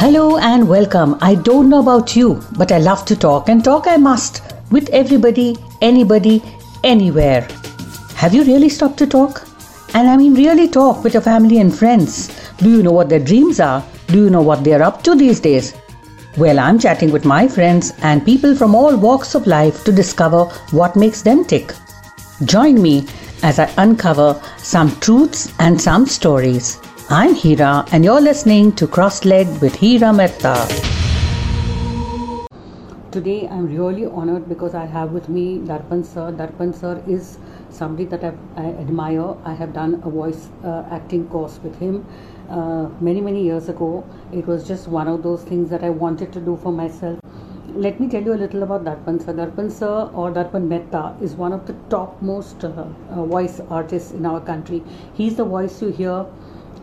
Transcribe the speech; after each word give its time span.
Hello 0.00 0.38
and 0.38 0.68
welcome. 0.68 1.18
I 1.20 1.34
don't 1.34 1.68
know 1.68 1.80
about 1.80 2.14
you, 2.14 2.40
but 2.56 2.70
I 2.70 2.78
love 2.78 3.04
to 3.06 3.16
talk 3.16 3.48
and 3.48 3.64
talk 3.64 3.88
I 3.88 3.96
must 3.96 4.42
with 4.70 4.88
everybody, 4.90 5.56
anybody, 5.82 6.40
anywhere. 6.84 7.48
Have 8.14 8.32
you 8.32 8.44
really 8.44 8.68
stopped 8.68 8.96
to 8.98 9.08
talk? 9.08 9.44
And 9.94 10.08
I 10.08 10.16
mean, 10.16 10.34
really 10.34 10.68
talk 10.68 11.02
with 11.02 11.14
your 11.14 11.22
family 11.22 11.58
and 11.58 11.76
friends. 11.76 12.28
Do 12.58 12.70
you 12.70 12.80
know 12.80 12.92
what 12.92 13.08
their 13.08 13.18
dreams 13.18 13.58
are? 13.58 13.84
Do 14.06 14.22
you 14.22 14.30
know 14.30 14.40
what 14.40 14.62
they're 14.62 14.84
up 14.84 15.02
to 15.02 15.16
these 15.16 15.40
days? 15.40 15.74
Well, 16.36 16.60
I'm 16.60 16.78
chatting 16.78 17.10
with 17.10 17.24
my 17.24 17.48
friends 17.48 17.92
and 18.00 18.24
people 18.24 18.54
from 18.54 18.76
all 18.76 18.96
walks 18.96 19.34
of 19.34 19.48
life 19.48 19.82
to 19.82 19.90
discover 19.90 20.44
what 20.70 20.94
makes 20.94 21.22
them 21.22 21.44
tick. 21.44 21.74
Join 22.44 22.80
me 22.80 23.04
as 23.42 23.58
I 23.58 23.68
uncover 23.78 24.40
some 24.58 24.94
truths 25.00 25.52
and 25.58 25.80
some 25.80 26.06
stories. 26.06 26.78
I'm 27.10 27.34
Hira, 27.34 27.86
and 27.90 28.04
you're 28.04 28.20
listening 28.20 28.72
to 28.72 28.86
Cross 28.86 29.24
Leg 29.24 29.46
with 29.62 29.74
Hira 29.76 30.12
Mehta. 30.12 30.68
Today, 33.10 33.48
I'm 33.48 33.66
really 33.74 34.04
honored 34.04 34.46
because 34.46 34.74
I 34.74 34.84
have 34.84 35.12
with 35.12 35.30
me 35.30 35.60
Darpan 35.60 36.04
sir. 36.04 36.30
Darpan 36.32 36.74
sir 36.78 37.02
is 37.08 37.38
somebody 37.70 38.04
that 38.04 38.22
I've, 38.22 38.36
i 38.56 38.66
admire. 38.66 39.34
I 39.46 39.54
have 39.54 39.72
done 39.72 39.94
a 40.04 40.10
voice 40.10 40.50
uh, 40.62 40.84
acting 40.90 41.26
course 41.28 41.58
with 41.62 41.78
him 41.78 42.04
uh, 42.50 42.90
many, 43.00 43.22
many 43.22 43.42
years 43.42 43.70
ago. 43.70 44.04
It 44.30 44.46
was 44.46 44.68
just 44.68 44.86
one 44.86 45.08
of 45.08 45.22
those 45.22 45.42
things 45.44 45.70
that 45.70 45.82
I 45.82 45.88
wanted 45.88 46.30
to 46.34 46.40
do 46.40 46.58
for 46.62 46.72
myself. 46.72 47.18
Let 47.68 48.00
me 48.00 48.08
tell 48.08 48.22
you 48.22 48.34
a 48.34 48.40
little 48.44 48.62
about 48.64 48.84
Darpan 48.84 49.24
sir. 49.24 49.32
Darpan 49.32 49.72
sir 49.72 50.10
or 50.12 50.30
Darpan 50.30 50.68
Mehta 50.68 51.16
is 51.22 51.36
one 51.36 51.54
of 51.54 51.66
the 51.66 51.72
topmost 51.88 52.64
uh, 52.64 52.68
uh 52.68 53.24
voice 53.24 53.60
artists 53.70 54.12
in 54.12 54.26
our 54.26 54.42
country. 54.42 54.82
He's 55.14 55.36
the 55.36 55.44
voice 55.46 55.80
you 55.80 55.88
hear 55.88 56.26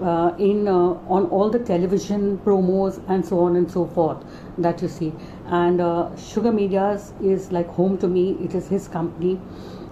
uh, 0.01 0.33
in 0.37 0.67
uh, 0.67 1.15
on 1.17 1.25
all 1.27 1.49
the 1.49 1.59
television 1.59 2.37
promos 2.39 3.01
and 3.07 3.25
so 3.25 3.39
on 3.39 3.55
and 3.55 3.71
so 3.71 3.85
forth 3.85 4.23
that 4.57 4.81
you 4.81 4.87
see. 4.87 5.13
And 5.47 5.81
uh, 5.81 6.15
sugar 6.17 6.51
mediaz 6.51 7.13
is 7.23 7.51
like 7.51 7.67
home 7.67 7.97
to 7.99 8.07
me. 8.07 8.37
It 8.41 8.55
is 8.55 8.67
his 8.67 8.87
company. 8.87 9.39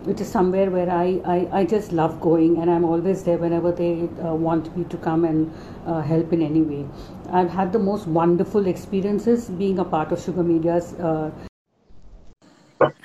It 0.08 0.20
is 0.20 0.30
somewhere 0.30 0.70
where 0.70 0.90
I, 0.90 1.22
I, 1.24 1.60
I 1.60 1.66
just 1.66 1.94
love 1.94 2.20
going 2.20 2.58
and 2.58 2.70
i'm 2.70 2.84
always 2.84 3.24
there 3.24 3.38
whenever 3.38 3.72
they 3.72 4.02
uh, 4.02 4.34
want 4.34 4.76
me 4.76 4.84
to 4.84 4.98
come 4.98 5.24
and 5.24 5.50
uh, 5.86 6.02
help 6.02 6.34
in 6.34 6.42
any 6.42 6.62
way. 6.62 6.86
I've 7.32 7.50
had 7.50 7.72
the 7.72 7.80
most 7.80 8.06
wonderful 8.06 8.68
experiences 8.68 9.50
being 9.50 9.80
a 9.80 9.86
part 9.86 10.12
of 10.12 10.22
sugar 10.22 10.44
mediaz 10.44 10.94
uh, 11.00 11.32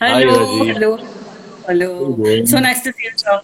hello. 0.00 0.64
Hello. 0.64 0.96
Hello. 1.66 2.44
So 2.44 2.58
nice 2.58 2.82
to 2.82 2.92
see 2.92 3.04
you 3.04 3.12
sir. 3.16 3.40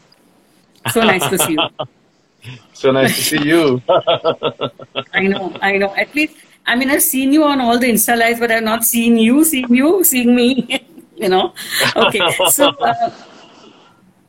So 0.90 1.04
nice 1.04 1.28
to 1.28 1.38
see 1.38 1.52
you 1.52 1.68
so 2.72 2.90
nice 2.90 3.16
to 3.16 3.22
see 3.22 3.42
you. 3.48 3.82
I 5.12 5.22
know, 5.26 5.56
I 5.60 5.76
know. 5.76 5.94
At 5.94 6.14
least, 6.14 6.36
I 6.66 6.76
mean, 6.76 6.90
I've 6.90 7.02
seen 7.02 7.32
you 7.32 7.44
on 7.44 7.60
all 7.60 7.78
the 7.78 7.88
Insta 7.88 8.18
lives, 8.18 8.40
but 8.40 8.50
I've 8.50 8.62
not 8.62 8.84
seen 8.84 9.16
you, 9.16 9.44
seen 9.44 9.72
you, 9.72 10.04
seeing 10.04 10.34
me. 10.34 10.86
you 11.16 11.28
know. 11.28 11.54
Okay, 11.96 12.20
so. 12.50 12.68
Uh, 12.68 13.10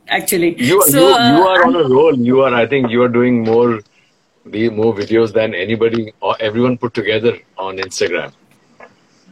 actually, 0.07 0.61
you, 0.61 0.81
so, 0.83 0.99
you, 0.99 1.07
you 1.07 1.43
uh, 1.43 1.53
are 1.53 1.65
on 1.65 1.75
a 1.75 1.87
roll. 1.87 2.17
You 2.17 2.41
are, 2.41 2.53
I 2.53 2.65
think, 2.65 2.89
you 2.89 3.01
are 3.03 3.09
doing 3.09 3.43
more, 3.43 3.81
the 4.45 4.69
more 4.69 4.93
videos 4.93 5.33
than 5.33 5.55
anybody 5.55 6.13
or 6.21 6.35
everyone 6.39 6.77
put 6.77 6.93
together 6.93 7.37
on 7.57 7.77
Instagram 7.77 8.31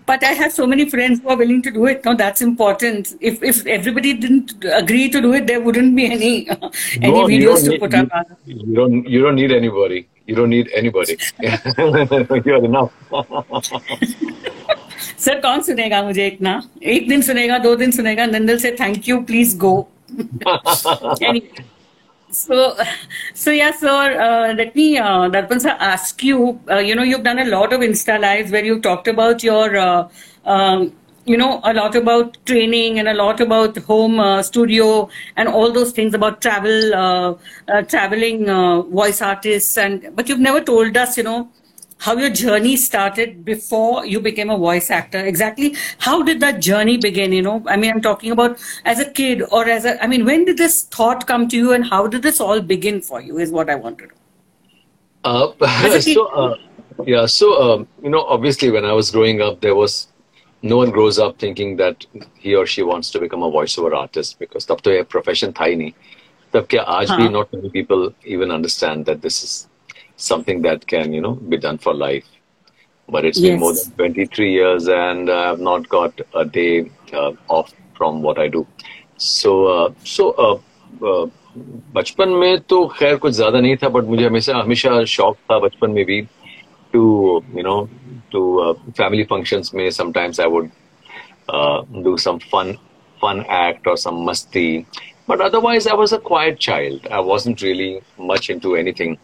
but 0.09 0.25
I 0.25 0.33
have 0.41 0.53
so 0.53 0.67
many 0.67 0.89
friends 0.89 1.21
who 1.21 1.29
are 1.29 1.37
willing 1.37 1.63
to 1.63 1.71
do 1.71 1.87
it. 1.87 2.05
No, 2.05 2.15
that's 2.15 2.45
important. 2.47 3.15
If 3.21 3.43
if 3.43 3.67
everybody 3.79 4.15
didn't 4.15 4.55
agree 4.83 5.09
to 5.17 5.21
do 5.21 5.33
it, 5.39 5.47
there 5.47 5.61
wouldn't 5.61 5.97
be 5.97 6.07
any 6.07 6.31
any 6.51 7.13
no, 7.13 7.27
videos 7.33 7.65
to 7.65 7.71
need, 7.71 7.81
put 7.81 7.95
up. 7.95 8.09
You, 8.47 8.57
you, 8.57 8.75
don't 8.75 9.09
you 9.17 9.21
don't 9.23 9.39
need 9.43 9.53
anybody. 9.53 10.01
You 10.27 10.35
don't 10.41 10.51
need 10.51 10.71
anybody. 10.75 11.19
You're 12.45 12.65
enough. 12.65 12.93
Sir 15.19 15.39
कौन 15.41 15.61
सुनेगा 15.63 16.03
मुझे 16.03 16.27
इतना 16.27 16.53
एक 16.95 17.09
दिन 17.09 17.23
सुनेगा 17.23 17.59
दो 17.59 17.75
दिन 17.77 17.91
सुनेगा 17.93 18.27
नंदल 18.27 18.59
से 18.59 18.71
thank 18.81 19.09
you 19.09 19.21
please 19.31 19.57
go 19.65 19.73
so, 22.34 22.76
so 23.34 23.52
yeah, 23.52 23.72
sir. 23.72 24.20
Uh, 24.22 24.54
let 24.54 24.76
me, 24.76 24.98
uh, 24.98 25.30
Darpan 25.30 25.62
sir, 25.62 25.76
ask 25.80 26.24
you. 26.24 26.60
Uh, 26.70 26.78
you 26.80 26.96
know, 26.96 27.04
you've 27.04 27.24
done 27.24 27.40
a 27.40 27.46
lot 27.46 27.74
of 27.74 27.82
Insta 27.82 28.20
lives 28.20 28.52
where 28.52 28.64
you've 28.64 28.82
talked 28.82 29.08
about 29.08 29.44
your, 29.44 29.78
uh, 29.78 30.10
um, 30.46 30.94
you 31.26 31.38
know, 31.38 31.62
a 31.64 31.74
lot 31.74 31.96
about 31.96 32.38
training 32.46 33.00
and 33.00 33.08
a 33.08 33.14
lot 33.14 33.40
about 33.40 33.78
home 33.78 34.20
uh, 34.20 34.44
studio 34.44 35.10
and 35.38 35.48
all 35.48 35.72
those 35.72 35.92
things 35.92 36.14
about 36.14 36.42
travel, 36.42 36.94
uh, 36.94 37.36
uh, 37.70 37.82
traveling 37.84 38.46
voice 38.92 39.22
artists. 39.22 39.78
And 39.78 40.10
but 40.16 40.28
you've 40.28 40.40
never 40.40 40.60
told 40.62 40.98
us, 40.98 41.18
you 41.18 41.24
know, 41.24 41.50
how 42.04 42.14
your 42.18 42.30
journey 42.30 42.76
started 42.76 43.46
before 43.46 44.06
you 44.06 44.20
became 44.20 44.50
a 44.50 44.58
voice 44.58 44.90
actor. 44.92 45.20
Exactly 45.34 45.76
how 46.00 46.22
did 46.22 46.42
that 46.42 46.60
journey 46.60 46.98
begin? 46.98 47.32
You 47.32 47.42
know, 47.42 47.64
I 47.68 47.78
mean, 47.78 47.92
I'm 47.92 48.02
talking 48.02 48.32
about 48.32 48.60
as 48.84 49.00
a 49.00 49.10
kid 49.10 49.44
or 49.52 49.66
as 49.66 49.86
a, 49.86 50.04
I 50.04 50.08
mean, 50.08 50.26
when 50.26 50.46
did 50.46 50.58
this 50.58 50.84
thought 50.84 51.26
come 51.28 51.48
to 51.48 51.58
you 51.58 51.74
and 51.74 51.86
how 51.86 52.08
did 52.08 52.22
this 52.22 52.42
all 52.42 52.62
begin 52.62 53.02
for 53.02 53.22
you 53.22 53.38
is 53.38 53.52
what 53.52 53.70
I 53.70 53.76
wanted 53.76 54.10
to 54.10 54.16
know. 54.16 55.56
Uh, 55.62 56.00
so, 56.00 56.26
uh, 56.28 56.58
yeah, 57.06 57.26
so, 57.26 57.54
um, 57.62 57.88
you 58.02 58.10
know, 58.10 58.24
obviously 58.24 58.70
when 58.70 58.86
I 58.86 58.92
was 58.94 59.10
growing 59.10 59.42
up, 59.42 59.62
there 59.62 59.76
was 59.76 60.08
no 60.62 60.78
one 60.78 60.92
grows 60.92 61.20
up 61.20 61.40
thinking 61.40 61.78
that 61.78 62.06
he 62.38 62.56
or 62.56 62.66
she 62.66 62.84
wants 62.84 63.12
to 63.12 63.20
become 63.20 63.44
a 63.44 63.52
voiceover 63.52 63.96
artist 63.96 64.40
because 64.40 64.66
tab 64.66 64.82
to 64.82 65.04
profession 65.06 65.54
tha 65.54 65.64
hi 65.64 65.76
nahi. 65.76 65.94
Tab 66.52 66.68
kya 66.74 66.86
aaj 66.86 67.14
bhi 67.20 67.32
not 67.32 67.54
many 67.54 67.70
people 67.70 68.14
even 68.26 68.52
understand 68.52 69.06
that 69.06 69.22
this 69.22 69.44
is 69.44 69.68
something 70.23 70.63
that 70.63 70.87
can, 70.87 71.13
you 71.13 71.21
know, 71.21 71.35
be 71.35 71.57
done 71.57 71.79
for 71.79 71.95
life. 71.95 72.27
But 73.09 73.25
it's 73.25 73.39
yes. 73.39 73.51
been 73.51 73.61
more 73.61 73.73
than 73.73 73.91
23 73.93 74.53
years 74.53 74.89
and 74.89 75.31
I 75.31 75.49
have 75.49 75.61
not 75.61 75.89
got 75.89 76.21
a 76.35 76.45
day 76.45 76.91
uh, 77.13 77.33
off 77.49 77.73
from 77.95 78.23
what 78.23 78.39
I 78.39 78.49
do. 78.49 78.67
So, 79.17 79.67
uh, 79.67 79.93
so 80.05 80.31
uh, 80.33 81.07
uh, 81.07 81.27
बचपन 81.95 82.29
में 82.39 82.61
तो 82.71 82.87
खैर 82.99 83.17
कुछ 83.19 83.35
ज्यादा 83.35 83.61
नहीं 83.61 83.77
था 83.83 83.89
but 83.89 84.05
मुझे 84.09 84.25
हमेशा 84.27 84.57
हमेशा 84.57 85.05
शौक 85.13 85.37
था 85.51 85.59
बचपन 85.59 85.91
में 85.91 86.05
भी 86.07 86.21
to 86.93 87.01
you 87.57 87.63
know 87.63 87.81
to 88.33 88.43
family 88.99 89.25
functions 89.31 89.75
में 89.75 89.91
sometimes 89.91 90.41
I 90.41 90.47
would 90.55 90.71
do 92.07 92.11
some 92.23 92.39
fun 92.49 92.71
fun 93.21 93.39
act 93.59 93.87
or 93.91 93.97
some 94.01 94.17
masti 94.25 94.65
but 95.31 95.43
otherwise 95.45 95.87
i 95.93 95.95
was 96.01 96.13
a 96.17 96.19
quiet 96.27 96.59
child 96.67 97.07
i 97.19 97.21
wasn't 97.29 97.63
really 97.67 97.89
much 98.33 98.51
into 98.55 98.73
anything 98.81 99.15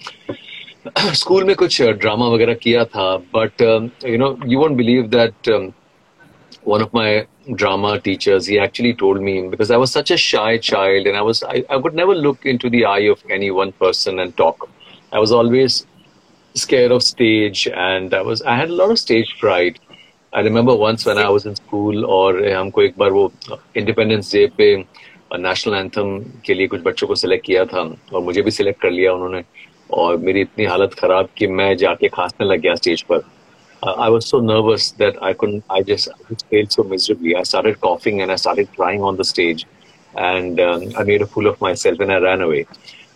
school 1.14 1.44
में 1.44 1.56
कुछ 1.56 1.82
drama 1.82 2.28
वगैरह 2.28 2.54
किया 2.54 2.84
था 2.86 3.16
but 3.36 3.62
you 4.06 4.18
know 4.18 4.38
you 4.48 4.60
won't 4.60 4.72
believe 4.72 5.08
that 5.08 5.50
one 6.68 6.82
of 6.82 6.90
my 6.96 7.26
drama 7.50 7.96
teachers 7.96 8.50
he 8.50 8.58
actually 8.58 8.92
told 8.94 9.22
me 9.22 9.42
because 9.42 9.74
I 9.74 9.80
was 9.80 9.88
such 9.88 10.12
a 10.12 10.16
shy 10.16 10.58
child 10.58 11.08
and 11.08 11.16
I 11.16 11.22
was 11.22 11.44
I 11.44 11.64
I 11.72 11.78
would 11.78 11.96
never 11.96 12.16
look 12.16 12.48
into 12.48 12.70
the 12.70 12.84
eye 12.88 13.08
of 13.08 13.32
any 13.32 13.50
one 13.50 13.72
person 13.80 14.20
and 14.20 14.34
talk 14.38 14.68
I 15.16 15.20
was 15.20 15.32
always 15.32 15.84
scare 16.56 16.92
of 16.92 17.04
stage 17.04 17.68
and 17.68 18.14
I 18.14 18.24
was 18.24 18.44
I 18.48 18.58
had 18.58 18.70
lot 18.70 18.90
of 18.90 18.98
stage 18.98 19.34
fright 19.40 19.78
I 20.36 20.44
remember 20.44 20.74
once 20.74 21.08
when 21.08 21.20
I 21.20 21.32
was 21.32 21.48
in 21.48 21.54
school 21.54 22.06
और 22.06 22.44
हमको 22.50 22.82
एक 22.82 22.94
बार 22.98 23.12
वो 23.12 23.32
independence 23.78 24.34
day 24.34 24.48
पे 24.58 24.76
national 25.38 25.76
anthem 25.76 26.20
के 26.46 26.54
लिए 26.54 26.68
कुछ 26.68 26.82
बच्चों 26.82 27.08
को 27.08 27.16
सिलेक्ट 27.16 27.46
किया 27.46 27.66
था 27.66 27.82
और 28.14 28.22
मुझे 28.22 28.42
भी 28.42 28.52
सिलेक्ट 28.52 28.82
कर 28.82 28.92
लिया 28.92 29.14
उन्होंने। 29.14 29.42
और 29.98 30.18
मेरी 30.18 30.42
इतनी 30.42 30.66
हालत 30.66 30.94
खराब 31.00 31.30
कि 31.38 31.48
मैं 31.48 31.76
जाके 31.78 32.08
खांसने 32.08 32.48
लग 32.48 32.60
गया 32.62 32.76
स्टेज 32.76 33.02
पर 33.12 33.24
I 33.88 34.10
was 34.12 34.26
so 34.26 34.40
nervous 34.42 34.94
that 35.00 35.18
I 35.24 35.34
I 35.72 35.84
just 35.88 36.10
fail 36.50 36.66
so 36.76 36.84
miserably 36.90 37.34
I 37.34 37.44
started 37.52 37.76
coughing 37.88 38.22
and 38.22 38.30
I 38.30 38.38
started 38.38 38.68
crying 38.76 39.04
on 39.04 39.18
the 39.18 39.24
stage 39.34 39.66
and 40.18 40.62
I 40.62 41.04
made 41.06 41.24
a 41.24 41.48
of 41.50 41.58
myself 41.86 42.02
and 42.02 42.12
I 42.12 42.20
ran 42.24 42.42
away 42.44 42.66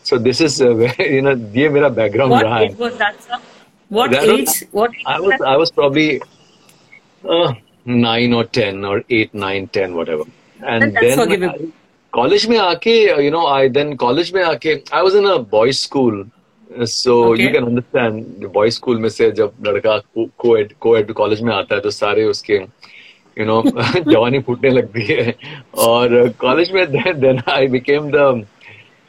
so 0.05 0.17
this 0.29 0.41
is 0.41 0.63
you 0.63 1.21
know 1.21 1.35
ये 1.59 1.69
मेरा 1.69 1.89
background 2.01 2.41
रहा 2.41 2.57
है 2.57 2.69
What 3.91 4.13
age? 4.15 4.63
What 4.71 4.91
I 5.05 5.19
was 5.19 5.41
I 5.41 5.55
was 5.55 5.71
probably 5.71 6.19
uh, 7.23 7.53
nine 7.85 8.33
or 8.33 8.43
ten 8.45 8.83
or 8.83 9.03
eight, 9.09 9.33
nine, 9.33 9.67
ten, 9.67 9.93
whatever. 9.93 10.23
And 10.59 10.95
that's 10.95 11.15
then. 11.15 11.43
I, 11.43 11.57
college 12.13 12.47
में 12.49 12.57
आके 12.57 12.95
you 13.23 13.31
know 13.31 13.45
I 13.47 13.67
then 13.67 13.95
college 13.97 14.33
में 14.33 14.41
आके 14.43 14.75
I 14.91 15.03
was 15.03 15.15
in 15.15 15.25
a 15.25 15.37
boys 15.37 15.79
school 15.79 16.25
so 16.79 17.35
you 17.35 17.49
can 17.51 17.65
understand 17.65 18.47
boy 18.53 18.69
school 18.69 18.99
में 18.99 19.09
से 19.09 19.31
जब 19.31 19.53
लड़का 19.67 19.97
coed 20.39 21.11
college 21.13 21.41
में 21.41 21.53
आता 21.53 21.75
है 21.75 21.81
तो 21.81 21.89
सारे 21.89 22.23
उसके 22.23 22.53
यू 23.39 23.45
नो 23.45 23.61
जवानी 24.11 24.39
फूटने 24.39 24.69
लगती 24.69 25.01
है। 25.01 25.35
और 25.77 26.29
कॉलेज 26.29 26.71
में 26.71 26.85
then 26.91 27.41
I 27.49 27.67
became 27.67 28.09
the 28.11 28.45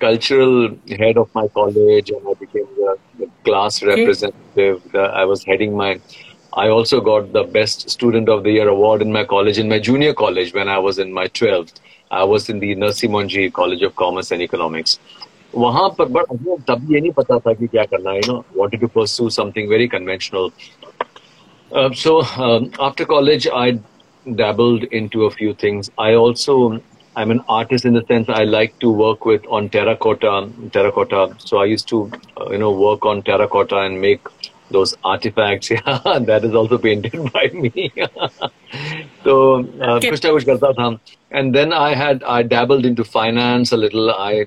cultural 0.01 0.77
head 0.91 1.19
of 1.19 1.29
my 1.37 1.49
college 1.55 2.13
and 2.13 2.29
I 2.29 2.35
became 2.41 2.65
the 2.85 2.97
class 3.45 3.81
representative 3.85 5.01
I 5.01 5.25
was 5.25 5.45
heading 5.49 5.77
my 5.77 5.97
I 6.59 6.69
also 6.69 7.01
got 7.01 7.33
the 7.33 7.37
best 7.53 7.89
student 7.89 8.29
of 8.29 8.43
the 8.43 8.47
year 8.47 8.69
award 8.69 9.03
in 9.03 9.13
my 9.13 9.25
college 9.25 9.61
in 9.61 9.69
my 9.69 9.79
junior 9.79 10.13
college 10.13 10.53
when 10.55 10.69
I 10.69 10.83
was 10.83 11.01
in 11.01 11.13
my 11.13 11.29
12th 11.29 11.81
I 12.13 12.27
was 12.27 12.47
in 12.51 12.59
the 12.59 12.79
Narsee 12.79 13.49
college 13.49 13.85
of 13.85 13.93
commerce 13.97 14.33
and 14.33 14.43
economics 14.43 15.01
वहाँ 15.57 15.89
पर 15.99 16.09
but 16.17 16.25
तब 16.69 16.87
ये 16.93 17.01
नहीं 17.01 17.13
पता 17.19 17.39
था 17.39 17.53
कि 17.55 17.67
क्या 17.67 17.85
करना 17.93 18.11
है 18.11 18.21
no 18.29 18.45
wanted 18.57 18.81
to 18.81 18.87
pursue 18.95 19.29
something 19.41 19.69
very 19.71 19.87
conventional 19.97 20.51
Uh, 21.75 21.93
so 21.93 22.23
um, 22.37 22.71
after 22.79 23.05
college, 23.05 23.49
I 23.49 23.81
dabbled 24.37 24.85
into 24.85 25.25
a 25.25 25.31
few 25.31 25.55
things. 25.55 25.91
I 25.99 26.15
also 26.15 26.81
I'm 27.17 27.31
an 27.31 27.41
artist 27.49 27.85
in 27.85 27.95
the 27.95 28.05
sense 28.07 28.29
I 28.29 28.45
like 28.45 28.79
to 28.81 28.91
work 28.91 29.25
with 29.25 29.45
on 29.49 29.69
terracotta, 29.69 30.51
terracotta. 30.73 31.35
So 31.39 31.59
I 31.59 31.65
used 31.65 31.89
to, 31.89 32.11
uh, 32.41 32.51
you 32.51 32.59
know, 32.59 32.71
work 32.73 33.05
on 33.07 33.23
terracotta 33.23 33.79
and 33.79 34.01
make 34.01 34.21
those 34.71 34.97
artifacts. 35.05 35.71
Yeah, 35.71 36.19
that 36.21 36.45
is 36.45 36.55
also 36.55 36.79
painted 36.79 37.33
by 37.33 37.47
me. 37.53 37.93
so 39.25 39.65
uh, 39.81 39.95
okay. 39.97 40.11
And 41.31 41.55
then 41.55 41.73
I 41.73 41.95
had 41.95 42.23
I 42.23 42.43
dabbled 42.43 42.87
into 42.87 43.05
finance 43.05 43.73
a 43.73 43.77
little. 43.77 44.11
I 44.11 44.47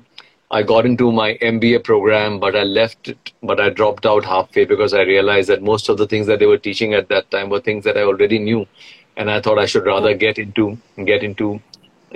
I 0.52 0.62
got 0.62 0.84
into 0.84 1.10
my 1.10 1.38
MBA 1.40 1.82
program, 1.82 2.38
but 2.38 2.54
I 2.54 2.62
left 2.62 3.08
it, 3.08 3.32
but 3.42 3.58
I 3.58 3.70
dropped 3.70 4.04
out 4.04 4.22
halfway 4.22 4.66
because 4.66 4.92
I 4.92 5.00
realized 5.00 5.48
that 5.48 5.62
most 5.62 5.88
of 5.88 5.96
the 5.96 6.06
things 6.06 6.26
that 6.26 6.40
they 6.40 6.46
were 6.46 6.58
teaching 6.58 6.92
at 6.92 7.08
that 7.08 7.30
time 7.30 7.48
were 7.48 7.60
things 7.60 7.84
that 7.84 7.96
I 7.96 8.02
already 8.02 8.38
knew. 8.38 8.66
And 9.16 9.30
I 9.30 9.40
thought 9.40 9.58
I 9.58 9.64
should 9.64 9.86
rather 9.86 10.14
get 10.14 10.38
into 10.38 10.76
get 11.06 11.22
into 11.22 11.60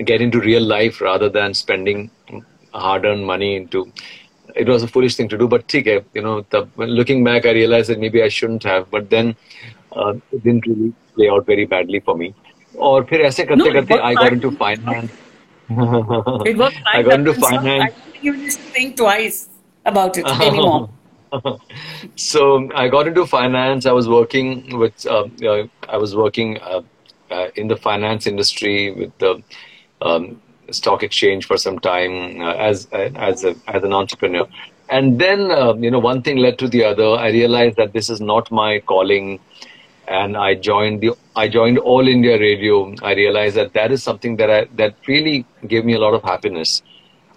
get 0.04 0.20
into 0.20 0.38
real 0.40 0.62
life 0.62 1.00
rather 1.00 1.30
than 1.30 1.54
spending 1.54 2.10
hard-earned 2.74 3.24
money 3.26 3.56
into. 3.56 3.90
It 4.54 4.68
was 4.68 4.82
a 4.82 4.88
foolish 4.88 5.16
thing 5.16 5.28
to 5.30 5.38
do, 5.38 5.48
but 5.48 5.64
okay, 5.74 6.04
you 6.12 6.22
know, 6.22 6.42
the, 6.50 6.68
looking 6.76 7.24
back, 7.24 7.46
I 7.46 7.52
realized 7.52 7.88
that 7.88 7.98
maybe 7.98 8.22
I 8.22 8.28
shouldn't 8.28 8.62
have. 8.64 8.90
But 8.90 9.08
then 9.08 9.34
uh, 9.92 10.14
it 10.32 10.44
didn't 10.44 10.66
really 10.66 10.92
play 11.14 11.30
out 11.30 11.46
very 11.46 11.64
badly 11.64 12.00
for 12.00 12.16
me. 12.16 12.34
Or 12.76 13.04
फिर 13.04 13.20
ऐसे 13.24 13.44
करते 13.44 13.56
no, 13.56 13.80
करते 13.80 14.00
I 14.00 14.14
got 14.14 14.32
into 14.32 14.50
finance. 14.50 15.10
it 16.45 16.57
was 16.61 16.73
I 16.85 17.01
got 17.01 17.19
into 17.19 17.33
finance. 17.33 17.93
I 17.93 18.11
didn't 18.11 18.25
even 18.25 18.49
think 18.49 18.97
twice 18.97 19.49
about 19.85 20.17
it 20.17 20.25
anymore. 20.41 20.89
so 22.15 22.69
I 22.75 22.87
got 22.89 23.07
into 23.07 23.25
finance. 23.25 23.85
I 23.85 23.91
was 23.91 24.07
working 24.07 24.77
with. 24.77 25.05
Uh, 25.05 25.27
uh, 25.43 25.67
I 25.89 25.97
was 25.97 26.15
working 26.15 26.59
uh, 26.59 26.81
uh 27.29 27.47
in 27.55 27.67
the 27.67 27.77
finance 27.77 28.27
industry 28.27 28.91
with 28.91 29.17
the 29.19 29.41
um, 30.01 30.41
stock 30.71 31.03
exchange 31.03 31.45
for 31.45 31.57
some 31.57 31.79
time 31.79 32.41
uh, 32.41 32.53
as 32.53 32.87
as 32.91 33.43
a, 33.43 33.55
as 33.67 33.83
an 33.83 33.93
entrepreneur. 33.93 34.47
And 34.89 35.19
then 35.19 35.51
uh, 35.51 35.73
you 35.75 35.91
know 35.91 35.99
one 35.99 36.21
thing 36.21 36.37
led 36.37 36.59
to 36.59 36.67
the 36.67 36.83
other. 36.83 37.09
I 37.11 37.29
realized 37.29 37.77
that 37.77 37.93
this 37.93 38.09
is 38.09 38.19
not 38.19 38.51
my 38.51 38.79
calling, 38.79 39.39
and 40.10 40.36
I 40.36 40.54
joined 40.54 41.00
the 41.00 41.12
I 41.34 41.48
joined 41.48 41.78
All 41.78 42.08
India 42.08 42.38
Radio. 42.38 42.94
I 43.02 43.14
realized 43.14 43.56
that 43.56 43.72
that 43.74 43.92
is 43.92 44.02
something 44.02 44.36
that 44.36 44.50
I 44.50 44.64
that 44.76 44.94
really 45.06 45.44
gave 45.66 45.84
me 45.84 45.94
a 45.94 45.98
lot 45.98 46.14
of 46.14 46.22
happiness. 46.22 46.82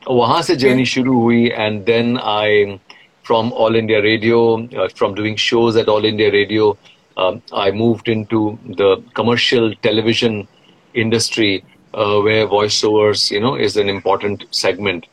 वहाँ 0.08 0.42
से 0.42 0.56
journey 0.56 0.86
शुरू 0.86 1.14
हुई 1.22 1.52
and 1.64 1.86
then 1.86 2.18
I 2.18 2.80
from 3.24 3.52
All 3.54 3.76
India 3.76 4.02
Radio 4.02 4.68
uh, 4.78 4.88
from 4.96 5.14
doing 5.16 5.36
shows 5.36 5.76
at 5.76 5.90
All 5.90 6.06
India 6.06 6.32
Radio 6.32 6.78
um, 7.18 7.42
I 7.54 7.72
moved 7.72 8.08
into 8.08 8.58
the 8.66 9.04
commercial 9.14 9.74
television 9.88 10.48
industry 10.94 11.64
uh, 11.94 12.20
where 12.22 12.48
voiceovers, 12.48 13.30
you 13.32 13.40
know, 13.40 13.56
is 13.56 13.78
an 13.78 13.90
important 13.90 14.46
segment. 14.52 15.08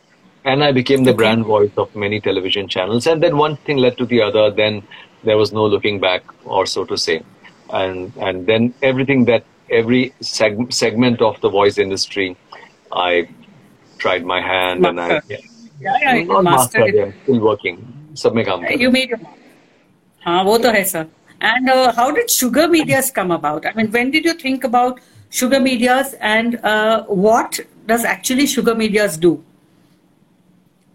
And 0.45 0.63
I 0.63 0.71
became 0.71 1.03
the 1.03 1.13
brand 1.13 1.45
voice 1.45 1.73
of 1.77 1.95
many 1.97 2.21
television 2.21 2.69
channels. 2.69 3.07
And 3.07 3.23
then 3.23 3.37
one 3.37 3.57
thing 3.57 3.79
led 3.79 3.99
to 3.99 4.07
the 4.07 4.23
other. 4.23 4.51
Then 4.51 4.83
there 5.25 5.37
was 5.37 5.53
no 5.53 5.67
looking 5.67 5.99
back, 5.99 6.23
or 6.45 6.67
so 6.67 6.85
to 6.85 6.97
say. 6.97 7.23
and 7.72 8.14
and 8.18 8.46
then 8.46 8.74
everything 8.82 9.26
that 9.26 9.44
every 9.70 10.14
seg- 10.22 10.72
segment 10.74 11.22
of 11.22 11.40
the 11.42 11.50
voice 11.50 11.78
industry, 11.78 12.36
I 12.92 13.30
tried 13.98 14.26
my 14.26 14.42
hand 14.42 14.82
master. 14.82 14.90
and 14.90 15.00
I 15.00 15.22
yeah, 15.28 15.38
yeah, 15.80 16.16
yeah 16.16 16.42
master, 16.42 16.80
master 16.80 16.88
yeah, 16.90 17.12
still 17.24 17.40
working. 17.40 17.78
sub 18.14 18.36
You 18.36 18.92
made 18.92 19.10
your 19.10 19.20
हाँ 20.26 20.44
वो 20.44 20.58
तो 20.58 20.72
है 20.72 21.10
And 21.42 21.70
uh, 21.70 21.92
how 21.94 22.12
did 22.12 22.30
Sugar 22.30 22.68
Mediaz 22.68 23.12
come 23.12 23.32
about? 23.32 23.66
I 23.66 23.74
mean, 23.74 23.92
when 23.92 24.12
did 24.12 24.26
you 24.26 24.34
think 24.34 24.64
about 24.64 25.00
Sugar 25.32 25.60
Mediaz 25.60 26.14
and 26.20 26.60
uh, 26.64 27.04
what 27.06 27.60
does 27.88 28.06
actually 28.06 28.46
Sugar 28.46 28.76
Mediaz 28.76 29.20
do? 29.20 29.44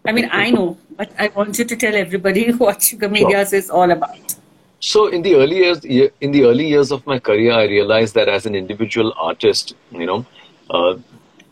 I 0.04 0.12
mean, 0.12 0.28
I 0.30 0.50
know, 0.50 0.78
but 0.96 1.10
I 1.18 1.32
want 1.34 1.58
you 1.58 1.64
to 1.64 1.76
tell 1.76 1.96
everybody 1.96 2.52
what 2.62 2.80
Sugar 2.80 3.08
Mediaz 3.08 3.50
sure. 3.50 3.58
is 3.58 3.70
all 3.70 3.90
about. 3.90 4.36
So 4.80 5.06
in 5.08 5.22
the 5.22 5.34
early 5.34 5.56
years, 5.56 5.84
in 5.84 6.32
the 6.32 6.44
early 6.44 6.66
years 6.66 6.92
of 6.92 7.06
my 7.06 7.18
career, 7.18 7.52
I 7.52 7.64
realized 7.64 8.14
that 8.14 8.28
as 8.28 8.46
an 8.46 8.54
individual 8.54 9.12
artist, 9.16 9.74
you 9.90 10.06
know, 10.06 10.26
uh, 10.70 10.96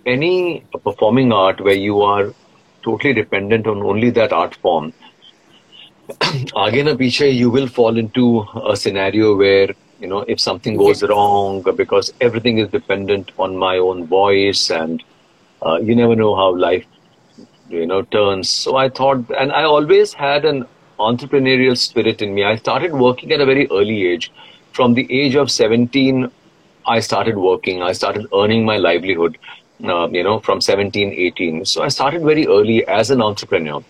any 0.07 0.65
performing 0.85 1.33
art 1.33 1.61
where 1.61 1.75
you 1.75 2.03
are 2.03 2.35
totally 2.83 3.15
dependent 3.15 3.67
on 3.67 3.83
only 3.83 4.11
that 4.11 4.33
art 4.33 4.55
form, 4.57 4.93
again, 6.57 6.87
you 6.99 7.51
will 7.51 7.67
fall 7.67 7.97
into 7.97 8.47
a 8.67 8.77
scenario 8.77 9.37
where 9.37 9.69
you 9.99 10.07
know 10.09 10.21
if 10.29 10.41
something 10.41 10.77
goes 10.77 11.03
wrong 11.03 11.63
because 11.77 12.13
everything 12.21 12.59
is 12.59 12.69
dependent 12.69 13.31
on 13.39 13.57
my 13.57 13.79
own 13.79 14.07
voice 14.07 14.71
and 14.71 15.03
uh, 15.65 15.79
you 15.81 15.95
never 15.95 16.15
know 16.15 16.35
how 16.37 16.55
life 16.55 16.85
you 17.69 17.87
know 17.87 18.03
turns. 18.03 18.51
So 18.51 18.77
i 18.77 18.89
thought 18.89 19.25
and 19.39 19.53
i 19.53 19.63
always 19.65 20.13
had 20.13 20.45
an 20.45 20.67
entrepreneurial 20.99 21.77
spirit 21.77 22.23
in 22.23 22.35
me. 22.35 22.45
I 22.45 22.57
started 22.57 22.93
working 22.93 23.33
at 23.33 23.41
a 23.41 23.47
very 23.47 23.67
early 23.71 24.07
age. 24.07 24.33
From 24.73 24.95
the 24.95 25.07
age 25.11 25.35
of 25.35 25.51
17 25.51 26.31
i 26.87 27.01
started 27.01 27.37
working. 27.39 27.83
I 27.83 27.93
started 27.93 28.27
earning 28.35 28.65
my 28.65 28.77
livelihood 28.77 29.39
uh, 29.85 30.09
you 30.09 30.23
know 30.23 30.39
from 30.41 30.61
17 30.61 31.13
18 31.13 31.65
so 31.65 31.83
i 31.83 31.89
started 31.89 32.23
very 32.23 32.47
early 32.47 32.87
as 32.87 33.11
an 33.11 33.23
entrepreneur. 33.23 33.83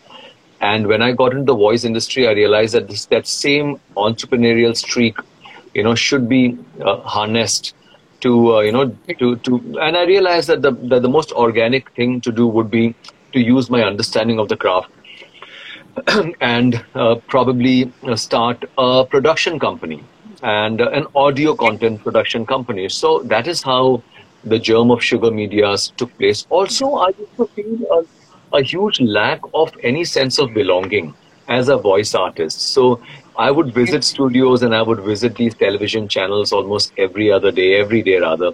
And 0.61 0.87
when 0.87 1.03
i 1.03 1.13
got 1.13 1.33
into 1.33 1.45
the 1.45 1.55
voice 1.55 1.85
industry 1.85 2.27
i 2.29 2.33
realized 2.33 2.75
that 2.75 2.89
this 2.89 3.07
that 3.07 3.27
same 3.27 3.81
entrepreneurial 3.97 4.77
streak 4.77 5.17
you 5.75 5.83
know 5.83 5.95
should 5.95 6.29
be 6.29 6.59
uh, 6.81 6.97
harnessed 7.01 7.75
to 8.21 8.55
uh, 8.55 8.61
you 8.61 8.73
know 8.73 8.85
to 9.19 9.37
to 9.49 9.59
and 9.87 9.97
i 9.97 10.05
realized 10.05 10.49
that 10.49 10.63
the, 10.63 10.73
that 10.93 11.03
the 11.03 11.09
most 11.09 11.33
organic 11.33 11.91
thing 11.99 12.21
to 12.21 12.33
do 12.33 12.47
would 12.47 12.71
be 12.71 12.95
to 13.33 13.41
use 13.41 13.69
my 13.69 13.83
understanding 13.83 14.39
of 14.39 14.49
the 14.49 14.57
craft 14.57 14.91
and 16.41 16.85
uh, 16.95 17.15
probably 17.29 17.93
uh, 18.03 18.17
start 18.17 18.65
a 18.79 19.05
production 19.09 19.59
company 19.59 20.03
and 20.43 20.81
uh, 20.81 20.91
an 20.91 21.07
audio 21.15 21.55
content 21.55 22.03
production 22.03 22.45
company. 22.47 22.89
So 22.89 23.21
that 23.25 23.47
is 23.47 23.63
how 23.63 24.03
the 24.45 24.59
germ 24.59 24.91
of 24.91 25.03
sugar 25.03 25.31
mediaz 25.31 25.95
took 25.97 26.17
place. 26.19 26.47
Also 26.51 26.95
i 26.97 27.09
used 27.09 27.37
to 27.37 27.47
feel 27.47 27.87
a, 27.99 28.59
a 28.59 28.63
huge 28.63 29.01
lack 29.01 29.41
of 29.55 29.73
any 29.83 30.05
sense 30.05 30.39
of 30.39 30.53
belonging 30.53 31.15
as 31.49 31.69
a 31.69 31.77
voice 31.77 32.15
artist. 32.15 32.61
So 32.61 33.01
I 33.37 33.51
would 33.51 33.73
visit 33.75 34.05
studios 34.05 34.63
and 34.63 34.75
I 34.75 34.83
would 34.83 35.01
visit 35.01 35.37
these 35.37 35.55
television 35.55 36.09
channels 36.09 36.53
almost 36.53 36.93
every 36.99 37.33
other 37.33 37.51
day, 37.51 37.75
every 37.81 38.03
day 38.03 38.19
rather. 38.19 38.53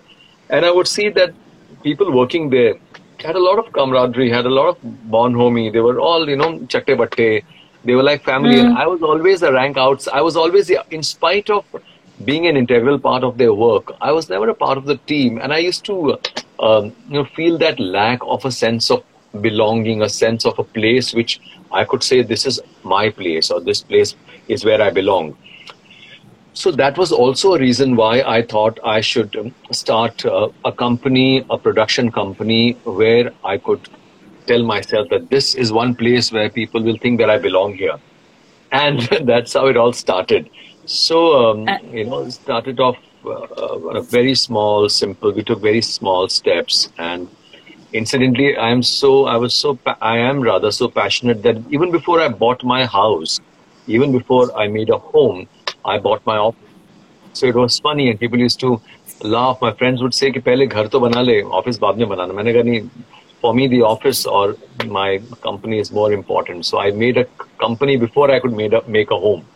And 0.49 0.65
I 0.65 0.71
would 0.71 0.89
see 0.89 1.09
that 1.11 1.35
people 1.83 2.13
working 2.13 2.51
there 2.51 2.75
had 3.23 3.37
a 3.37 3.41
lot 3.41 3.59
of 3.59 3.73
camaraderie, 3.73 4.31
had 4.31 4.47
a 4.47 4.51
lot 4.51 4.69
of 4.69 5.11
bonhomie. 5.11 5.71
They 5.71 5.81
were 5.81 6.01
all, 6.01 6.29
you 6.29 6.37
know, 6.37 6.59
chatte 6.67 6.97
batte. 6.97 7.43
They 7.85 7.95
were 7.95 8.03
like 8.03 8.25
family. 8.25 8.57
Mm. 8.57 8.67
And 8.67 8.79
I 8.79 8.87
was 8.87 9.03
always 9.03 9.43
a 9.43 9.53
rank 9.53 9.77
outs. 9.77 10.09
I 10.09 10.21
was 10.21 10.37
always, 10.37 10.71
in 10.91 11.03
spite 11.03 11.51
of 11.51 11.65
being 12.25 12.47
an 12.47 12.57
integral 12.57 12.99
part 12.99 13.25
of 13.25 13.39
their 13.39 13.55
work, 13.55 13.93
I 14.01 14.13
was 14.13 14.29
never 14.29 14.49
a 14.49 14.55
part 14.55 14.77
of 14.77 14.85
the 14.87 14.97
team. 14.97 15.39
And 15.39 15.53
I 15.53 15.59
used 15.59 15.85
to, 15.87 16.19
um, 16.59 16.93
you 17.09 17.15
know, 17.15 17.25
feel 17.25 17.57
that 17.59 17.81
lack 17.81 18.21
of 18.23 18.45
a 18.45 18.53
sense 18.53 18.91
of 18.91 19.05
belonging, 19.41 20.03
a 20.03 20.09
sense 20.09 20.45
of 20.45 20.59
a 20.59 20.65
place 20.65 21.15
which 21.15 21.41
I 21.73 21.85
could 21.85 22.03
say 22.03 22.23
this 22.23 22.47
is 22.47 22.61
my 22.83 23.11
place 23.11 23.51
or 23.51 23.61
this 23.61 23.81
place 23.83 24.15
is 24.49 24.65
where 24.65 24.83
I 24.83 24.91
belong. 24.91 25.37
So 26.53 26.71
that 26.73 26.99
was 26.99 27.13
also 27.13 27.55
a 27.55 27.59
reason 27.59 27.97
why 27.97 28.23
I 28.23 28.43
thought 28.43 28.79
I 28.85 29.01
should 29.01 29.37
um, 29.37 29.55
start 29.71 30.25
uh, 30.27 30.49
a 30.65 30.73
company, 30.73 31.45
a 31.49 31.57
production 31.57 32.11
company, 32.11 32.73
where 32.85 33.33
I 33.45 33.57
could 33.57 33.89
tell 34.47 34.63
myself 34.65 35.09
that 35.11 35.31
this 35.31 35.55
is 35.55 35.73
one 35.73 35.95
place 35.95 36.33
where 36.33 36.51
people 36.51 36.83
will 36.83 36.97
think 36.99 37.21
that 37.21 37.31
I 37.31 37.39
belong 37.39 37.75
here. 37.75 37.97
And 38.73 39.01
that's 39.23 39.53
how 39.53 39.67
it 39.67 39.77
all 39.77 39.93
started. 39.93 40.51
So, 40.87 41.51
um, 41.51 41.69
uh, 41.69 41.79
you 41.93 42.05
know, 42.05 42.29
started 42.31 42.81
off 42.81 42.97
uh, 43.25 44.01
very 44.01 44.35
small, 44.35 44.89
simple. 44.89 45.33
We 45.33 45.45
took 45.45 45.61
very 45.61 45.83
small 45.83 46.29
steps. 46.29 46.91
And 46.99 47.29
incidentally, 47.93 48.57
I 48.57 48.71
am 48.71 48.83
so, 48.83 49.27
I 49.27 49.37
was 49.37 49.55
so, 49.55 49.79
I 50.01 50.17
am 50.19 50.41
rather 50.41 50.73
so 50.73 50.89
passionate 50.89 51.43
that 51.45 51.63
even 51.71 51.93
before 51.93 52.21
I 52.21 52.29
bought 52.29 52.65
my 52.65 52.87
house, 52.87 53.41
even 53.87 54.11
before 54.11 54.57
I 54.59 54.67
made 54.69 54.91
a 54.91 54.99
home, 54.99 55.49
I 55.85 55.99
bought 55.99 56.25
my 56.27 56.37
office. 56.37 56.69
So 57.33 57.47
it 57.47 57.55
was 57.55 57.79
funny 57.79 58.11
and 58.11 58.19
people 58.19 58.39
used 58.39 58.61
to 58.61 58.81
laugh. 59.23 59.61
My 59.61 59.73
friends 59.73 60.03
would 60.03 60.15
say 60.15 60.31
कि 60.33 60.41
पहले 60.41 60.67
घर 60.67 60.87
तो 60.89 61.01
बना 61.01 61.23
ले 61.23 61.41
office 61.43 61.79
बाद 61.79 61.99
में 61.99 62.09
बनाना 62.09 62.33
मैंने 62.35 62.53
कहा 62.53 62.63
नहीं 62.63 62.81
for 63.43 63.55
me 63.55 63.67
the 63.73 63.81
office 63.83 64.27
or 64.27 64.57
my 64.87 65.21
company 65.43 65.79
is 65.79 65.91
more 65.99 66.13
important 66.13 66.67
so 66.67 66.79
I 66.79 66.91
made 66.91 67.17
a 67.17 67.25
company 67.63 67.97
before 67.97 68.31
I 68.31 68.39
could 68.41 68.53
made 68.53 68.75
a, 68.75 68.83
make 68.87 69.11
a 69.11 69.17
home 69.17 69.47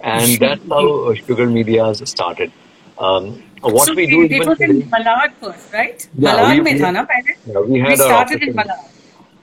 and 0.00 0.38
that's 0.38 0.68
how 0.68 1.14
Sugar 1.14 1.46
Medias 1.46 2.02
started 2.04 2.52
um, 2.98 3.42
what 3.60 3.86
so 3.86 3.94
we 3.94 4.06
do 4.06 4.22
it 4.24 4.46
was 4.46 4.60
in 4.60 4.82
Malad 4.94 5.34
first 5.40 5.72
right 5.72 6.08
yeah, 6.16 6.34
Malad 6.34 6.52
we, 6.52 6.60
में 6.60 6.80
था 6.82 6.90
ना 6.90 7.02
पहले 7.10 7.34
yeah, 7.52 7.60
we, 7.60 7.80
had 7.80 7.90
we 7.90 7.96
started 7.96 8.42
in 8.42 8.54
Malad 8.54 8.95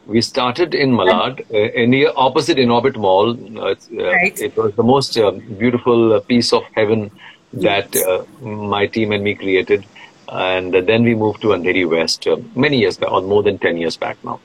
we 0.06 0.22
started 0.22 0.74
in 0.74 0.92
Malad, 0.92 1.42
uh, 1.54 1.58
in 1.58 1.92
the 1.92 2.08
opposite 2.08 2.58
Inorbit 2.58 2.96
Mall. 2.96 3.32
Uh, 3.58 3.76
uh, 3.98 4.12
right. 4.12 4.40
It 4.40 4.56
was 4.58 4.74
the 4.76 4.84
most 4.84 5.18
uh, 5.18 5.32
beautiful 5.32 6.14
uh, 6.14 6.20
piece 6.20 6.52
of 6.52 6.64
heaven 6.76 7.12
that 7.54 7.96
uh, 7.96 8.24
my 8.46 8.88
team 8.88 9.12
and 9.12 9.24
me 9.24 9.36
created. 9.36 9.86
And 10.30 10.74
then 10.74 11.04
we 11.04 11.16
moved 11.16 11.42
to 11.42 11.50
Andheri 11.50 11.88
West 11.88 12.28
uh, 12.28 12.38
many 12.56 12.80
years 12.80 12.98
back, 12.98 13.12
or 13.12 13.22
more 13.22 13.44
than 13.44 13.60
10 13.60 13.78
years 13.78 13.98
back 13.98 14.18
now. 14.24 14.40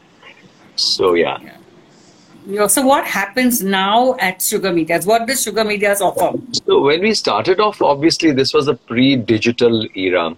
So, 0.76 1.14
yeah. 1.14 1.38
yeah. 2.46 2.66
So, 2.66 2.86
what 2.86 3.04
happens 3.06 3.62
now 3.62 4.14
at 4.20 4.42
Sugar 4.42 4.70
Mediaz? 4.70 5.06
What 5.06 5.26
does 5.26 5.42
Sugar 5.42 5.64
Mediaz 5.64 6.00
offer? 6.00 6.38
So, 6.66 6.82
when 6.82 7.00
we 7.00 7.14
started 7.14 7.58
off, 7.58 7.80
obviously, 7.80 8.32
this 8.32 8.52
was 8.52 8.68
a 8.68 8.74
pre 8.74 9.16
digital 9.16 9.86
era. 9.96 10.36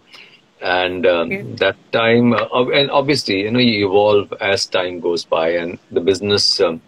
And 0.62 1.06
um, 1.06 1.56
that 1.56 1.76
time, 1.92 2.34
uh, 2.34 2.68
and 2.68 2.90
obviously, 2.90 3.42
you 3.42 3.50
know, 3.50 3.58
you 3.58 3.88
evolve 3.88 4.32
as 4.40 4.66
time 4.66 5.00
goes 5.00 5.24
by, 5.24 5.50
and 5.50 5.78
the 5.90 6.00
business 6.00 6.60
um, 6.60 6.82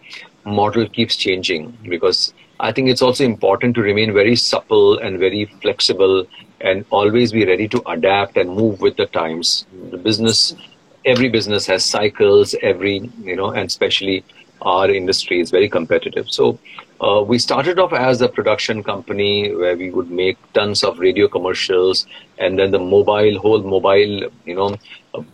model 0.45 0.87
keeps 0.87 1.15
changing 1.15 1.77
because 1.83 2.33
I 2.59 2.71
think 2.71 2.89
it's 2.89 3.01
also 3.01 3.23
important 3.23 3.75
to 3.75 3.81
remain 3.81 4.13
very 4.13 4.35
supple 4.35 4.99
and 4.99 5.19
very 5.19 5.45
flexible 5.61 6.27
and 6.61 6.85
always 6.91 7.31
be 7.31 7.45
ready 7.45 7.67
to 7.69 7.81
adapt 7.87 8.37
and 8.37 8.49
move 8.49 8.79
with 8.79 8.95
the 8.95 9.07
times. 9.07 9.65
The 9.89 9.97
business, 9.97 10.55
every 11.03 11.29
business 11.29 11.65
has 11.65 11.83
cycles, 11.83 12.55
every, 12.61 13.11
you 13.23 13.35
know, 13.35 13.51
and 13.51 13.65
especially 13.65 14.23
our 14.63 14.89
industry 14.89 15.39
is 15.39 15.51
very 15.51 15.69
competitive. 15.69 16.29
So 16.29 16.59
uh, 17.01 17.21
we 17.21 17.37
started 17.37 17.79
off 17.79 17.93
as 17.93 18.21
a 18.21 18.29
production 18.29 18.83
company 18.83 19.53
where 19.53 19.75
we 19.75 19.91
would 19.91 20.09
make 20.09 20.37
tons 20.53 20.83
of 20.83 20.99
radio 20.99 21.27
commercials 21.27 22.07
and 22.37 22.57
then 22.57 22.71
the 22.71 22.79
mobile, 22.79 23.39
whole 23.39 23.61
mobile, 23.61 24.29
you 24.45 24.55
know, 24.55 24.75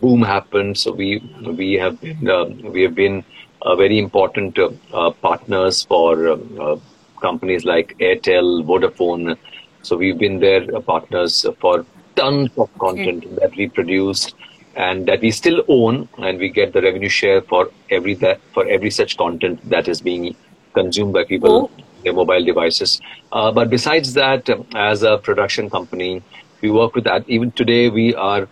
boom 0.00 0.22
happened. 0.22 0.78
So 0.78 0.92
we, 0.92 1.18
we 1.56 1.74
have, 1.74 2.00
been, 2.00 2.28
uh, 2.28 2.44
we 2.44 2.82
have 2.82 2.94
been 2.94 3.24
uh, 3.62 3.76
very 3.76 3.98
important 3.98 4.58
uh, 4.58 5.10
partners 5.22 5.84
for 5.84 6.28
uh, 6.28 6.76
companies 7.20 7.64
like 7.64 7.96
Airtel, 7.98 8.64
Vodafone. 8.64 9.36
So 9.82 9.96
we've 9.96 10.18
been 10.18 10.40
their 10.40 10.66
partners 10.80 11.46
for 11.60 11.86
tons 12.16 12.50
of 12.58 12.68
content 12.78 13.36
that 13.36 13.54
we 13.56 13.68
produce 13.68 14.32
and 14.76 15.06
that 15.06 15.20
we 15.20 15.30
still 15.30 15.62
own, 15.68 16.08
and 16.18 16.38
we 16.38 16.48
get 16.48 16.72
the 16.72 16.82
revenue 16.82 17.08
share 17.08 17.42
for 17.42 17.70
every 17.90 18.14
that 18.14 18.40
for 18.52 18.66
every 18.66 18.90
such 18.90 19.16
content 19.16 19.68
that 19.68 19.88
is 19.88 20.00
being 20.00 20.36
consumed 20.74 21.12
by 21.12 21.24
people 21.24 21.70
oh. 21.72 21.84
their 22.04 22.12
mobile 22.12 22.44
devices. 22.44 23.00
Uh, 23.32 23.50
but 23.50 23.70
besides 23.70 24.14
that, 24.14 24.48
as 24.74 25.02
a 25.02 25.18
production 25.18 25.68
company, 25.68 26.22
we 26.62 26.70
work 26.70 26.94
with 26.94 27.04
that. 27.04 27.28
Even 27.28 27.50
today, 27.52 27.88
we 27.88 28.14
are 28.14 28.48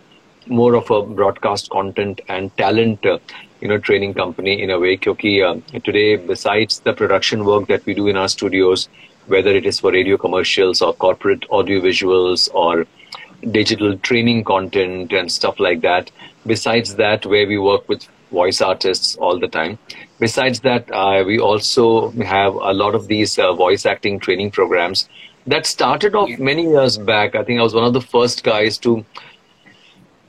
more 0.47 0.75
of 0.75 0.89
a 0.89 1.01
broadcast 1.03 1.69
content 1.69 2.21
and 2.27 2.55
talent 2.57 3.05
uh, 3.05 3.19
you 3.61 3.67
know 3.67 3.77
training 3.77 4.13
company 4.13 4.61
in 4.61 4.69
a 4.69 4.79
way 4.79 4.95
because 4.95 5.41
uh, 5.43 5.79
today 5.83 6.15
besides 6.15 6.79
the 6.81 6.93
production 6.93 7.45
work 7.45 7.67
that 7.67 7.85
we 7.85 7.93
do 7.93 8.07
in 8.07 8.17
our 8.17 8.27
studios 8.27 8.89
whether 9.27 9.51
it 9.51 9.65
is 9.65 9.79
for 9.79 9.91
radio 9.91 10.17
commercials 10.17 10.81
or 10.81 10.93
corporate 10.93 11.45
audio 11.51 11.79
visuals 11.79 12.49
or 12.53 12.85
digital 13.51 13.97
training 13.99 14.43
content 14.43 15.11
and 15.11 15.31
stuff 15.31 15.59
like 15.59 15.81
that 15.81 16.11
besides 16.45 16.95
that 16.95 17.25
where 17.25 17.47
we 17.47 17.57
work 17.57 17.87
with 17.89 18.07
voice 18.31 18.61
artists 18.61 19.15
all 19.17 19.39
the 19.39 19.47
time 19.47 19.77
besides 20.19 20.59
that 20.59 20.89
uh, 20.91 21.23
we 21.25 21.39
also 21.39 22.11
have 22.21 22.53
a 22.53 22.73
lot 22.73 22.93
of 22.95 23.07
these 23.07 23.39
uh, 23.39 23.53
voice 23.53 23.85
acting 23.85 24.19
training 24.19 24.51
programs 24.51 25.09
that 25.47 25.65
started 25.65 26.15
off 26.15 26.29
many 26.37 26.63
years 26.63 26.97
back 26.97 27.35
i 27.35 27.43
think 27.43 27.59
i 27.59 27.63
was 27.63 27.73
one 27.73 27.83
of 27.83 27.93
the 27.93 28.01
first 28.01 28.43
guys 28.43 28.77
to 28.77 29.03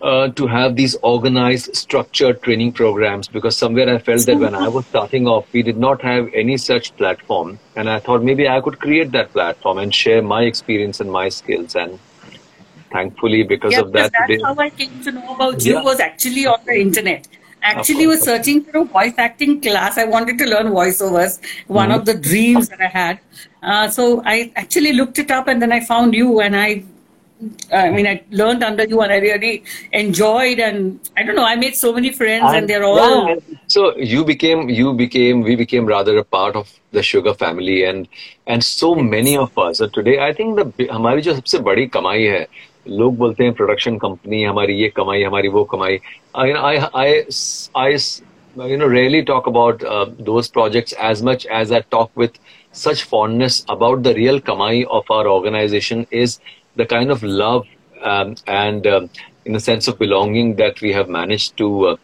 uh, 0.03 0.29
to 0.29 0.47
have 0.47 0.77
these 0.77 0.97
organized, 1.03 1.75
structured 1.77 2.43
training 2.43 2.73
programs 2.73 3.29
because 3.29 3.57
somewhere 3.57 3.95
I 3.95 3.99
felt 3.99 4.25
that 4.27 4.39
when 4.39 4.55
I 4.55 4.69
was 4.69 4.87
starting 4.87 5.27
off, 5.27 5.53
we 5.53 5.63
did 5.63 5.77
not 5.77 6.01
have 6.03 6.29
any 6.35 6.57
such 6.57 6.97
platform. 6.97 7.59
And 7.77 7.89
I 7.89 7.99
thought 7.99 8.23
maybe 8.23 8.49
I 8.49 8.61
could 8.61 8.81
create 8.81 9.13
that 9.13 9.33
platform 9.33 9.79
and 9.79 9.95
share 9.95 10.23
my 10.23 10.43
experience 10.43 11.01
and 11.01 11.11
my 11.11 11.29
skills. 11.29 11.77
And 11.77 11.99
thankfully, 12.92 13.44
because 13.44 13.74
yeah, 13.74 13.82
of 13.82 13.92
that, 13.94 14.12
that's 14.12 14.28
today, 14.28 14.42
how 14.44 14.56
I 14.58 14.70
came 14.70 15.02
to 15.04 15.12
know 15.12 15.36
about 15.36 15.66
you 15.66 15.74
yeah. 15.74 15.84
was 15.84 16.00
actually 16.00 16.46
on 16.46 16.60
the 16.66 16.80
internet. 16.80 17.28
Actually, 17.62 18.06
was 18.06 18.22
searching 18.22 18.64
for 18.64 18.78
a 18.78 18.84
voice 18.86 19.16
acting 19.18 19.60
class. 19.60 19.98
I 19.98 20.06
wanted 20.06 20.38
to 20.38 20.46
learn 20.46 20.68
voiceovers. 20.68 21.40
One 21.66 21.90
mm-hmm. 21.90 22.00
of 22.00 22.06
the 22.06 22.14
dreams 22.14 22.70
that 22.70 22.80
I 22.80 22.86
had. 22.86 23.20
Uh, 23.64 23.90
so 23.90 24.22
I 24.24 24.52
actually 24.56 24.94
looked 24.94 25.18
it 25.18 25.32
up, 25.32 25.48
and 25.48 25.60
then 25.60 25.72
I 25.72 25.80
found 25.80 26.14
you, 26.14 26.42
and 26.42 26.56
I 26.56 26.84
I 27.74 27.90
mean, 27.90 28.08
I 28.08 28.24
learned 28.32 28.64
under 28.64 28.86
you 28.86 29.02
and 29.02 29.12
I 29.12 29.18
really 29.18 29.64
enjoyed 29.92 30.60
and 30.60 31.00
I 31.18 31.24
don't 31.24 31.36
know, 31.36 31.44
I 31.44 31.56
made 31.56 31.76
so 31.76 31.92
many 31.92 32.12
friends 32.12 32.46
and, 32.48 32.58
and 32.58 32.70
they're 32.70 32.84
all. 32.84 33.28
Yeah. 33.28 33.36
So 33.68 33.96
you 33.98 34.24
became, 34.24 34.70
you 34.70 34.94
became, 34.94 35.42
we 35.42 35.56
became 35.56 35.86
rather 35.86 36.18
a 36.18 36.24
part 36.24 36.56
of 36.56 36.72
the 36.92 37.04
sugar 37.04 37.34
family 37.34 37.84
and, 37.84 38.08
and 38.48 38.64
so 38.64 38.96
many 38.96 39.36
of 39.36 39.58
us. 39.58 39.80
So 39.80 39.88
today, 39.88 40.20
I 40.20 40.32
think 40.34 40.56
the, 40.56 40.88
हमारी 40.88 41.22
जो 41.22 41.34
सबसे 41.36 41.60
बड़ी 41.60 41.88
कमाई 41.88 42.24
है 42.24 42.48
लोग 42.90 43.18
बोलते 43.18 43.44
हैं 43.44 43.54
production 43.54 43.98
company 43.98 44.44
हमारी 44.44 44.74
ये 44.82 44.90
कमाई 44.98 45.24
हमारी 45.24 45.48
वो 45.58 45.64
कमाई 45.74 46.00
I, 46.38 46.52
I, 46.52 46.90
I, 46.94 47.26
I 47.76 48.68
you 48.68 48.78
know 48.78 48.88
rarely 48.88 49.24
talk 49.24 49.48
about 49.48 49.84
uh, 49.84 50.08
those 50.20 50.50
projects 50.50 50.94
as 50.94 51.24
much 51.24 51.46
as 51.46 51.72
I 51.72 51.80
talk 51.96 52.12
with 52.16 52.38
such 52.72 53.04
fondness 53.04 53.64
about 53.70 54.04
the 54.04 54.14
real 54.14 54.42
kamai 54.42 54.86
of 54.86 55.10
our 55.10 55.28
organization 55.28 56.06
is 56.12 56.40
the 56.76 56.86
kind 56.86 57.12
of 57.12 57.24
love 57.24 57.66
um, 58.04 58.36
and 58.48 58.86
um, 58.86 59.10
in 59.46 59.56
a 59.56 59.60
sense 59.60 59.88
of 59.88 59.98
belonging 59.98 60.56
that 60.56 60.82
we 60.82 60.92
have 60.92 61.08
managed 61.08 61.56
to, 61.58 61.88
uh, 61.88 61.96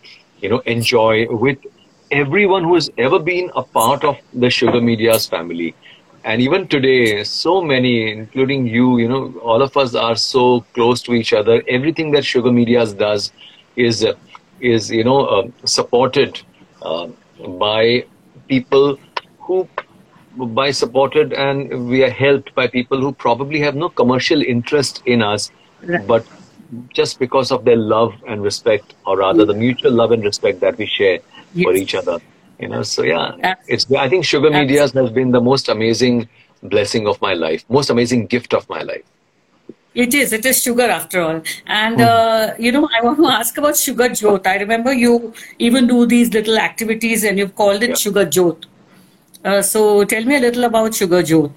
you 0.41 0.49
know, 0.49 0.59
enjoy 0.59 1.27
with 1.29 1.57
everyone 2.11 2.63
who 2.63 2.75
has 2.75 2.89
ever 2.97 3.19
been 3.19 3.51
a 3.55 3.63
part 3.63 4.03
of 4.03 4.17
the 4.33 4.49
Sugar 4.49 4.81
Media's 4.81 5.27
family. 5.27 5.75
And 6.26 6.42
even 6.42 6.66
today, 6.66 7.22
so 7.22 7.62
many, 7.62 8.10
including 8.10 8.66
you, 8.66 8.98
you 8.98 9.08
know, 9.08 9.32
all 9.44 9.62
of 9.62 9.76
us 9.76 9.94
are 9.94 10.16
so 10.16 10.62
close 10.74 11.00
to 11.02 11.14
each 11.14 11.32
other. 11.32 11.62
Everything 11.68 12.10
that 12.10 12.24
Sugar 12.24 12.50
Media's 12.50 12.92
does 12.92 13.30
is, 13.76 14.04
uh, 14.04 14.14
is 14.60 14.90
you 14.90 15.04
know, 15.04 15.20
uh, 15.26 15.48
supported 15.64 16.40
uh, 16.82 17.06
by 17.58 18.04
people 18.48 18.98
who 19.38 19.68
by 20.36 20.70
supported 20.70 21.32
and 21.32 21.88
we 21.88 22.02
are 22.04 22.10
helped 22.10 22.54
by 22.54 22.66
people 22.66 23.00
who 23.00 23.10
probably 23.12 23.58
have 23.60 23.74
no 23.74 23.88
commercial 23.88 24.42
interest 24.42 25.02
in 25.06 25.22
us, 25.22 25.50
right. 25.82 26.06
but 26.06 26.26
just 26.92 27.18
because 27.18 27.50
of 27.50 27.64
their 27.64 27.76
love 27.76 28.12
and 28.26 28.42
respect, 28.42 28.94
or 29.06 29.16
rather 29.16 29.46
the 29.46 29.54
mutual 29.54 29.92
love 29.92 30.12
and 30.12 30.24
respect 30.24 30.60
that 30.60 30.76
we 30.76 30.86
share 30.86 31.20
yes. 31.54 31.64
for 31.64 31.74
each 31.74 31.94
other. 31.94 32.18
You 32.58 32.68
know, 32.68 32.82
so 32.82 33.02
yeah, 33.02 33.32
Absolutely. 33.42 33.74
it's. 33.74 33.92
I 33.92 34.08
think 34.08 34.24
Sugar 34.24 34.50
Mediaz 34.50 34.94
has 34.94 35.10
been 35.10 35.30
the 35.30 35.40
most 35.40 35.68
amazing 35.68 36.28
blessing 36.62 37.06
of 37.06 37.20
my 37.20 37.34
life, 37.34 37.64
most 37.68 37.90
amazing 37.90 38.26
gift 38.26 38.54
of 38.54 38.68
my 38.68 38.82
life. 38.82 39.04
It 39.94 40.12
is. 40.12 40.32
It 40.34 40.44
is 40.44 40.62
sugar 40.62 40.82
after 40.82 41.22
all. 41.22 41.42
And, 41.66 42.02
uh, 42.02 42.52
you 42.58 42.70
know, 42.70 42.86
I 42.94 43.02
want 43.02 43.16
to 43.18 43.26
ask 43.28 43.56
about 43.56 43.78
Sugar 43.78 44.10
Jot. 44.10 44.46
I 44.46 44.56
remember 44.58 44.92
you 44.92 45.32
even 45.58 45.86
do 45.86 46.04
these 46.04 46.34
little 46.34 46.58
activities 46.58 47.24
and 47.24 47.38
you've 47.38 47.54
called 47.54 47.82
it 47.82 47.90
yeah. 47.90 47.94
Sugar 47.94 48.26
Jot. 48.26 48.66
Uh, 49.42 49.62
so 49.62 50.04
tell 50.04 50.22
me 50.22 50.36
a 50.36 50.40
little 50.40 50.64
about 50.64 50.94
Sugar 50.94 51.22
Jot. 51.22 51.50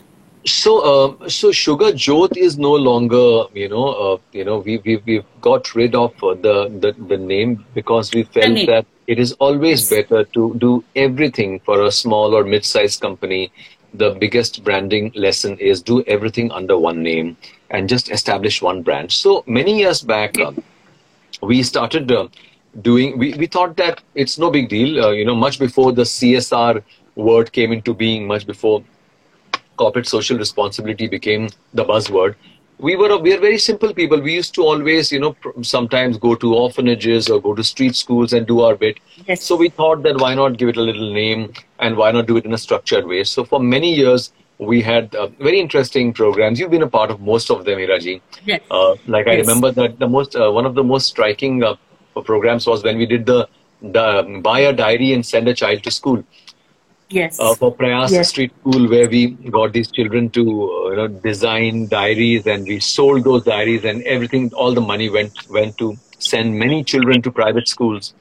So, 0.49 0.79
uh, 0.79 1.29
so 1.29 1.51
Sugar 1.51 1.91
Jot 1.93 2.35
is 2.35 2.57
no 2.57 2.73
longer, 2.73 3.43
you 3.53 3.69
know, 3.69 3.87
uh, 3.87 4.17
you 4.31 4.43
know, 4.45 4.59
we 4.59 4.77
we 4.85 4.97
we 5.05 5.21
got 5.41 5.75
rid 5.75 5.95
of 5.95 6.13
the 6.19 6.55
the, 6.83 6.93
the 7.07 7.17
name 7.17 7.65
because 7.75 8.11
we 8.13 8.23
felt 8.23 8.65
that 8.65 8.85
it 9.07 9.19
is 9.19 9.33
always 9.33 9.89
better 9.89 10.23
to 10.37 10.55
do 10.57 10.83
everything 10.95 11.59
for 11.59 11.83
a 11.83 11.91
small 11.91 12.33
or 12.35 12.43
mid-sized 12.43 12.99
company. 13.01 13.51
The 13.93 14.11
biggest 14.11 14.63
branding 14.63 15.11
lesson 15.15 15.57
is 15.57 15.81
do 15.81 16.03
everything 16.03 16.51
under 16.51 16.77
one 16.77 17.03
name 17.03 17.37
and 17.71 17.89
just 17.89 18.11
establish 18.11 18.61
one 18.61 18.81
brand. 18.81 19.11
So 19.11 19.43
many 19.47 19.77
years 19.79 20.01
back, 20.01 20.39
uh, 20.39 20.51
we 21.41 21.63
started 21.63 22.11
uh, 22.11 22.27
doing. 22.81 23.17
We 23.17 23.33
we 23.33 23.47
thought 23.47 23.75
that 23.77 24.01
it's 24.15 24.37
no 24.37 24.51
big 24.51 24.69
deal. 24.69 25.03
Uh, 25.05 25.11
you 25.11 25.25
know, 25.25 25.35
much 25.35 25.59
before 25.59 25.91
the 25.91 26.05
CSR 26.05 26.83
word 27.15 27.51
came 27.51 27.71
into 27.71 27.93
being 27.93 28.27
much 28.27 28.47
before 28.47 28.83
corporate 29.81 30.07
social 30.07 30.37
responsibility 30.37 31.07
became 31.07 31.49
the 31.73 31.85
buzzword. 31.91 32.35
We 32.87 32.95
were 32.95 33.17
we 33.17 33.33
are 33.35 33.39
very 33.39 33.57
simple 33.57 33.93
people. 33.93 34.21
We 34.27 34.33
used 34.33 34.53
to 34.57 34.65
always, 34.71 35.11
you 35.11 35.19
know, 35.23 35.35
sometimes 35.69 36.17
go 36.25 36.35
to 36.43 36.53
orphanages 36.55 37.29
or 37.29 37.41
go 37.47 37.53
to 37.53 37.63
street 37.69 37.95
schools 38.01 38.35
and 38.39 38.47
do 38.51 38.61
our 38.67 38.75
bit. 38.83 38.99
Yes. 39.27 39.43
So 39.43 39.57
we 39.63 39.69
thought 39.79 40.03
that 40.03 40.21
why 40.25 40.33
not 40.41 40.57
give 40.61 40.69
it 40.73 40.77
a 40.77 40.85
little 40.89 41.13
name 41.13 41.51
and 41.79 41.97
why 41.97 42.11
not 42.11 42.29
do 42.31 42.37
it 42.41 42.45
in 42.51 42.53
a 42.59 42.61
structured 42.67 43.09
way. 43.13 43.23
So 43.31 43.43
for 43.53 43.59
many 43.59 43.93
years 43.93 44.31
we 44.71 44.81
had 44.81 45.15
uh, 45.15 45.27
very 45.49 45.59
interesting 45.59 46.13
programs. 46.13 46.59
You've 46.59 46.71
been 46.71 46.83
a 46.83 46.93
part 46.95 47.11
of 47.11 47.21
most 47.21 47.51
of 47.51 47.65
them, 47.65 47.79
Hiraji. 47.79 48.21
Yes. 48.45 48.61
Uh, 48.71 48.95
like 49.07 49.27
I 49.27 49.35
remember 49.35 49.71
that 49.71 49.99
the 49.99 50.07
most 50.07 50.35
uh, 50.35 50.51
one 50.59 50.65
of 50.65 50.75
the 50.75 50.83
most 50.83 51.07
striking 51.07 51.63
uh, 51.63 51.75
programs 52.31 52.67
was 52.67 52.83
when 52.83 52.97
we 52.97 53.05
did 53.05 53.25
the 53.25 53.47
the 53.81 54.39
buy 54.43 54.59
a 54.59 54.73
diary 54.73 55.13
and 55.13 55.25
send 55.25 55.47
a 55.47 55.53
child 55.53 55.83
to 55.83 55.91
school 55.91 56.23
yes. 57.09 57.39
Uh, 57.39 57.55
for 57.55 57.73
Prayas 57.73 58.11
yes. 58.11 58.29
Street 58.29 58.51
School, 58.61 58.89
where 58.89 59.09
we 59.09 59.31
got 59.57 59.73
these 59.73 59.91
children 59.91 60.29
to 60.31 60.41
uh, 60.41 60.89
you 60.89 60.95
know 60.95 61.07
design 61.07 61.87
diaries, 61.87 62.47
and 62.47 62.65
we 62.65 62.79
sold 62.79 63.23
those 63.23 63.43
diaries, 63.43 63.85
and 63.85 64.03
everything, 64.03 64.51
all 64.53 64.73
the 64.73 64.81
money 64.81 65.09
went 65.09 65.49
went 65.49 65.77
to 65.77 65.95
send 66.19 66.57
many 66.57 66.83
children 66.83 67.21
to 67.21 67.31
private 67.31 67.67
schools, 67.67 68.13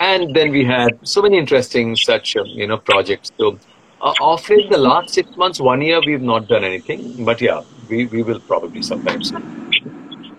and 0.00 0.34
then 0.34 0.50
we 0.50 0.64
had 0.64 0.98
so 1.02 1.22
many 1.22 1.38
interesting 1.38 1.96
such 1.96 2.36
um, 2.36 2.46
you 2.46 2.66
know 2.66 2.78
projects. 2.78 3.32
So 3.38 3.58
uh, 4.00 4.14
of 4.20 4.48
late, 4.50 4.70
the 4.70 4.78
last 4.78 5.14
six 5.14 5.36
months, 5.36 5.60
one 5.60 5.80
year, 5.80 6.00
we've 6.04 6.22
not 6.22 6.48
done 6.48 6.64
anything. 6.64 7.24
But 7.24 7.40
yeah, 7.40 7.62
we, 7.88 8.06
we 8.06 8.22
will 8.22 8.40
probably 8.40 8.82
sometimes. 8.82 9.32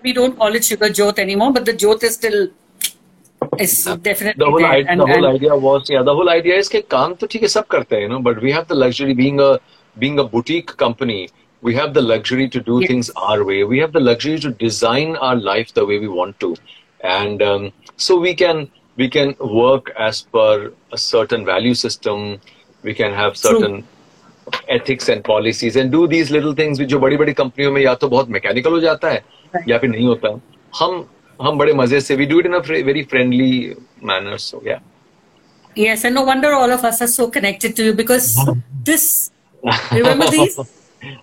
We 0.02 0.12
don't 0.12 0.36
call 0.38 0.54
it 0.54 0.64
Sugar 0.64 0.90
Jot 0.90 1.18
anymore, 1.18 1.52
but 1.52 1.64
the 1.64 1.72
Jot 1.72 2.02
is 2.02 2.14
still 2.14 2.48
is 3.64 3.72
definitely 4.06 4.44
the 4.44 4.50
whole, 4.50 4.64
idea, 4.64 4.90
And- 4.92 5.00
the 5.00 5.06
whole 5.06 5.26
and- 5.28 5.36
idea 5.40 5.56
was 5.66 5.90
yeah 5.94 6.02
the 6.08 6.14
whole 6.20 6.30
idea 6.34 6.56
is 6.62 6.68
कि 6.74 6.80
काम 6.94 7.14
तो 7.20 7.26
ठीक 7.34 7.42
है 7.42 7.48
सब 7.48 7.66
करते 7.74 7.96
हैं 7.96 8.02
you 8.06 8.10
know 8.12 8.20
but 8.28 8.40
we 8.46 8.52
have 8.56 8.66
the 8.72 8.78
luxury 8.84 9.14
being 9.20 9.40
a 9.48 9.50
being 10.04 10.18
a 10.22 10.26
boutique 10.34 10.72
company 10.84 11.18
we 11.68 11.74
have 11.80 11.92
the 11.98 12.02
luxury 12.08 12.48
to 12.56 12.60
do 12.70 12.80
Yes. 12.82 12.88
things 12.92 13.10
our 13.28 13.44
way 13.50 13.58
we 13.74 13.78
have 13.84 13.92
the 13.98 14.02
luxury 14.08 14.38
to 14.46 14.50
design 14.64 15.16
our 15.28 15.38
life 15.50 15.72
the 15.80 15.86
way 15.92 15.98
we 16.06 16.10
want 16.20 16.38
to 16.46 16.50
and 17.14 17.42
um, 17.50 17.64
so 18.08 18.18
we 18.26 18.34
can 18.42 18.66
we 19.02 19.08
can 19.16 19.34
work 19.60 19.90
as 20.08 20.20
per 20.36 20.52
a 20.92 20.98
certain 21.06 21.44
value 21.52 21.74
system 21.84 22.22
we 22.88 22.94
can 23.02 23.12
have 23.22 23.34
True. 23.40 23.50
certain 23.58 23.76
ethics 24.76 25.08
and 25.14 25.24
policies 25.24 25.76
and 25.76 25.92
do 25.92 26.06
these 26.14 26.30
little 26.36 26.54
things 26.60 26.78
which 26.82 26.88
जो 26.94 26.98
बड़ी 27.00 27.16
बड़ी 27.22 27.32
कंपनियों 27.40 27.72
में 27.72 27.80
या 27.82 27.94
तो 28.02 28.08
बहुत 28.14 28.28
mechanical 28.36 28.70
हो 28.72 28.80
जाता 28.80 29.10
है 29.10 29.22
Right. 29.56 29.68
या 29.68 29.78
फिर 29.78 29.90
नहीं 29.90 30.06
होता 30.06 30.28
हम 30.78 31.04
हम 31.41 31.57
बड़े 31.57 31.73
मजे 31.73 31.99
से 32.01 32.17
we 32.17 32.25
do 32.31 32.39
it 32.39 32.45
in 32.45 32.53
a 32.53 32.59
very 32.61 33.03
friendly 33.13 33.75
manner 34.11 34.37
so 34.37 34.61
yeah 34.71 34.79
Yes, 35.75 36.03
and 36.05 36.13
no 36.13 36.21
wonder 36.21 36.49
all 36.53 36.71
of 36.71 36.83
us 36.85 37.01
are 37.01 37.07
so 37.07 37.29
connected 37.35 37.75
to 37.77 37.83
you 37.85 37.93
because 37.99 38.25
this, 38.89 39.31
remember 39.91 40.27
these? 40.29 40.57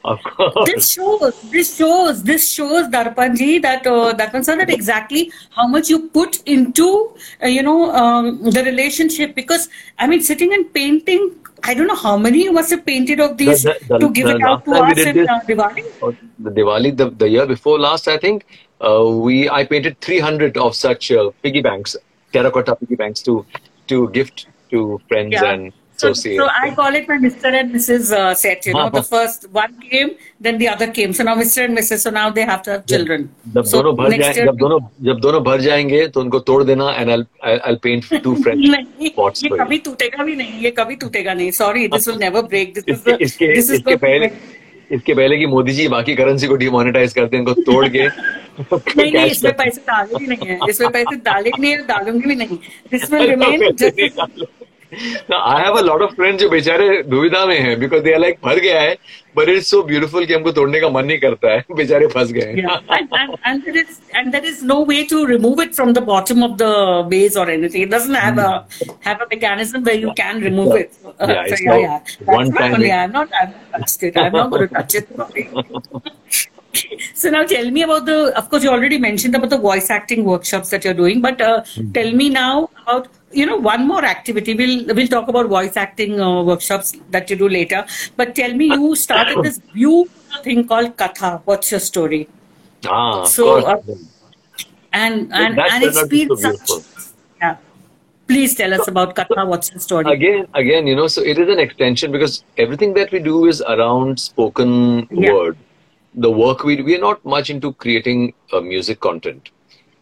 of 0.04 0.18
course 0.22 0.70
This 0.70 0.88
shows, 0.94 1.36
this 1.52 1.68
shows, 1.76 2.22
this 2.30 2.48
shows 2.52 2.88
Darpanji 2.94 3.62
that 3.62 3.86
uh, 3.86 4.12
Darpan 4.14 4.44
sir 4.44 4.56
that 4.62 4.70
exactly 4.70 5.30
how 5.58 5.66
much 5.66 5.88
you 5.88 6.00
put 6.08 6.40
into 6.46 6.88
uh, 7.42 7.46
you 7.46 7.62
know 7.62 7.92
um, 8.00 8.42
the 8.56 8.64
relationship 8.64 9.34
because 9.36 9.68
I 9.98 10.06
mean 10.06 10.20
sitting 10.30 10.52
and 10.52 10.72
painting. 10.74 11.30
I 11.62 11.74
don't 11.74 11.86
know 11.86 11.94
how 12.02 12.16
many 12.16 12.42
you 12.44 12.52
must 12.52 12.70
have 12.76 12.84
painted 12.84 13.20
of 13.20 13.36
these 13.38 13.62
The- 13.62 13.78
the- 13.88 13.98
to 14.02 14.10
give 14.18 14.26
the 14.26 14.34
it 14.36 14.42
out 14.50 14.50
last 14.50 14.64
to 14.66 14.72
time 14.74 14.86
we 14.86 14.92
us 14.92 14.98
did 15.00 15.08
in 15.12 15.16
this- 15.20 15.30
uh, 15.36 15.40
Diwali. 15.52 15.84
Or 16.02 16.10
the 16.48 16.50
Diwali 16.58 16.96
the, 16.96 17.08
the 17.24 17.28
year 17.36 17.46
before 17.46 17.78
last 17.78 18.08
I 18.08 18.18
think 18.18 18.44
uh, 18.80 19.04
we 19.26 19.48
I 19.50 19.64
painted 19.64 20.00
300 20.00 20.56
of 20.58 20.74
such 20.76 21.10
uh, 21.12 21.30
piggy 21.42 21.62
banks 21.62 21.96
terracotta 22.34 22.76
piggy 22.76 22.96
banks 22.96 23.22
to 23.22 23.44
to 23.88 24.08
gift 24.10 24.46
to 24.70 25.00
friends 25.08 25.32
Yeah. 25.38 25.52
and 25.52 25.72
So, 26.00 26.08
associates 26.08 26.38
so 26.40 26.44
I 26.58 26.68
call 26.76 26.94
it 26.98 27.08
my 27.08 27.16
Mr. 27.22 27.50
and 27.56 27.72
Mrs. 27.72 28.10
Uh, 28.18 28.34
set. 28.42 28.66
You 28.68 28.74
know, 28.74 28.84
the 28.92 29.02
first 29.08 29.42
one 29.56 29.72
came, 29.80 30.12
then 30.46 30.56
the 30.62 30.68
other 30.74 30.86
came. 30.98 31.10
So 31.18 31.24
now 31.28 31.34
Mr. 31.40 31.64
and 31.64 31.76
Mrs. 31.80 31.98
So 32.06 32.12
now 32.18 32.22
they 32.38 32.44
have 32.50 32.62
to 32.68 32.70
have 32.74 32.86
children. 32.92 33.26
जब 33.56 33.66
so 33.72 33.82
दोनों 33.82 33.92
भर 33.96 34.08
next 34.12 34.22
जाए 34.24 34.34
year- 34.36 34.46
जब 34.46 34.56
दोनों 34.62 34.78
जब 35.08 35.20
दोनों 35.26 35.42
भर 35.48 35.60
जाएंगे 35.66 36.00
तो 36.14 36.20
उनको 36.20 36.38
तोड़ 36.50 36.62
देना 36.70 36.86
and 37.00 37.10
I'll 37.16 37.26
I'll 37.66 37.80
paint 37.88 38.08
two 38.28 38.34
French 38.46 38.64
नहीं 38.76 39.10
pots 39.18 39.44
ये 39.44 39.50
for 39.50 39.56
you. 39.58 39.64
कभी 39.64 39.78
टूटेगा 39.90 40.24
भी 40.30 40.36
नहीं 40.36 40.60
ये 40.62 40.70
कभी 40.78 40.96
टूटेगा 41.04 41.34
नहीं 41.42 41.50
sorry 41.60 41.86
this 41.96 42.08
will 42.08 42.18
never 42.24 42.42
break 42.54 42.74
this 42.74 42.88
is 42.88 42.96
इसके 42.96 43.24
इसके 43.24 43.52
दिस 43.54 43.70
इज 43.70 43.76
इसके 43.76 43.96
पहले 44.06 44.30
इसके 44.91 45.13
पहले 45.13 45.37
कि 45.37 45.45
मोदी 45.45 45.71
जी 45.73 45.87
बाकी 45.87 46.15
करेंसी 46.15 46.47
को 46.47 46.55
डिमोनेटाइज 46.55 47.13
करते 47.13 47.37
हैं 47.37 47.43
इनको 47.43 47.61
तोड़ 47.61 47.87
के 47.87 48.07
नहीं 48.97 49.11
नहीं 49.11 49.25
इसमें 49.25 49.53
पैसे 49.53 49.81
डाले 49.81 50.19
भी 50.19 50.27
नहीं 50.27 50.47
है। 50.47 50.59
इसमें 50.69 50.89
पैसे 50.91 51.15
डाले 51.15 51.49
भी 51.49 51.61
नहीं 51.61 51.71
है 51.71 51.85
डालूँगी 51.87 52.27
भी 52.27 52.35
नहीं 52.35 52.57
this 52.91 53.11
will 53.11 53.29
remain 53.29 53.73
I 54.93 55.63
have 55.63 55.77
a 55.77 55.81
lot 55.81 56.01
of 56.01 56.11
friends 56.15 56.41
जो 56.41 56.49
बेचारे 56.49 56.87
दुविधा 57.03 57.45
में 57.45 57.59
हैं 57.59 57.79
बिकॉज़ 57.79 58.03
दे 58.03 58.13
आर 58.13 58.19
लाइक 58.19 58.37
फंस 58.45 58.59
गया 58.61 58.81
है 58.81 58.95
बट 59.37 59.49
इट्स 59.49 59.69
सो 59.71 59.81
ब्यूटीफुल 59.83 60.25
कि 60.25 60.33
हमको 60.33 60.51
तोड़ने 60.51 60.79
का 60.79 60.89
मन 60.89 61.05
नहीं 61.05 61.17
करता 61.19 61.51
है 61.53 61.63
बेचारे 61.75 62.07
फंस 62.07 62.31
गए 62.31 62.41
हैं। 62.41 62.63
And 63.47 63.63
there 63.63 63.77
is 63.77 64.17
and 64.17 64.31
there 64.31 64.45
is 64.45 64.63
no 64.65 64.83
way 64.89 65.01
to 65.09 65.23
remove 65.25 65.61
it 65.61 65.73
from 65.75 65.93
the 65.93 66.03
bottom 66.11 66.43
of 66.43 66.57
the 66.61 66.71
base 67.09 67.37
और 67.37 67.51
anything 67.51 67.83
it 67.83 67.93
doesn't 67.95 68.17
have 68.17 68.41
a 68.41 68.49
have 69.07 69.15
a 69.15 69.27
mechanism 69.31 69.83
where 69.83 70.01
you 70.01 70.11
can 70.21 70.43
remove 70.43 70.77
it 70.77 70.91
so 70.91 71.79
yeah 71.81 71.99
one 72.29 72.51
time 72.51 72.75
I 72.75 73.03
am 73.03 73.11
not 73.17 73.33
I 73.33 73.45
am 73.45 74.37
not 74.37 74.49
going 74.49 74.69
to 74.69 74.79
touch 74.79 74.95
it 74.95 76.23
so 77.13 77.29
now 77.29 77.43
tell 77.43 77.69
me 77.71 77.83
about 77.83 78.05
the 78.05 78.15
of 78.37 78.49
course 78.49 78.63
you 78.63 78.69
already 78.69 78.97
mentioned 78.97 79.35
about 79.35 79.49
the 79.49 79.57
voice 79.57 79.89
acting 79.89 80.23
workshops 80.23 80.69
that 80.69 80.83
you're 80.85 80.93
doing 80.93 81.21
but 81.21 81.41
uh, 81.41 81.61
mm-hmm. 81.61 81.91
tell 81.91 82.11
me 82.11 82.29
now 82.29 82.69
about 82.85 83.07
you 83.41 83.45
know 83.45 83.57
one 83.57 83.87
more 83.87 84.03
activity. 84.05 84.53
We'll 84.61 84.95
we'll 84.99 85.07
talk 85.15 85.27
about 85.33 85.47
voice 85.47 85.77
acting 85.85 86.19
uh, 86.21 86.43
workshops 86.43 86.93
that 87.11 87.29
you 87.29 87.35
do 87.43 87.49
later. 87.49 87.85
But 88.15 88.35
tell 88.35 88.53
me, 88.63 88.67
you 88.73 88.95
started 88.95 89.43
this 89.43 89.59
beautiful 89.73 90.43
thing 90.43 90.67
called 90.67 90.95
Katha. 91.03 91.41
What's 91.45 91.71
your 91.71 91.79
story? 91.91 92.27
of 92.87 93.27
So, 93.27 93.45
course. 93.61 93.99
and 94.93 95.33
and 95.33 95.59
and 95.59 95.83
it's 95.83 95.97
out 95.97 96.03
to 96.03 96.07
be 96.09 96.25
been 96.25 96.37
so 96.37 96.51
such 96.51 97.05
yeah 97.41 97.55
please 98.31 98.53
tell 98.59 98.73
us 98.77 98.87
about 98.91 99.15
katha 99.19 99.45
what's 99.51 99.69
the 99.75 99.79
story 99.85 100.11
again 100.13 100.45
again 100.61 100.87
you 100.91 100.95
know 100.99 101.07
so 101.15 101.23
it 101.33 101.37
is 101.43 101.49
an 101.55 101.59
extension 101.63 102.11
because 102.17 102.35
everything 102.65 102.93
that 102.99 103.11
we 103.15 103.19
do 103.27 103.45
is 103.53 103.61
around 103.75 104.19
spoken 104.25 104.71
Yeah. 105.25 105.33
word 105.37 105.57
the 106.27 106.31
work 106.43 106.63
we 106.69 106.77
we 106.89 106.95
are 106.97 107.03
not 107.07 107.25
much 107.35 107.49
into 107.55 107.73
creating 107.85 108.21
uh, 108.53 108.61
music 108.71 108.99
content 109.09 109.51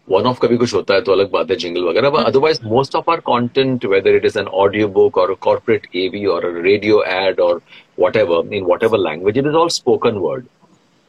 one 0.08 0.26
of 0.28 0.40
कभी 0.42 0.58
कुछ 0.58 0.74
होता 0.74 0.94
है 0.94 1.02
तो 1.02 1.12
अलग 1.12 1.30
बात 1.32 1.52
है 1.52 1.56
jingle 1.58 1.84
वगैरह 1.84 2.18
otherwise 2.24 2.60
most 2.66 2.96
of 2.96 3.12
our 3.12 3.20
content 3.30 3.86
whether 3.86 4.16
it 4.16 4.26
is 4.26 4.40
an 4.40 4.48
audiobook 4.98 5.18
और 5.18 5.34
कॉर्पोरेट 5.42 5.88
एवी 5.96 6.26
और 6.36 6.52
रेडियो 6.62 7.04
एड 7.08 7.40
और 7.40 7.62
whatever 8.18 8.54
in 8.56 8.66
whatever 8.84 9.00
language 9.00 9.38
it 9.38 9.48
is 9.48 9.56
all 9.56 9.70
spoken 9.78 10.18
word 10.26 10.46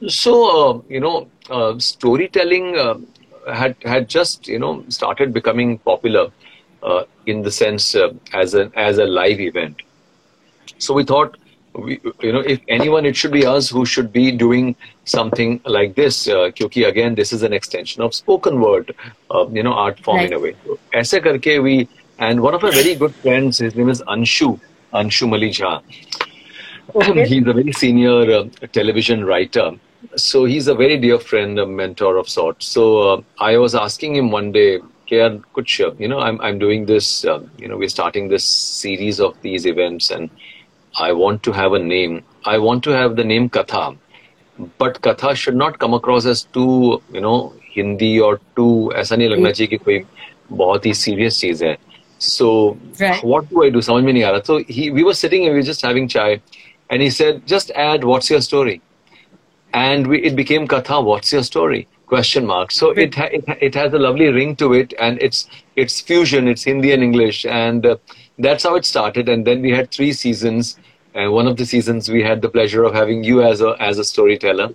so 0.02 0.36
you 0.92 1.00
know 1.00 1.26
storytelling 2.38 2.74
had 3.46 3.76
had 3.82 4.08
just 4.08 4.48
you 4.48 4.58
know 4.58 4.84
started 4.88 5.32
becoming 5.32 5.78
popular 5.78 6.30
uh, 6.82 7.04
in 7.26 7.42
the 7.42 7.50
sense 7.50 7.94
uh, 7.94 8.12
as 8.32 8.54
an 8.54 8.72
as 8.76 8.98
a 8.98 9.04
live 9.04 9.40
event. 9.40 9.82
we, 11.73 11.99
you 12.21 12.31
know 12.33 12.39
if 12.39 12.59
anyone 12.67 13.05
it 13.05 13.15
should 13.15 13.31
be 13.31 13.45
us 13.45 13.69
who 13.69 13.85
should 13.85 14.11
be 14.11 14.31
doing 14.31 14.75
something 15.05 15.61
like 15.65 15.95
this 15.95 16.27
uh, 16.27 16.49
क्योंकि 16.57 16.87
again 16.87 17.15
this 17.15 17.31
is 17.31 17.43
an 17.43 17.53
extension 17.53 18.01
of 18.01 18.13
spoken 18.13 18.59
word 18.59 18.93
uh, 19.31 19.45
you 19.49 19.63
know 19.63 19.73
art 19.73 19.99
form 19.99 20.19
in 20.19 20.33
a 20.33 20.39
way 20.39 20.55
so, 20.65 20.79
ऐसे 20.95 21.19
करके 21.27 21.61
we 21.61 21.87
and 22.19 22.41
one 22.41 22.53
of 22.53 22.63
our 22.63 22.71
very 22.71 22.95
good 22.95 23.15
friends 23.15 23.59
his 23.59 23.75
name 23.75 23.89
is 23.89 24.01
Anshu 24.03 24.59
Anshu 24.93 25.29
Mali 25.29 25.51
Jha 25.51 25.81
Okay. 26.95 27.27
he's 27.27 27.45
a 27.45 27.53
very 27.53 27.71
senior 27.71 28.31
uh, 28.31 28.43
television 28.71 29.23
writer. 29.23 29.71
So 30.15 30.45
he's 30.45 30.67
a 30.67 30.73
very 30.73 30.97
dear 30.97 31.19
friend, 31.19 31.59
a 31.59 31.65
mentor 31.65 32.17
of 32.17 32.27
sorts. 32.27 32.67
So 32.67 33.09
uh, 33.09 33.21
I 33.39 33.57
was 33.57 33.75
asking 33.75 34.15
him 34.15 34.31
one 34.31 34.51
day, 34.51 34.79
Kiran, 35.09 35.43
kuch, 35.55 35.85
uh, 35.85 35.93
you 35.99 36.07
know, 36.07 36.19
I'm, 36.19 36.39
I'm 36.41 36.57
doing 36.57 36.85
this, 36.85 37.25
uh, 37.25 37.41
you 37.57 37.67
know, 37.67 37.77
we're 37.77 37.89
starting 37.89 38.27
this 38.27 38.45
series 38.45 39.19
of 39.19 39.39
these 39.41 39.65
events 39.65 40.09
and 40.09 40.29
I 40.99 41.11
want 41.13 41.43
to 41.43 41.51
have 41.51 41.73
a 41.73 41.79
name. 41.79 42.23
I 42.45 42.57
want 42.57 42.83
to 42.83 42.91
have 42.91 43.15
the 43.15 43.23
name 43.23 43.49
Katha. 43.49 43.97
But 44.77 45.01
Katha 45.01 45.35
should 45.35 45.55
not 45.55 45.79
come 45.79 45.93
across 45.93 46.25
as 46.25 46.43
too, 46.43 47.01
you 47.13 47.21
know, 47.21 47.53
Hindi 47.73 48.19
or 48.19 48.39
too, 48.55 48.91
ऐसा 48.95 49.15
नहीं 49.15 49.29
लगना 49.29 49.51
चाहिए 49.51 49.67
कि 49.67 49.77
कोई 49.77 49.99
बहुत 50.51 50.85
ही 50.85 50.93
serious 50.93 51.39
चीज 51.41 51.63
है. 51.63 51.77
So 52.19 52.77
Right. 52.99 53.23
what 53.23 53.49
do 53.49 53.63
I 53.63 53.69
do? 53.69 53.81
समझ 53.81 54.03
में 54.03 54.11
नहीं 54.13 54.23
आ 54.23 54.31
रहा. 54.31 54.45
So 54.45 54.57
he, 54.67 54.89
we 54.91 55.03
were 55.03 55.13
sitting 55.13 55.45
and 55.45 55.53
we 55.53 55.59
were 55.59 55.67
just 55.69 55.81
having 55.81 56.07
chai, 56.07 56.41
and 56.89 57.01
he 57.01 57.09
said, 57.09 57.45
just 57.45 57.71
add 57.71 58.03
what's 58.03 58.29
your 58.29 58.41
story, 58.41 58.81
and 59.73 60.07
we, 60.07 60.19
it 60.23 60.35
became 60.35 60.67
Katha. 60.67 61.03
What's 61.03 61.31
your 61.31 61.43
story? 61.43 61.87
Question 62.07 62.45
mark. 62.45 62.71
So 62.71 62.89
it, 62.89 63.13
ha- 63.15 63.29
it 63.31 63.47
ha- 63.47 63.57
it 63.61 63.75
has 63.75 63.93
a 63.93 63.99
lovely 63.99 64.27
ring 64.29 64.55
to 64.57 64.73
it, 64.73 64.93
and 64.99 65.21
it's 65.21 65.47
it's 65.75 66.01
fusion. 66.01 66.47
It's 66.47 66.63
Hindi 66.63 66.91
and 66.91 67.03
English, 67.03 67.45
and 67.45 67.85
uh, 67.85 67.95
that's 68.38 68.62
how 68.64 68.74
it 68.76 68.84
started. 68.84 69.28
And 69.28 69.46
then 69.46 69.60
we 69.62 69.70
had 69.70 69.90
three 69.90 70.12
seasons. 70.12 70.78
And 71.14 71.32
one 71.32 71.46
of 71.46 71.56
the 71.56 71.64
seasons 71.64 72.08
we 72.08 72.22
had 72.22 72.42
the 72.42 72.48
pleasure 72.48 72.82
of 72.84 72.94
having 72.94 73.22
you 73.22 73.42
as 73.42 73.60
a 73.60 73.76
as 73.80 73.98
a 73.98 74.04
storyteller, 74.04 74.70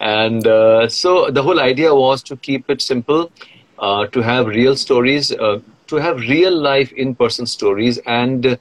and 0.00 0.46
uh, 0.46 0.88
so 0.88 1.30
the 1.30 1.42
whole 1.42 1.60
idea 1.60 1.94
was 1.94 2.22
to 2.24 2.36
keep 2.36 2.68
it 2.68 2.82
simple, 2.82 3.30
uh, 3.78 4.06
to 4.08 4.20
have 4.20 4.46
real 4.46 4.74
stories, 4.76 5.30
uh, 5.32 5.60
to 5.86 5.96
have 5.96 6.18
real 6.18 6.56
life 6.56 6.92
in 6.92 7.14
person 7.14 7.46
stories, 7.46 7.98
and 8.06 8.58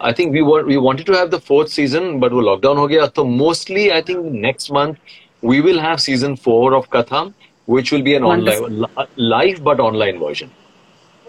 I 0.00 0.12
think 0.12 0.32
we 0.32 0.42
were 0.42 0.64
we 0.64 0.76
wanted 0.76 1.06
to 1.06 1.12
have 1.12 1.30
the 1.30 1.40
fourth 1.40 1.70
season, 1.70 2.20
but 2.20 2.32
we 2.32 2.42
lockdown 2.42 2.76
ho. 2.76 3.10
So 3.14 3.24
mostly, 3.24 3.92
I 3.92 4.00
think 4.02 4.24
next 4.24 4.70
month 4.70 4.98
we 5.40 5.60
will 5.60 5.78
have 5.80 6.00
season 6.00 6.36
four 6.36 6.74
of 6.74 6.88
Katham, 6.90 7.34
which 7.66 7.90
will 7.92 8.02
be 8.02 8.14
an 8.14 8.22
Wonderful. 8.24 8.66
online 8.66 9.06
live 9.16 9.62
but 9.64 9.80
online 9.80 10.18
version 10.18 10.50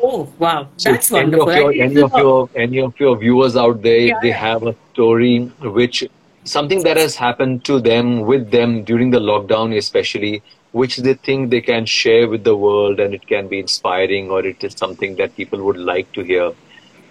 oh 0.02 0.32
wow 0.40 0.68
So 0.78 0.92
that's 0.92 1.12
if 1.12 1.18
any 1.18 1.40
Of 1.40 1.48
your, 1.48 1.72
any 1.74 2.02
of 2.02 2.14
your 2.14 2.50
any 2.56 2.80
of 2.80 3.00
your 3.00 3.18
viewers 3.18 3.56
out 3.56 3.82
there, 3.82 4.00
Yeah, 4.00 4.20
they 4.22 4.32
have 4.32 4.64
a 4.64 4.76
story 4.94 5.52
which 5.62 6.04
something 6.44 6.84
that 6.84 6.98
has 6.98 7.16
happened 7.16 7.66
to 7.66 7.80
them 7.80 8.22
with 8.22 8.52
them 8.52 8.84
during 8.84 9.12
the 9.12 9.20
lockdown, 9.20 9.76
especially, 9.78 10.42
which 10.72 10.98
they 10.98 11.14
think 11.14 11.50
they 11.50 11.62
can 11.62 11.86
share 11.86 12.28
with 12.28 12.44
the 12.44 12.56
world, 12.56 13.00
and 13.00 13.14
it 13.14 13.28
can 13.28 13.48
be 13.48 13.60
inspiring, 13.60 14.32
or 14.32 14.46
it 14.46 14.64
is 14.64 14.74
something 14.74 15.16
that 15.16 15.36
people 15.36 15.64
would 15.64 15.78
like 15.78 16.12
to 16.14 16.24
hear. 16.24 16.52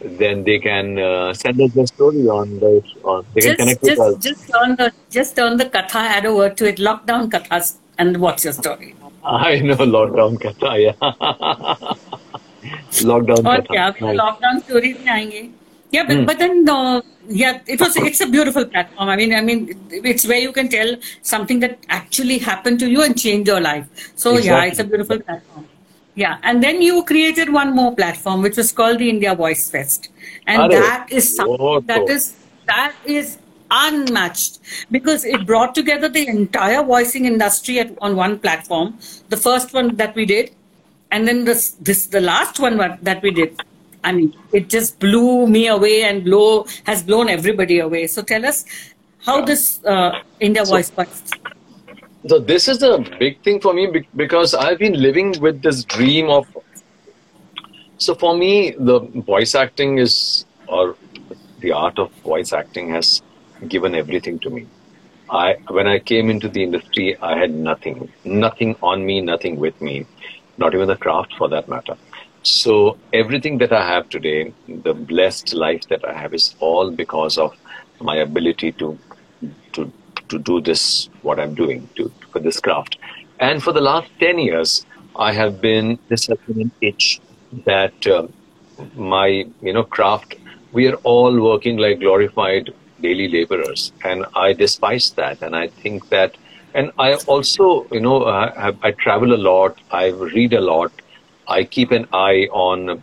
Then 0.01 0.45
they 0.45 0.59
can 0.61 0.99
uh, 0.99 1.35
send 1.35 1.61
us 1.61 1.73
their 1.73 1.87
story 1.87 2.29
on 2.29 2.59
the. 2.61 2.83
On, 3.03 3.27
they 3.35 3.41
can 3.41 3.57
just 3.57 3.59
connect 3.59 3.83
with 3.83 3.99
us. 3.99 4.15
just 4.15 4.29
just 4.29 4.53
turn 4.53 4.77
the 4.77 4.93
just 5.11 5.37
turn 5.37 5.57
the 5.57 5.65
katha 5.65 6.03
add 6.17 6.25
a 6.25 6.35
word 6.35 6.57
to 6.57 6.69
it 6.69 6.77
lockdown 6.77 7.29
kathas 7.33 7.79
and 7.99 8.17
what's 8.19 8.45
your 8.45 8.53
story 8.53 8.95
I 9.25 9.59
know 9.59 9.75
lockdown 9.77 10.39
katha, 10.39 10.73
yeah. 10.87 12.15
lockdown 13.12 13.48
और 13.48 13.62
katha. 13.62 13.72
क्या 13.72 13.86
अभी 13.86 14.06
Nice. 14.06 14.16
Lockdown 14.18 14.60
stories 14.60 14.98
में 15.06 15.12
आएंगे 15.12 15.50
Yeah, 15.94 16.06
but, 16.06 16.18
mm. 16.18 16.26
but 16.26 16.40
then 16.40 16.68
uh, 16.68 17.02
yeah, 17.40 17.60
it 17.68 17.80
was 17.80 17.96
it's 17.96 18.20
a 18.20 18.26
beautiful 18.26 18.66
platform. 18.66 19.10
I 19.10 19.16
mean, 19.16 19.34
I 19.40 19.42
mean, 19.42 19.60
it's 20.12 20.26
where 20.28 20.40
you 20.40 20.52
can 20.52 20.68
tell 20.68 20.96
something 21.22 21.60
that 21.60 21.86
actually 21.88 22.38
happened 22.40 22.80
to 22.80 22.90
you 22.90 23.04
and 23.04 23.16
change 23.24 23.48
your 23.48 23.60
life. 23.62 23.86
So 24.16 24.32
exactly. 24.32 24.50
yeah, 24.50 24.64
it's 24.72 24.80
a 24.80 24.84
beautiful 24.84 25.20
platform. 25.20 25.68
Yeah, 26.16 26.40
and 26.42 26.64
then 26.64 26.82
you 26.82 27.04
created 27.04 27.54
one 27.54 27.76
more 27.76 27.96
platform 27.96 28.42
which 28.42 28.58
was 28.58 28.72
called 28.72 28.98
the 29.04 29.10
India 29.10 29.36
Voice 29.36 29.70
Fest, 29.70 30.10
and 30.48 30.72
that 30.72 31.14
is 31.20 31.36
something 31.36 31.86
that 31.94 32.10
is 32.10 32.28
that 32.66 32.96
is 33.06 33.38
unmatched 33.70 34.60
because 34.92 35.26
it 35.26 35.46
brought 35.46 35.76
together 35.76 36.10
the 36.10 36.28
entire 36.28 36.84
voicing 36.84 37.26
industry 37.26 37.80
at, 37.80 37.96
on 38.02 38.16
one 38.16 38.40
platform. 38.40 38.98
The 39.30 39.38
first 39.38 39.74
one 39.74 39.96
that 39.98 40.16
we 40.16 40.26
did, 40.26 40.52
and 41.11 41.27
then 41.27 41.45
this 41.45 41.73
this 41.81 42.07
the 42.07 42.21
last 42.21 42.59
one 42.61 42.77
that 43.03 43.23
we 43.23 43.31
did 43.31 43.61
I 44.05 44.13
mean, 44.13 44.35
it 44.53 44.69
just 44.69 44.99
blew 44.99 45.47
me 45.47 45.67
away 45.69 46.03
and 46.05 46.25
blow 46.25 46.67
has 46.85 47.03
blown 47.03 47.29
everybody 47.29 47.81
away. 47.81 48.07
So 48.07 48.23
tell 48.23 48.45
us 48.47 48.65
how 49.25 49.45
this 49.45 49.85
uh, 49.85 50.13
India 50.41 50.65
so, 50.65 50.73
Voice 50.73 50.93
works. 50.97 51.23
So 52.27 52.39
this 52.39 52.69
is 52.69 52.83
a 52.83 52.99
big 53.19 53.43
thing 53.43 53.61
for 53.61 53.73
me 53.73 54.05
because 54.17 54.55
I've 54.55 54.79
been 54.79 55.01
living 55.01 55.35
with 55.41 55.63
this 55.63 55.85
dream 55.85 56.31
of. 56.31 56.47
So 57.99 58.15
for 58.15 58.37
me, 58.37 58.75
the 58.79 59.01
voice 59.01 59.55
acting 59.55 59.99
is, 59.99 60.47
or 60.69 60.97
the 61.61 61.73
art 61.73 61.99
of 61.99 62.13
voice 62.23 62.53
acting 62.53 62.91
has 62.91 63.23
given 63.67 63.95
everything 63.95 64.39
to 64.41 64.51
me. 64.51 64.67
I 65.31 65.57
when 65.69 65.87
I 65.87 65.99
came 65.99 66.31
into 66.31 66.49
the 66.49 66.63
industry, 66.63 67.17
I 67.21 67.37
had 67.37 67.51
nothing, 67.51 68.11
nothing 68.25 68.77
on 68.83 69.05
me, 69.05 69.21
nothing 69.21 69.59
with 69.59 69.79
me, 69.83 70.07
not 70.59 70.75
even 70.75 70.89
the 70.89 70.97
craft 70.97 71.35
for 71.39 71.49
that 71.49 71.69
matter. 71.69 71.97
So 72.43 72.99
everything 73.13 73.59
that 73.59 73.73
I 73.73 73.87
have 73.87 74.09
today, 74.09 74.53
the 74.69 74.95
blessed 74.95 75.55
life 75.55 75.83
that 75.89 76.05
I 76.05 76.13
have, 76.13 76.35
is 76.35 76.55
all 76.61 76.91
because 76.91 77.39
of 77.39 77.57
my 78.01 78.17
ability 78.17 78.73
to 78.73 78.99
to 79.73 79.93
to 80.29 80.39
do 80.39 80.61
this 80.61 81.09
what 81.23 81.41
I'm 81.41 81.55
doing 81.55 81.89
to 81.97 82.11
for 82.33 82.41
this 82.41 82.61
craft. 82.61 82.99
And 83.41 83.63
for 83.63 83.73
the 83.73 83.81
last 83.81 84.11
ten 84.21 84.39
years, 84.39 84.87
I 85.17 85.33
have 85.33 85.61
been 85.61 85.99
this 86.09 86.27
has 86.27 86.39
been 86.47 86.61
an 86.63 86.71
itch 86.81 87.21
that 87.65 88.07
uh, 88.07 88.27
my 88.95 89.27
you 89.63 89.73
know 89.73 89.85
craft. 89.85 90.37
We 90.73 90.87
are 90.89 90.97
all 90.97 91.41
working 91.41 91.79
like 91.79 92.01
glorified 92.01 92.73
daily 93.01 93.29
laborers, 93.29 93.93
and 94.05 94.27
I 94.35 94.53
despise 94.53 95.11
that. 95.13 95.43
And 95.43 95.57
I 95.57 95.69
think 95.69 96.09
that, 96.11 96.37
and 96.75 96.93
I 96.99 97.15
also 97.15 97.87
you 97.91 98.01
know 98.01 98.23
uh, 98.23 98.73
I, 98.83 98.89
I 98.89 98.91
travel 98.93 99.35
a 99.35 99.41
lot. 99.51 99.79
I 99.91 100.09
read 100.09 100.53
a 100.53 100.61
lot 100.61 100.93
I 101.49 101.65
keep 101.65 101.93
an 101.93 102.07
eye 102.13 102.47
on 102.53 103.03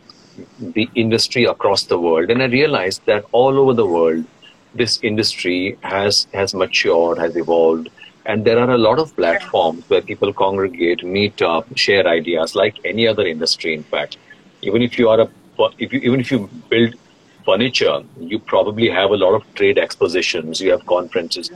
the 0.60 0.88
industry 0.94 1.46
across 1.46 1.84
the 1.84 2.00
world, 2.00 2.30
and 2.30 2.44
I 2.44 2.46
realized 2.46 3.04
that 3.06 3.26
all 3.32 3.58
over 3.58 3.74
the 3.74 3.86
world, 3.86 4.26
this 4.76 5.00
industry 5.02 5.78
has 5.82 6.28
has 6.34 6.54
matured, 6.54 7.18
has 7.18 7.36
evolved, 7.36 7.90
and 8.26 8.46
there 8.46 8.60
are 8.60 8.70
a 8.70 8.78
lot 8.78 9.00
of 9.00 9.16
platforms 9.16 9.90
where 9.90 10.02
people 10.02 10.32
congregate, 10.32 11.04
meet 11.04 11.42
up, 11.42 11.66
share 11.76 12.08
ideas, 12.08 12.54
like 12.54 12.78
any 12.86 13.08
other 13.08 13.26
industry. 13.26 13.74
In 13.74 13.84
fact, 13.84 14.18
even 14.62 14.84
if 14.84 15.00
you 15.00 15.10
are 15.10 15.22
a 15.22 15.30
if 15.80 15.92
you 15.92 16.00
even 16.02 16.20
if 16.20 16.32
you 16.32 16.48
build 16.70 16.96
furniture, 17.46 18.04
you 18.20 18.38
probably 18.38 18.90
have 18.90 19.10
a 19.10 19.18
lot 19.18 19.34
of 19.34 19.44
trade 19.56 19.80
expositions, 19.80 20.62
you 20.62 20.72
have 20.72 20.86
conferences. 20.86 21.52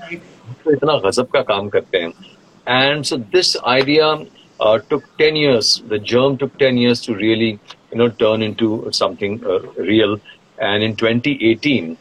And 2.67 3.05
so 3.05 3.17
this 3.17 3.58
idea 3.63 4.25
uh, 4.60 4.79
took 4.79 5.03
10 5.17 5.36
years. 5.36 5.82
The 5.88 5.99
germ 5.99 6.38
took 6.38 6.58
10 6.60 6.77
years 6.77 7.01
to 7.01 7.15
really, 7.15 7.60
you 7.91 7.97
know, 7.97 8.10
turn 8.10 8.41
into 8.41 8.89
something 8.91 9.43
uh, 9.45 9.60
real. 9.77 10.19
And 10.60 10.84
in 10.84 10.95
2018, 10.95 11.97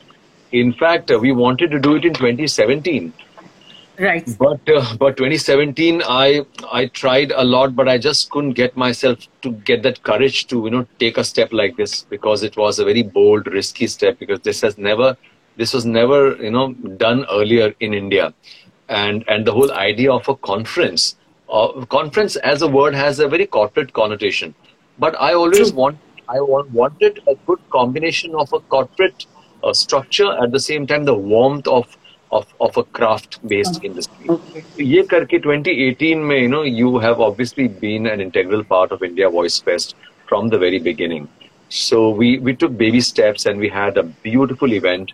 in 0.53 0.73
fact, 0.73 1.11
uh, 1.11 1.19
we 1.19 1.33
wanted 1.33 1.71
to 1.71 1.79
do 1.79 1.97
it 1.97 2.05
in 2.05 2.15
2017. 2.15 3.13
Right. 3.99 4.29
But 4.39 4.61
uh, 4.69 4.95
but 4.97 5.17
2017, 5.17 6.03
I 6.07 6.47
I 6.71 6.87
tried 6.87 7.33
a 7.33 7.43
lot, 7.43 7.75
but 7.75 7.89
I 7.89 7.99
just 7.99 8.31
couldn't 8.31 8.53
get 8.53 8.77
myself 8.77 9.27
to 9.43 9.51
get 9.51 9.83
that 9.83 10.05
courage 10.05 10.47
to 10.49 10.63
you 10.65 10.71
know 10.71 10.87
take 11.01 11.19
a 11.19 11.25
step 11.25 11.53
like 11.53 11.77
this 11.77 12.03
because 12.05 12.45
it 12.45 12.57
was 12.57 12.79
a 12.79 12.85
very 12.85 13.03
bold, 13.03 13.49
risky 13.49 13.89
step 13.89 14.21
because 14.21 14.39
this 14.41 14.61
has 14.61 14.79
never 14.79 15.17
this 15.58 15.74
was 15.74 15.86
never 15.86 16.36
you 16.44 16.52
know 16.52 16.74
done 16.74 17.26
earlier 17.32 17.74
in 17.80 17.94
India, 17.94 18.34
and 18.90 19.24
and 19.28 19.46
the 19.46 19.52
whole 19.52 19.72
idea 19.72 20.12
of 20.12 20.28
a 20.28 20.36
conference 20.36 21.16
uh, 21.50 21.86
conference 21.86 22.36
as 22.38 22.62
a 22.62 22.68
word 22.68 22.96
has 22.96 23.20
a 23.20 23.28
very 23.28 23.46
corporate 23.46 23.94
connotation. 23.94 24.56
But 25.00 25.20
I 25.20 25.34
always 25.34 25.72
want 25.72 25.98
I 26.30 26.40
want, 26.40 26.72
wanted 26.72 27.20
a 27.28 27.36
good 27.48 27.60
combination 27.70 28.34
of 28.36 28.52
a 28.54 28.60
corporate 28.60 29.26
uh, 29.64 29.74
structure 29.74 30.32
at 30.44 30.52
the 30.52 30.60
same 30.60 30.88
time 30.88 31.06
the 31.06 31.14
warmth 31.16 31.68
of 31.68 31.98
of, 32.32 32.48
of 32.60 32.76
a 32.78 32.84
craft 32.84 33.40
based 33.48 33.84
industry. 33.84 34.30
Okay. 34.30 34.64
ये 34.82 35.04
करके 35.14 35.40
2018 35.44 36.24
में 36.30 36.40
you 36.40 36.48
know 36.48 36.64
you 36.64 36.98
have 36.98 37.20
obviously 37.20 37.68
been 37.68 38.08
an 38.08 38.22
integral 38.22 38.64
part 38.64 38.92
of 38.92 39.04
India 39.04 39.30
Voice 39.30 39.60
Fest 39.60 39.96
from 40.28 40.50
the 40.50 40.58
very 40.58 40.80
beginning. 40.80 41.28
So 41.70 42.10
we 42.10 42.40
we 42.40 42.56
took 42.56 42.78
baby 42.78 43.02
steps 43.02 43.46
and 43.46 43.60
we 43.60 43.70
had 43.70 43.98
a 43.98 44.04
beautiful 44.28 44.74
event 44.74 45.14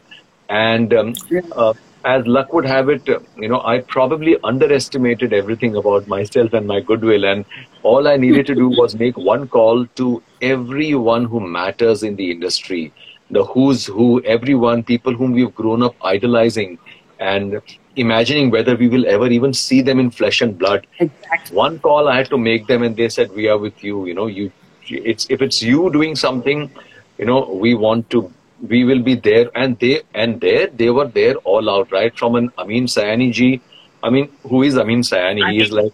and 0.54 0.94
um, 0.94 1.14
uh, 1.56 1.74
as 2.04 2.26
luck 2.26 2.52
would 2.52 2.64
have 2.64 2.88
it, 2.88 3.08
you 3.36 3.48
know, 3.48 3.60
I 3.64 3.80
probably 3.80 4.36
underestimated 4.44 5.32
everything 5.32 5.74
about 5.76 6.06
myself 6.06 6.52
and 6.52 6.66
my 6.66 6.80
goodwill. 6.80 7.24
And 7.24 7.44
all 7.82 8.06
I 8.06 8.16
needed 8.16 8.46
to 8.46 8.54
do 8.54 8.68
was 8.68 8.94
make 9.04 9.16
one 9.16 9.48
call 9.48 9.86
to 10.02 10.22
everyone 10.40 11.24
who 11.24 11.40
matters 11.40 12.02
in 12.02 12.14
the 12.16 12.30
industry, 12.30 12.92
the 13.30 13.44
who's 13.44 13.86
who, 13.86 14.22
everyone, 14.22 14.84
people 14.84 15.14
whom 15.14 15.32
we've 15.32 15.54
grown 15.54 15.82
up 15.82 15.96
idolizing 16.02 16.78
and 17.18 17.60
imagining 17.96 18.50
whether 18.50 18.76
we 18.76 18.88
will 18.88 19.06
ever 19.06 19.26
even 19.28 19.52
see 19.54 19.80
them 19.80 19.98
in 19.98 20.10
flesh 20.10 20.40
and 20.40 20.58
blood. 20.58 20.86
Exactly. 21.00 21.56
One 21.56 21.78
call 21.78 22.08
I 22.08 22.16
had 22.16 22.28
to 22.30 22.38
make 22.38 22.66
them, 22.66 22.82
and 22.82 22.96
they 22.96 23.08
said, 23.08 23.32
"We 23.32 23.48
are 23.48 23.58
with 23.58 23.82
you." 23.82 24.06
You 24.06 24.14
know, 24.14 24.26
you. 24.26 24.50
It's 24.88 25.26
if 25.30 25.40
it's 25.40 25.62
you 25.62 25.90
doing 25.92 26.16
something, 26.16 26.70
you 27.18 27.24
know, 27.24 27.40
we 27.66 27.74
want 27.74 28.10
to 28.10 28.32
we 28.67 28.83
will 28.83 29.01
be 29.01 29.15
there 29.15 29.49
and 29.55 29.79
they 29.79 30.01
and 30.13 30.41
there 30.41 30.67
they 30.67 30.89
were 30.89 31.07
there 31.07 31.35
all 31.38 31.69
out 31.69 31.91
right 31.91 32.17
from 32.17 32.35
an 32.35 32.51
Amin 32.57 32.85
Sayani 32.85 33.31
ji 33.31 33.62
I 34.03 34.09
mean 34.09 34.29
who 34.43 34.63
is 34.63 34.77
Amin 34.77 35.01
Sayani 35.01 35.51
he 35.51 35.62
is 35.62 35.71
like 35.71 35.93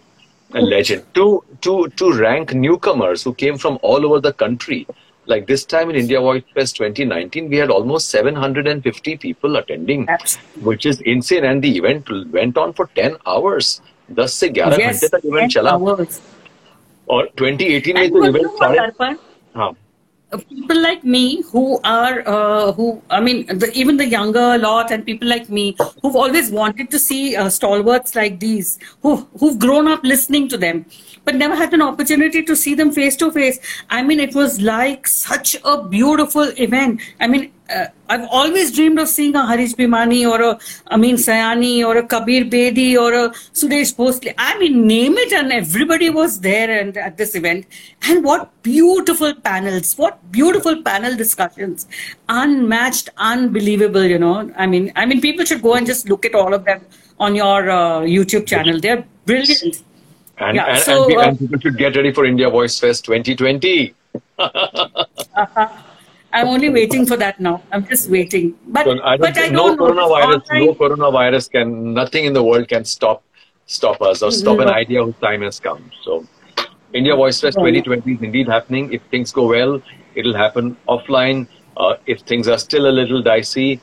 a 0.54 0.60
legend 0.60 1.04
to 1.14 1.44
to 1.62 1.88
to 1.96 2.12
rank 2.12 2.54
newcomers 2.54 3.22
who 3.22 3.34
came 3.34 3.56
from 3.58 3.78
all 3.82 4.04
over 4.06 4.20
the 4.20 4.32
country 4.32 4.86
like 5.26 5.46
this 5.46 5.64
time 5.64 5.90
in 5.90 5.96
India 5.96 6.20
Voice 6.20 6.42
Fest 6.54 6.76
2019 6.76 7.48
we 7.48 7.56
had 7.56 7.70
almost 7.70 8.10
750 8.10 9.16
people 9.16 9.56
attending 9.56 10.06
which 10.62 10.86
is 10.86 11.00
insane 11.00 11.44
and 11.44 11.62
the 11.62 11.76
event 11.76 12.08
went 12.32 12.56
on 12.58 12.72
for 12.72 12.86
10 12.94 13.16
hours 13.26 13.80
10 14.14 14.28
से 14.28 14.48
11 14.54 14.78
घंटे 14.78 15.08
तक 15.08 15.22
event 15.26 15.50
चला 15.52 15.70
और 17.14 17.30
2018 17.40 17.94
में 17.94 18.10
तो 18.10 18.24
event 18.26 18.46
सारे 18.62 18.78
हाँ 19.56 19.72
People 20.37 20.81
like 20.81 21.03
me 21.03 21.41
who 21.51 21.79
are 21.83 22.23
uh, 22.25 22.71
who 22.71 23.01
i 23.09 23.19
mean 23.19 23.45
the, 23.59 23.71
even 23.73 23.97
the 23.97 24.05
younger 24.05 24.57
lot 24.57 24.91
and 24.91 25.05
people 25.05 25.27
like 25.27 25.49
me 25.49 25.75
who've 26.01 26.15
always 26.15 26.51
wanted 26.51 26.89
to 26.89 26.99
see 26.99 27.35
uh, 27.35 27.49
stalwarts 27.49 28.15
like 28.15 28.39
these 28.39 28.77
who 29.01 29.15
who've 29.39 29.59
grown 29.59 29.87
up 29.87 30.03
listening 30.03 30.47
to 30.47 30.57
them 30.57 30.85
but 31.25 31.35
never 31.35 31.55
had 31.55 31.73
an 31.73 31.81
opportunity 31.81 32.43
to 32.43 32.55
see 32.55 32.73
them 32.75 32.91
face 32.91 33.15
to 33.17 33.31
face. 33.31 33.59
I 33.89 34.03
mean 34.03 34.19
it 34.19 34.35
was 34.35 34.59
like 34.61 35.07
such 35.07 35.55
a 35.63 35.83
beautiful 35.83 36.51
event. 36.57 37.01
I 37.19 37.27
mean 37.27 37.51
uh, 37.71 37.87
I've 38.09 38.27
always 38.29 38.71
dreamed 38.75 38.99
of 38.99 39.07
seeing 39.07 39.35
a 39.35 39.45
Harish 39.45 39.73
Bhimani 39.73 40.29
or 40.29 40.41
a 40.41 40.59
Amin 40.93 41.15
Sayani 41.15 41.85
or 41.85 41.97
a 41.97 42.05
Kabir 42.05 42.45
Bedi 42.45 42.97
or 42.97 43.13
a 43.13 43.29
Sudesh 43.53 43.95
Bhosle. 43.95 44.33
I 44.37 44.57
mean, 44.59 44.85
name 44.85 45.17
it, 45.17 45.31
and 45.31 45.51
everybody 45.51 46.09
was 46.09 46.39
there 46.39 46.69
and 46.79 46.97
at 46.97 47.17
this 47.17 47.35
event. 47.35 47.65
And 48.03 48.23
what 48.23 48.51
beautiful 48.63 49.33
panels! 49.33 49.97
What 49.97 50.19
beautiful 50.31 50.81
panel 50.81 51.15
discussions! 51.15 51.87
Unmatched, 52.29 53.09
unbelievable. 53.17 54.03
You 54.03 54.19
know, 54.19 54.51
I 54.57 54.67
mean, 54.67 54.91
I 54.95 55.05
mean, 55.05 55.21
people 55.21 55.45
should 55.45 55.61
go 55.61 55.75
and 55.75 55.87
just 55.87 56.09
look 56.09 56.25
at 56.25 56.35
all 56.35 56.53
of 56.53 56.65
them 56.65 56.85
on 57.19 57.35
your 57.35 57.69
uh, 57.69 58.01
YouTube 58.01 58.47
channel. 58.47 58.79
They're 58.79 59.05
brilliant. 59.25 59.83
And, 60.37 60.55
yeah, 60.55 60.65
and, 60.65 60.79
so, 60.79 61.05
and, 61.05 61.17
uh, 61.17 61.21
and 61.21 61.39
people 61.39 61.59
should 61.59 61.77
get 61.77 61.95
ready 61.95 62.11
for 62.11 62.25
India 62.25 62.49
Voice 62.49 62.79
Fest 62.79 63.05
2020. 63.05 63.93
uh-huh. 64.39 65.77
I'm 66.33 66.47
only 66.47 66.69
waiting 66.69 67.05
for 67.05 67.17
that 67.17 67.39
now. 67.39 67.61
I'm 67.71 67.85
just 67.85 68.09
waiting. 68.09 68.57
But 68.67 68.85
so 68.85 69.01
I 69.03 69.17
but 69.17 69.37
I 69.37 69.49
don't 69.49 69.53
no 69.53 69.75
know. 69.75 69.77
Coronavirus, 69.77 70.41
no 70.65 70.73
coronavirus 70.75 71.51
can. 71.51 71.93
Nothing 71.93 72.25
in 72.25 72.33
the 72.33 72.43
world 72.43 72.67
can 72.67 72.85
stop 72.85 73.23
stop 73.65 74.01
us 74.01 74.21
or 74.21 74.31
stop 74.31 74.59
an 74.59 74.69
idea 74.69 75.03
whose 75.03 75.15
time 75.21 75.41
has 75.41 75.59
come. 75.59 75.91
So, 76.03 76.25
India 76.93 77.15
Voice 77.15 77.39
Fest 77.39 77.57
2020 77.57 78.13
is 78.13 78.21
indeed 78.21 78.47
happening. 78.47 78.91
If 78.93 79.01
things 79.11 79.31
go 79.31 79.47
well, 79.47 79.81
it'll 80.15 80.35
happen 80.35 80.77
offline. 80.87 81.47
Uh, 81.77 81.95
if 82.05 82.21
things 82.21 82.47
are 82.47 82.57
still 82.57 82.87
a 82.87 82.93
little 82.99 83.21
dicey, 83.21 83.79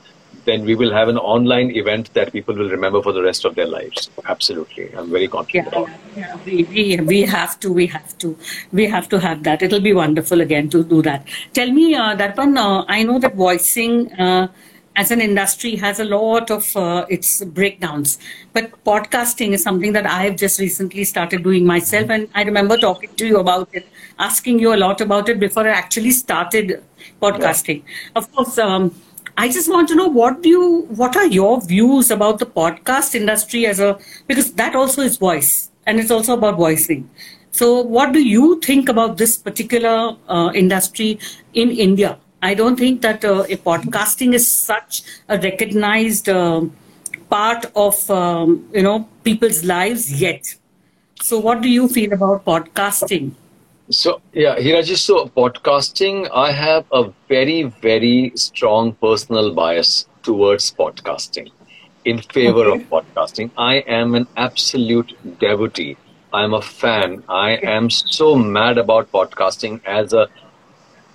then 0.49 0.65
we 0.69 0.75
will 0.75 0.93
have 0.99 1.09
an 1.13 1.17
online 1.17 1.69
event 1.81 2.13
that 2.13 2.31
people 2.33 2.55
will 2.55 2.69
remember 2.69 3.01
for 3.01 3.13
the 3.13 3.23
rest 3.29 3.45
of 3.45 3.55
their 3.55 3.67
lives. 3.67 4.09
Absolutely. 4.25 4.85
I'm 4.95 5.11
very 5.11 5.27
confident. 5.27 5.73
Yeah, 5.73 5.97
yeah, 6.17 6.37
we, 6.45 6.63
we, 6.63 6.83
we 7.11 7.21
have 7.23 7.59
to, 7.59 7.71
we 7.71 7.87
have 7.87 8.17
to, 8.17 8.37
we 8.71 8.87
have 8.87 9.07
to 9.09 9.19
have 9.19 9.43
that. 9.43 9.61
It'll 9.61 9.87
be 9.91 9.93
wonderful 9.93 10.41
again 10.41 10.69
to 10.71 10.83
do 10.83 11.01
that. 11.03 11.27
Tell 11.53 11.71
me, 11.71 11.95
uh, 11.95 12.15
Darpan, 12.15 12.57
uh, 12.57 12.85
I 12.87 13.03
know 13.03 13.19
that 13.19 13.35
voicing 13.35 14.11
uh, 14.13 14.47
as 14.95 15.11
an 15.11 15.21
industry 15.21 15.75
has 15.77 15.99
a 15.99 16.03
lot 16.03 16.51
of 16.51 16.75
uh, 16.75 17.05
its 17.09 17.43
breakdowns, 17.45 18.17
but 18.51 18.71
podcasting 18.83 19.53
is 19.53 19.63
something 19.63 19.93
that 19.93 20.05
I 20.05 20.23
have 20.23 20.35
just 20.35 20.59
recently 20.59 21.05
started 21.05 21.43
doing 21.43 21.65
myself. 21.65 22.09
And 22.09 22.27
I 22.35 22.43
remember 22.43 22.75
talking 22.77 23.09
to 23.15 23.25
you 23.25 23.37
about 23.39 23.69
it, 23.71 23.87
asking 24.17 24.59
you 24.59 24.73
a 24.73 24.79
lot 24.85 24.99
about 24.99 25.29
it 25.29 25.39
before 25.39 25.67
I 25.67 25.71
actually 25.71 26.11
started 26.11 26.83
podcasting. 27.21 27.83
Yeah. 27.85 28.17
Of 28.17 28.31
course, 28.33 28.57
um, 28.57 28.93
I 29.39 29.47
just 29.47 29.69
want 29.69 29.87
to 29.87 29.95
know 29.95 30.07
what 30.07 30.41
do 30.43 30.49
you 30.49 30.63
what 31.01 31.15
are 31.15 31.25
your 31.25 31.61
views 31.65 32.11
about 32.11 32.39
the 32.39 32.45
podcast 32.45 33.15
industry 33.19 33.65
as 33.67 33.79
a 33.79 33.97
because 34.27 34.51
that 34.55 34.75
also 34.75 35.01
is 35.01 35.15
voice 35.15 35.71
and 35.85 35.97
it's 35.97 36.11
also 36.11 36.33
about 36.33 36.57
voicing. 36.57 37.09
So 37.51 37.79
what 37.79 38.11
do 38.11 38.21
you 38.21 38.59
think 38.59 38.89
about 38.89 39.15
this 39.15 39.37
particular 39.37 40.17
uh, 40.27 40.51
industry 40.53 41.19
in 41.53 41.71
India? 41.71 42.17
I 42.41 42.53
don't 42.53 42.75
think 42.75 43.01
that 43.01 43.23
uh, 43.23 43.45
a 43.47 43.55
podcasting 43.69 44.33
is 44.33 44.51
such 44.51 45.03
a 45.29 45.39
recognized 45.39 46.27
uh, 46.27 46.65
part 47.29 47.71
of 47.77 48.11
um, 48.11 48.67
you 48.73 48.83
know 48.83 49.07
people's 49.23 49.63
lives 49.63 50.21
yet. 50.21 50.53
So 51.21 51.39
what 51.39 51.61
do 51.61 51.69
you 51.69 51.87
feel 51.87 52.11
about 52.11 52.43
podcasting? 52.43 53.31
So 53.91 54.21
yeah, 54.33 54.55
Hiraji. 54.55 54.95
So 54.97 55.25
podcasting, 55.35 56.29
I 56.31 56.51
have 56.51 56.85
a 56.91 57.11
very 57.27 57.63
very 57.63 58.31
strong 58.35 58.93
personal 58.93 59.51
bias 59.51 60.07
towards 60.21 60.71
podcasting, 60.71 61.49
in 62.05 62.21
favor 62.21 62.65
okay. 62.65 62.83
of 62.83 62.89
podcasting. 62.89 63.49
I 63.57 63.77
am 63.97 64.13
an 64.13 64.27
absolute 64.37 65.17
devotee. 65.39 65.97
I 66.31 66.43
am 66.43 66.53
a 66.53 66.61
fan. 66.61 67.23
I 67.27 67.55
am 67.77 67.89
so 67.89 68.35
mad 68.35 68.77
about 68.77 69.11
podcasting 69.11 69.81
as 69.85 70.13
a 70.13 70.27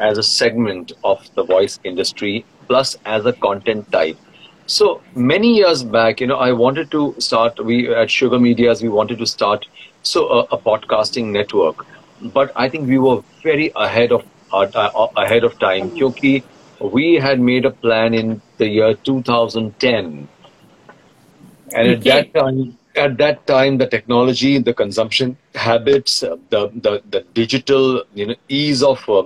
as 0.00 0.18
a 0.18 0.24
segment 0.24 0.90
of 1.04 1.32
the 1.36 1.44
voice 1.44 1.78
industry, 1.84 2.44
plus 2.66 2.96
as 3.04 3.24
a 3.24 3.34
content 3.34 3.90
type. 3.92 4.18
So 4.66 5.00
many 5.14 5.54
years 5.54 5.84
back, 5.84 6.20
you 6.20 6.26
know, 6.26 6.38
I 6.38 6.50
wanted 6.50 6.90
to 6.90 7.14
start. 7.20 7.64
We 7.64 7.94
at 7.94 8.10
Sugar 8.10 8.38
Mediaz, 8.38 8.82
we 8.82 8.88
wanted 8.88 9.18
to 9.18 9.26
start 9.26 9.66
so 10.02 10.28
a, 10.28 10.40
a 10.56 10.58
podcasting 10.58 11.26
network 11.26 11.86
but 12.20 12.52
I 12.56 12.68
think 12.68 12.88
we 12.88 12.98
were 12.98 13.22
very 13.42 13.72
ahead 13.76 14.12
of 14.12 14.24
our, 14.52 14.68
uh, 14.74 15.08
ahead 15.16 15.44
of 15.44 15.58
time 15.58 15.90
because 15.90 16.42
we 16.80 17.14
had 17.14 17.40
made 17.40 17.64
a 17.64 17.70
plan 17.70 18.14
in 18.14 18.40
the 18.58 18.68
year 18.68 18.94
2010 18.94 20.28
and 21.74 21.88
at 21.88 22.04
that 22.04 22.34
time 22.34 22.76
at 22.96 23.16
that 23.18 23.46
time 23.46 23.78
the 23.78 23.86
technology 23.86 24.58
the 24.58 24.72
consumption 24.72 25.36
habits 25.54 26.22
uh, 26.22 26.36
the, 26.50 26.68
the 26.82 27.02
the 27.10 27.20
digital 27.34 28.04
you 28.14 28.26
know 28.26 28.34
ease 28.48 28.82
of 28.82 29.08
uh, 29.08 29.24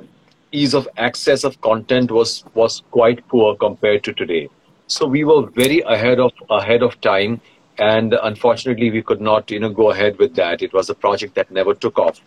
ease 0.53 0.75
of 0.75 0.89
access 0.97 1.45
of 1.45 1.61
content 1.61 2.11
was 2.11 2.45
was 2.55 2.83
quite 2.91 3.27
poor 3.29 3.55
compared 3.57 4.03
to 4.05 4.13
today. 4.13 4.49
So 4.87 5.07
we 5.07 5.25
were 5.25 5.47
very 5.51 5.81
ahead 5.81 6.19
of 6.19 6.33
ahead 6.49 6.83
of 6.83 7.01
time 7.01 7.41
and 7.79 8.15
unfortunately 8.23 8.91
we 8.91 9.03
could 9.03 9.21
not 9.21 9.51
you 9.51 9.61
know 9.61 9.69
go 9.71 9.91
ahead 9.91 10.19
with 10.19 10.35
that. 10.37 10.63
It 10.63 10.73
was 10.73 10.89
a 10.89 10.95
project 10.95 11.35
that 11.35 11.51
never 11.51 11.75
took 11.75 11.99
off 11.99 12.21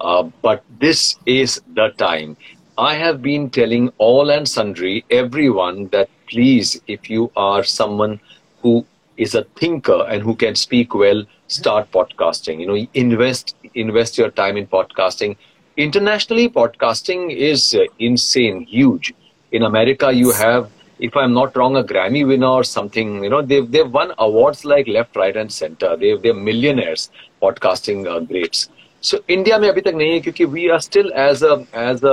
uh, 0.00 0.22
but 0.42 0.62
this 0.80 1.16
is 1.26 1.60
the 1.74 1.88
time. 1.98 2.36
I 2.76 2.94
have 2.94 3.22
been 3.22 3.50
telling 3.50 3.92
all 3.98 4.30
and 4.30 4.48
sundry, 4.48 5.04
everyone, 5.10 5.88
that 5.88 6.08
please, 6.28 6.80
if 6.86 7.10
you 7.10 7.30
are 7.36 7.62
someone 7.64 8.20
who 8.62 8.84
is 9.16 9.34
a 9.34 9.44
thinker 9.56 10.06
and 10.08 10.22
who 10.22 10.34
can 10.34 10.54
speak 10.54 10.94
well, 10.94 11.24
start 11.48 11.90
podcasting. 11.90 12.60
You 12.60 12.66
know, 12.66 12.86
invest 12.94 13.54
invest 13.74 14.16
your 14.18 14.30
time 14.30 14.56
in 14.56 14.66
podcasting. 14.66 15.36
Internationally, 15.76 16.48
podcasting 16.48 17.34
is 17.34 17.74
uh, 17.74 17.84
insane, 17.98 18.62
huge. 18.62 19.12
In 19.52 19.62
America, 19.62 20.12
you 20.12 20.30
have, 20.32 20.70
if 20.98 21.16
I'm 21.16 21.32
not 21.32 21.56
wrong, 21.56 21.76
a 21.76 21.82
Grammy 21.82 22.26
winner 22.26 22.48
or 22.48 22.64
something. 22.64 23.22
You 23.24 23.30
know, 23.30 23.42
they've 23.42 23.70
they've 23.70 23.90
won 23.90 24.12
awards 24.18 24.64
like 24.64 24.86
left, 24.86 25.16
right, 25.16 25.36
and 25.36 25.52
center. 25.52 25.96
They 25.96 26.16
they're 26.16 26.34
millionaires, 26.34 27.10
podcasting 27.42 28.06
uh, 28.06 28.20
greats. 28.20 28.68
So 29.02 29.18
India 29.30 29.58
में 29.58 29.68
अभी 29.68 29.80
तक 29.80 29.94
नहीं 29.94 30.12
है 30.12 30.20
क्योंकि 30.20 30.44
we 30.46 30.68
are 30.68 30.80
still 30.80 31.12
as 31.16 31.44
as 31.44 32.04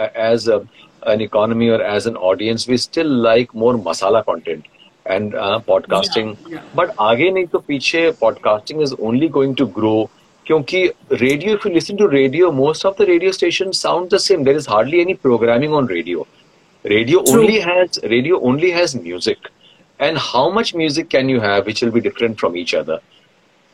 as 0.00 0.48
an 1.08 1.20
economy 1.22 1.68
और 1.70 1.82
as 1.86 2.06
an 2.08 2.16
audience 2.30 2.68
we 2.68 2.78
still 2.78 3.12
like 3.22 3.50
more 3.56 3.76
masala 3.86 4.20
content 4.20 4.64
and 5.06 5.32
podcasting 5.66 6.34
but 6.76 6.90
आगे 7.00 7.30
नहीं 7.30 7.46
तो 7.46 7.58
पीछे 7.58 8.10
podcasting 8.20 8.82
is 8.82 8.94
only 8.94 9.28
going 9.28 9.54
to 9.56 9.66
grow 9.76 10.08
क्योंकि 10.46 10.84
radio 11.12 11.54
if 11.54 11.68
you 11.68 11.74
listen 11.74 11.96
to 11.96 12.06
radio 12.06 12.50
most 12.52 12.86
of 12.86 13.02
the 13.02 13.06
radio 13.08 13.32
station 13.32 13.70
sound 13.74 14.08
the 14.14 14.18
same 14.18 14.44
there 14.44 14.56
is 14.56 14.68
hardly 14.70 15.00
any 15.00 15.14
programming 15.22 15.74
on 15.74 15.88
radio 15.88 16.26
radio 16.84 17.18
only 17.30 17.58
has 17.60 18.00
radio 18.04 18.36
only 18.48 18.70
has 18.70 18.96
music 18.98 19.48
and 20.00 20.18
how 20.20 20.50
much 20.52 20.72
music 20.76 21.08
can 21.08 21.30
you 21.30 21.40
have 21.40 21.62
which 21.66 21.82
will 21.84 21.92
be 21.92 22.00
different 22.00 22.38
from 22.38 22.56
each 22.56 22.74
other 22.74 23.00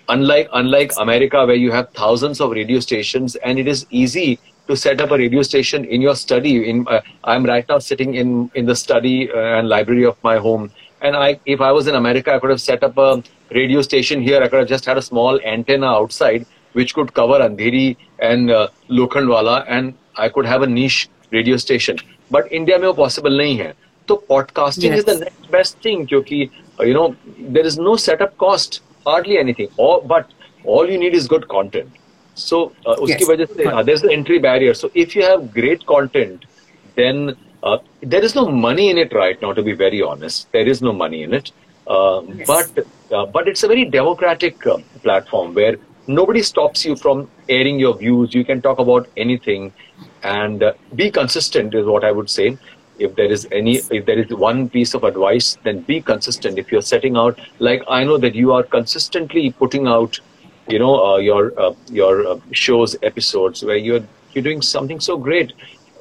unlike 0.09 0.49
unlike 0.53 0.91
America 0.97 1.45
where 1.45 1.55
you 1.55 1.71
have 1.71 1.89
thousands 1.91 2.41
of 2.41 2.51
radio 2.51 2.79
stations 2.79 3.35
and 3.37 3.59
it 3.59 3.67
is 3.67 3.85
easy 3.89 4.39
to 4.67 4.75
set 4.75 5.01
up 5.01 5.11
a 5.11 5.17
radio 5.17 5.41
station 5.41 5.85
in 5.85 6.01
your 6.01 6.15
study. 6.15 6.69
In 6.69 6.87
uh, 6.87 7.01
I'm 7.23 7.45
right 7.45 7.67
now 7.69 7.79
sitting 7.79 8.15
in 8.15 8.51
in 8.53 8.65
the 8.65 8.75
study 8.75 9.31
uh, 9.31 9.57
and 9.57 9.69
library 9.69 10.05
of 10.05 10.23
my 10.23 10.37
home, 10.37 10.71
and 11.01 11.15
I 11.15 11.39
if 11.45 11.61
I 11.61 11.71
was 11.71 11.87
in 11.87 11.95
America, 11.95 12.33
I 12.33 12.39
could 12.39 12.51
have 12.55 12.61
set 12.61 12.83
up 12.83 12.97
a 12.97 13.23
radio 13.59 13.81
station 13.81 14.21
here. 14.21 14.41
I 14.43 14.47
could 14.47 14.59
have 14.59 14.71
just 14.75 14.85
had 14.85 14.97
a 14.97 15.05
small 15.09 15.39
antenna 15.55 15.87
outside 15.87 16.45
which 16.73 16.93
could 16.93 17.13
cover 17.13 17.39
Andheri 17.45 17.97
and 18.19 18.51
uh, 18.51 18.67
Lokhandwala, 18.89 19.65
and 19.67 19.95
I 20.15 20.29
could 20.29 20.45
have 20.45 20.61
a 20.61 20.67
niche 20.67 21.09
radio 21.31 21.57
station. 21.57 21.97
But 22.31 22.51
India 22.51 22.77
में 22.77 22.87
वो 22.87 22.95
possible 22.95 23.37
नहीं 23.41 23.57
है. 23.57 23.73
So 24.07 24.17
podcasting 24.29 24.91
yes. 24.91 24.99
is 24.99 25.05
the 25.05 25.17
next 25.23 25.51
best 25.57 25.81
thing 25.87 26.05
क्योंकि 26.07 26.49
uh, 26.79 26.83
you 26.83 26.93
know 26.93 27.15
there 27.57 27.65
is 27.71 27.79
no 27.89 27.95
setup 27.95 28.37
cost 28.37 28.81
hardly 29.06 29.38
anything. 29.38 29.68
All, 29.76 30.00
but 30.00 30.30
all 30.64 30.90
you 30.90 30.98
need 30.98 31.14
is 31.14 31.28
good 31.28 31.48
content. 31.48 31.90
So 32.34 32.72
uh, 32.86 32.96
uski 32.96 33.24
wajah 33.30 33.48
se, 33.54 33.64
uh, 33.64 33.82
there's 33.82 34.02
an 34.02 34.10
entry 34.10 34.38
barrier. 34.38 34.74
So 34.74 34.90
if 34.94 35.14
you 35.14 35.22
have 35.22 35.52
great 35.52 35.86
content, 35.86 36.44
then 36.96 37.36
uh, 37.62 37.78
there 38.02 38.24
is 38.24 38.34
no 38.34 38.48
money 38.48 38.90
in 38.90 38.98
it 38.98 39.12
right 39.14 39.40
now. 39.40 39.52
To 39.52 39.62
be 39.62 39.72
very 39.72 40.02
honest, 40.02 40.50
there 40.52 40.66
is 40.66 40.82
no 40.82 40.92
money 40.92 41.22
in 41.22 41.34
it. 41.34 41.52
Uh, 41.86 42.22
yes. 42.26 42.46
But 42.46 42.86
uh, 43.12 43.26
but 43.26 43.46
it's 43.46 43.62
a 43.62 43.68
very 43.68 43.84
democratic 43.84 44.66
uh, 44.66 44.78
platform 45.02 45.54
where 45.54 45.76
nobody 46.06 46.42
stops 46.42 46.84
you 46.84 46.96
from 46.96 47.30
airing 47.48 47.78
your 47.78 47.96
views. 47.96 48.34
You 48.34 48.44
can 48.44 48.60
talk 48.60 48.78
about 48.78 49.08
anything, 49.16 49.72
and 50.22 50.64
be 50.94 51.10
consistent 51.10 51.74
is 51.74 51.86
what 51.86 52.04
I 52.04 52.10
would 52.10 52.30
say 52.30 52.58
if 52.98 53.14
there 53.16 53.30
is 53.30 53.46
any 53.52 53.76
if 53.90 54.06
there 54.06 54.18
is 54.18 54.30
one 54.30 54.68
piece 54.68 54.94
of 54.94 55.04
advice 55.04 55.56
then 55.64 55.80
be 55.80 56.00
consistent. 56.00 56.58
If 56.58 56.70
you're 56.72 56.82
setting 56.82 57.16
out 57.16 57.38
like 57.58 57.82
i 57.88 58.04
know 58.04 58.18
that 58.18 58.34
you 58.34 58.52
are 58.52 58.62
consistently 58.62 59.50
putting 59.50 59.86
out 59.86 60.20
you 60.68 60.78
know 60.78 60.94
uh, 61.04 61.16
your 61.18 61.58
uh, 61.60 61.74
your 61.90 62.26
uh, 62.26 62.38
shows 62.52 62.96
episodes 63.02 63.64
where 63.64 63.76
you're 63.76 64.04
you're 64.32 64.44
doing 64.44 64.62
something 64.62 65.00
so 65.00 65.16
great. 65.16 65.52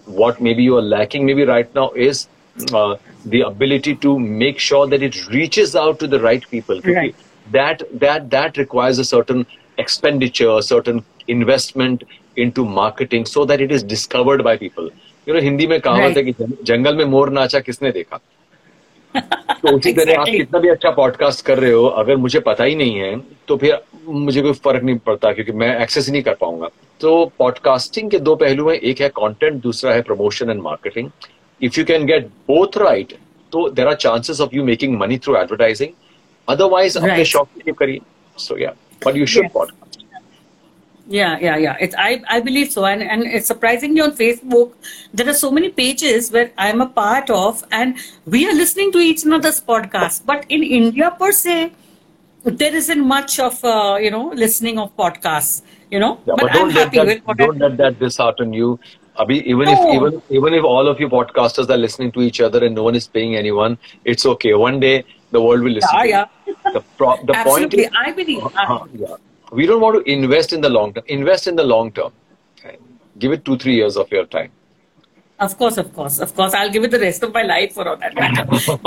What 0.06 0.41
maybe 0.41 0.63
you 0.63 0.77
are 0.77 0.82
lacking 0.82 1.25
maybe 1.25 1.45
right 1.45 1.73
now 1.75 1.91
is 1.91 2.27
uh, 2.73 2.97
the 3.25 3.41
ability 3.41 3.95
to 3.97 4.19
make 4.19 4.60
sure 4.60 4.88
that 4.88 5.01
it 5.01 5.27
reaches 5.27 5.75
out 5.75 5.99
to 5.99 6.08
the 6.08 6.19
right 6.19 6.45
people. 6.49 6.82
Right. 6.82 7.15
that 7.51 7.82
that 7.99 8.29
that 8.29 8.58
requires 8.58 8.99
a 8.99 9.03
certain 9.03 9.45
expenditure 9.77 10.51
a 10.58 10.62
certain 10.62 11.03
investment 11.27 12.03
into 12.36 12.63
marketing 12.65 13.25
so 13.25 13.43
that 13.45 13.62
it 13.62 13.71
is 13.71 13.84
discovered 13.84 14.43
by 14.43 14.56
people 14.58 14.89
you 15.30 15.36
know 15.36 15.42
Hindi 15.42 15.68
में 15.68 15.80
कहावत 15.80 16.18
है 16.18 16.24
कि 16.24 16.34
जंगल 16.64 16.96
में 16.96 17.06
मोर 17.06 17.30
नाचा 17.30 17.60
किसने 17.60 17.92
देखा? 17.92 18.20
तो 19.64 19.76
उसी 19.78 19.94
तरह 19.94 20.20
आप 20.20 20.28
कितना 20.28 20.60
भी 20.60 20.70
अच्छा 20.70 20.92
पॉडकास्ट 20.92 21.46
कर 21.46 21.60
रहे 21.60 21.72
हो 21.72 21.86
अगर 21.86 22.16
मुझे 22.16 22.40
पता 22.40 22.64
ही 22.64 22.76
नहीं 22.76 22.96
है 22.96 23.16
तो 23.48 23.58
फिर 23.58 23.78
मुझे 24.08 24.42
कोई 24.42 24.54
फ़र्क 24.54 24.84
नहीं 24.84 24.98
पड़ता 24.98 25.32
क्योंकि 25.32 25.52
मैं 25.52 25.82
एक्सेस 25.82 26.06
ही 26.06 26.12
नहीं 26.12 26.22
कर 26.22 26.34
पाऊँगा। 26.34 26.68
तो 27.00 27.26
पॉडकास्टिंग 27.40 28.10
के 28.12 28.20
दो 28.20 28.36
पहलू 28.36 28.70
हैं 28.70 28.78
एक 28.78 29.02
है 29.02 29.10
कंटेंट 29.10 29.62
दूसरा 29.62 29.94
है 29.94 30.02
promotion 30.02 30.50
and 30.50 30.62
marketing 30.62 31.10
if 31.62 31.80
you 31.80 31.86
can 31.86 32.06
get 32.06 32.28
both 32.48 32.78
right 32.78 33.14
तो 33.52 33.70
there 33.70 33.88
are 33.88 33.96
chances 33.96 34.42
of 34.42 34.50
you 34.54 34.64
making 34.64 34.98
money 34.98 35.18
through 35.18 35.36
advertising 35.36 35.90
otherwise 36.50 36.98
अपने 37.00 37.26
शौक 37.26 37.48
करिए। 37.80 38.00
So 38.38 38.58
yeah 38.58 38.74
but 39.06 39.18
you 39.18 39.26
should 39.26 39.50
podcast 39.54 39.83
Yeah, 41.08 41.38
yeah, 41.39 41.58
yeah. 41.58 41.76
It's 41.80 41.96
I, 41.98 42.24
I 42.30 42.39
believe 42.39 42.72
so. 42.72 42.86
And 42.86 43.04
and 43.04 43.24
it's 43.24 43.48
surprisingly 43.48 44.02
on 44.02 44.12
Facebook, 44.13 44.74
there 45.13 45.28
are 45.28 45.34
so 45.34 45.52
many 45.52 45.70
pages 45.70 46.32
where 46.32 46.52
I'm 46.58 46.82
a 46.82 46.88
part 46.88 47.30
of 47.30 47.63
and 47.72 47.98
we 48.26 48.48
are 48.48 48.54
listening 48.54 48.92
to 48.94 49.00
each 49.00 49.24
another's 49.24 49.60
podcast. 49.60 50.26
But 50.26 50.46
in 50.50 50.63
India 50.63 51.12
per 51.20 51.32
se, 51.32 51.74
there 52.46 52.74
isn't 52.74 53.06
much 53.06 53.39
of 53.39 53.63
uh, 53.66 53.98
you 54.00 54.12
know 54.12 54.30
listening 54.30 54.80
of 54.80 54.96
podcasts. 54.96 55.62
You 55.92 56.00
know, 56.00 56.20
yeah, 56.26 56.34
but, 56.36 56.42
but 56.42 56.54
don't 56.54 56.70
I'm 56.70 56.72
happy 56.72 56.98
that, 56.98 57.06
with 57.06 57.22
what 57.26 57.38
Don't 57.38 57.62
I, 57.62 57.68
let 57.68 57.78
that 57.78 58.00
dishearten 58.00 58.54
you. 58.54 58.80
Abhi, 59.20 59.44
even 59.44 59.68
if 59.70 59.80
even 59.94 60.22
even 60.30 60.54
if 60.54 60.63
all 60.63 60.88
of 60.88 61.00
you 61.00 61.10
podcasters 61.10 61.70
are 61.70 61.78
listening 61.78 62.12
to 62.13 62.22
each 62.22 62.39
other 62.42 62.63
and 62.63 62.74
no 62.74 62.84
one 62.84 62.96
is 62.96 63.08
paying 63.08 63.36
anyone, 63.36 63.78
it's 64.06 64.26
okay. 64.26 64.54
One 64.54 64.80
day 64.80 65.04
the 65.32 65.42
world 65.42 65.62
will 65.62 65.72
listen. 65.72 65.89
Yeah, 66.06 66.26
yeah. 66.48 66.72
The 66.72 66.82
pro- 66.98 67.24
the 67.26 67.34
point 67.44 67.74
is, 67.74 67.89
I 67.96 68.12
believe. 68.12 68.42
uh, 68.56 68.80
yeah, 68.94 69.16
we 69.54 69.66
don't 69.66 69.82
want 69.82 70.04
to 70.04 70.12
invest 70.12 70.54
in 70.54 70.62
the 70.62 70.70
long 70.70 70.94
term. 70.94 71.04
Invest 71.08 71.48
in 71.48 71.56
the 71.56 71.63
long 71.63 71.92
term. 71.92 72.12
Okay? 72.58 72.78
Give 73.20 73.32
it 73.32 73.46
two 73.46 73.58
three 73.58 73.76
years 73.76 73.98
of 73.98 74.12
your 74.12 74.26
time. 74.26 74.52
Of 75.39 75.58
course, 75.58 75.78
of 75.78 75.94
course, 75.94 76.20
of 76.20 76.34
course. 76.36 76.54
I'll 76.54 76.70
give 76.70 76.84
it 76.84 76.92
the 76.92 77.00
rest 77.00 77.24
of 77.24 77.34
my 77.34 77.44
life 77.44 77.74
for 77.74 77.88
all 77.88 77.98
that 77.98 78.16
matter. 78.16 78.46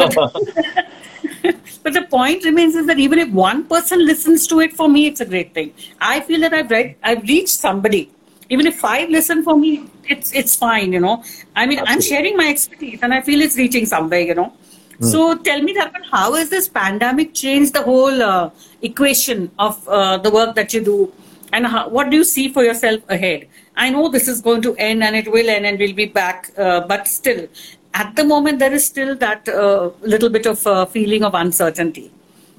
But, 1.42 1.54
but 1.82 1.92
the 1.92 2.02
point 2.10 2.44
remains 2.44 2.74
is 2.74 2.86
that 2.86 2.98
even 2.98 3.18
if 3.18 3.30
one 3.30 3.64
person 3.66 4.04
listens 4.04 4.46
to 4.48 4.60
it, 4.60 4.72
for 4.72 4.88
me, 4.88 5.06
it's 5.06 5.20
a 5.20 5.24
great 5.24 5.52
thing. 5.54 5.72
I 6.00 6.20
feel 6.20 6.40
that 6.40 6.54
I've 6.54 6.70
read, 6.70 6.96
I've 7.02 7.22
reached 7.22 7.58
somebody. 7.66 8.10
Even 8.48 8.66
if 8.66 8.78
five 8.78 9.10
listen 9.10 9.42
for 9.42 9.56
me, 9.56 9.86
it's 10.08 10.32
it's 10.32 10.54
fine. 10.54 10.92
You 10.92 11.00
know, 11.00 11.22
I 11.56 11.66
mean, 11.66 11.80
I'm 11.84 12.00
sharing 12.00 12.36
my 12.36 12.48
expertise, 12.48 13.00
and 13.02 13.12
I 13.12 13.20
feel 13.20 13.40
it's 13.40 13.56
reaching 13.56 13.86
somewhere. 13.86 14.20
You 14.20 14.34
know. 14.34 14.52
Hmm. 14.98 15.06
So 15.06 15.36
tell 15.36 15.62
me, 15.62 15.74
Darpan, 15.74 16.04
how 16.10 16.34
has 16.34 16.48
this 16.50 16.68
pandemic 16.68 17.34
changed 17.34 17.74
the 17.74 17.82
whole 17.82 18.22
uh, 18.22 18.50
equation 18.82 19.50
of 19.58 19.86
uh, 19.88 20.16
the 20.18 20.30
work 20.30 20.54
that 20.54 20.72
you 20.72 20.82
do? 20.84 21.12
And 21.52 21.66
how, 21.66 21.88
what 21.88 22.10
do 22.10 22.16
you 22.16 22.24
see 22.24 22.48
for 22.48 22.64
yourself 22.64 23.00
ahead? 23.08 23.46
I 23.76 23.90
know 23.90 24.08
this 24.08 24.26
is 24.26 24.40
going 24.40 24.62
to 24.62 24.74
end 24.76 25.04
and 25.04 25.14
it 25.14 25.30
will 25.30 25.48
end 25.48 25.66
and 25.66 25.78
we'll 25.78 25.94
be 25.94 26.06
back, 26.06 26.50
uh, 26.56 26.80
but 26.80 27.06
still, 27.06 27.46
at 27.94 28.16
the 28.16 28.24
moment, 28.24 28.58
there 28.58 28.72
is 28.72 28.84
still 28.84 29.14
that 29.16 29.48
uh, 29.48 29.90
little 30.00 30.28
bit 30.28 30.46
of 30.46 30.66
uh, 30.66 30.86
feeling 30.86 31.24
of 31.24 31.34
uncertainty. 31.34 32.10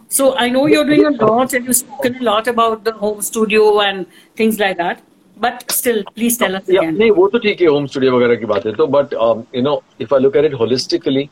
So 0.10 0.36
I 0.38 0.50
know 0.50 0.67
you're 0.67 0.86
doing 0.86 1.06
a 1.06 1.26
lot 1.26 1.54
and 1.54 1.65
you've 1.65 1.76
spoken 1.76 2.15
a 2.15 2.23
lot 2.23 2.47
about 2.47 2.84
the 2.86 2.93
home 2.93 3.21
studio 3.21 3.82
and 3.82 4.06
things 4.36 4.60
like 4.60 4.78
that. 4.78 5.02
But 5.41 5.71
still 5.71 6.02
please 6.15 6.39
tell 6.39 6.58
us 6.58 6.69
नहीं 6.69 7.10
वो 7.17 7.28
तो 7.30 7.39
ठीक 7.39 7.62
है 7.62 7.67
home 7.67 7.86
studio 7.88 8.15
वगैरह 8.15 8.36
की 8.36 8.45
बात 8.52 8.65
है 8.65 8.73
तो 8.76 8.88
but 8.95 9.13
you 9.56 9.62
know 9.62 9.82
if 10.02 10.13
I 10.13 10.19
look 10.19 10.36
at 10.36 10.45
it 10.45 10.54
holistically 10.60 11.28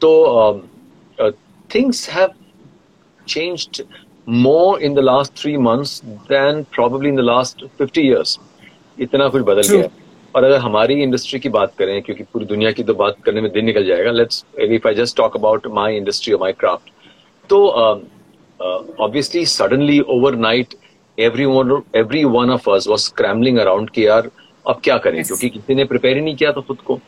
तो 0.00 0.10
things 1.70 2.08
have 2.10 2.30
changed 3.26 3.80
more 4.26 4.80
in 4.80 4.94
the 4.94 5.02
last 5.02 5.34
three 5.34 5.56
months 5.58 5.90
than 6.28 6.60
probably 6.66 7.08
in 7.08 7.16
the 7.16 7.24
last 7.24 7.64
50 7.78 8.04
years. 8.04 8.38
इतना 8.98 9.28
कुछ 9.28 9.42
बदल 9.42 9.68
गया 9.68 9.88
और 10.34 10.44
अगर 10.44 10.58
हमारी 10.58 10.94
इंडस्ट्री 11.02 11.40
की 11.40 11.48
बात 11.48 11.74
करें 11.78 12.00
क्योंकि 12.02 12.24
पूरी 12.32 12.46
दुनिया 12.46 12.70
की 12.72 12.84
तो 12.84 12.94
बात 12.94 13.16
करने 13.24 13.40
में 13.40 13.50
दिन 13.52 13.64
निकल 13.64 13.84
जाएगा 13.86 14.10
let's 14.10 14.44
if 14.60 14.88
I 14.88 14.94
just 14.94 15.16
talk 15.16 15.36
about 15.36 15.66
my 15.74 15.96
industry 15.96 16.32
और 16.34 16.40
माय 16.40 16.52
क्राफ्ट 16.60 16.90
तो 17.50 17.64
obviously 18.60 19.44
suddenly 19.46 20.00
overnight 20.16 20.74
every 21.18 21.44
one 21.46 21.80
every 21.96 22.24
one 22.36 22.50
of 22.50 22.70
us 22.70 22.88
was 22.88 23.00
scrambling 23.00 23.58
around 23.58 23.90
कि 23.90 24.06
यार 24.06 24.30
अब 24.64 24.80
क्या 24.84 24.96
करें 24.98 25.18
Yes. 25.18 25.26
क्योंकि 25.26 25.48
किसी 25.48 25.74
ने 25.74 25.84
प्रिपेयर 25.84 26.16
ही 26.16 26.22
नहीं 26.22 26.36
किया 26.36 26.52
था 26.52 26.60
खुद 26.60 26.80
को 26.86 26.98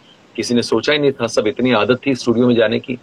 किसी 0.41 0.55
ने 0.55 0.63
सोचा 0.65 0.93
ही 0.93 0.99
नहीं 0.99 1.13
था 1.13 1.27
सब 1.29 1.47
इतनी 1.47 1.73
आदत 1.77 2.01
थी 2.07 2.15
स्टूडियो 2.17 2.47
में 2.47 2.55
जाने 2.57 2.79
की। 2.81 2.99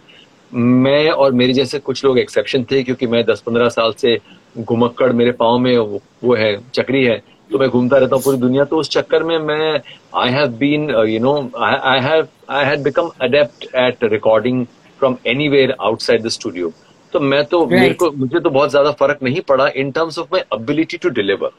मैं 0.52 1.10
और 1.10 1.32
मेरे 1.32 1.52
जैसे 1.52 1.78
कुछ 1.78 2.04
लोग 2.04 2.18
एक्सेप्शन 2.18 2.64
थे 2.70 2.82
क्योंकि 2.82 3.06
मैं 3.06 3.24
10-15 3.26 3.68
साल 3.70 3.92
से 3.98 4.16
घुमक्कड़ 4.58 5.12
मेरे 5.12 5.32
पाँव 5.32 5.58
में 5.58 5.76
वो, 5.76 6.00
वो 6.24 6.34
है 6.34 6.56
चक्री 6.74 7.04
है 7.04 7.22
तो 7.50 7.58
मैं 7.58 7.68
घूमता 7.68 7.98
रहता 7.98 8.16
हूँ 8.16 8.22
पूरी 8.24 8.38
दुनिया। 8.38 8.64
तो 8.64 8.76
उस 8.76 8.90
चक्कर 8.90 9.22
में 9.22 9.38
मैं 9.40 9.80
I 10.22 10.30
have 10.30 10.48
been 10.58 10.90
you 11.08 11.20
know 11.20 11.34
I 11.60 12.00
have 12.00 12.26
I 12.50 12.64
had 12.64 12.82
become 12.82 13.10
adept 13.22 13.64
at 13.76 14.04
recording 14.12 14.64
from 15.00 15.16
anywhere 15.26 15.74
outside 15.80 16.22
the 16.22 16.28
studio 16.30 16.72
तो 17.12 17.20
मैं 17.20 17.44
तो 17.44 17.58
right. 17.58 17.80
मेरे 17.80 17.94
को 17.94 18.10
मुझे 18.16 18.40
तो 18.40 18.50
बहुत 18.50 18.70
ज़्यादा 18.70 18.90
फ़र्क 19.00 19.22
नहीं 19.22 19.40
पड़ा 19.48 19.68
in 19.76 19.90
terms 19.90 20.18
of 20.18 20.28
my 20.32 20.42
ability 20.54 20.96
to 20.96 21.08
deliver 21.20 21.50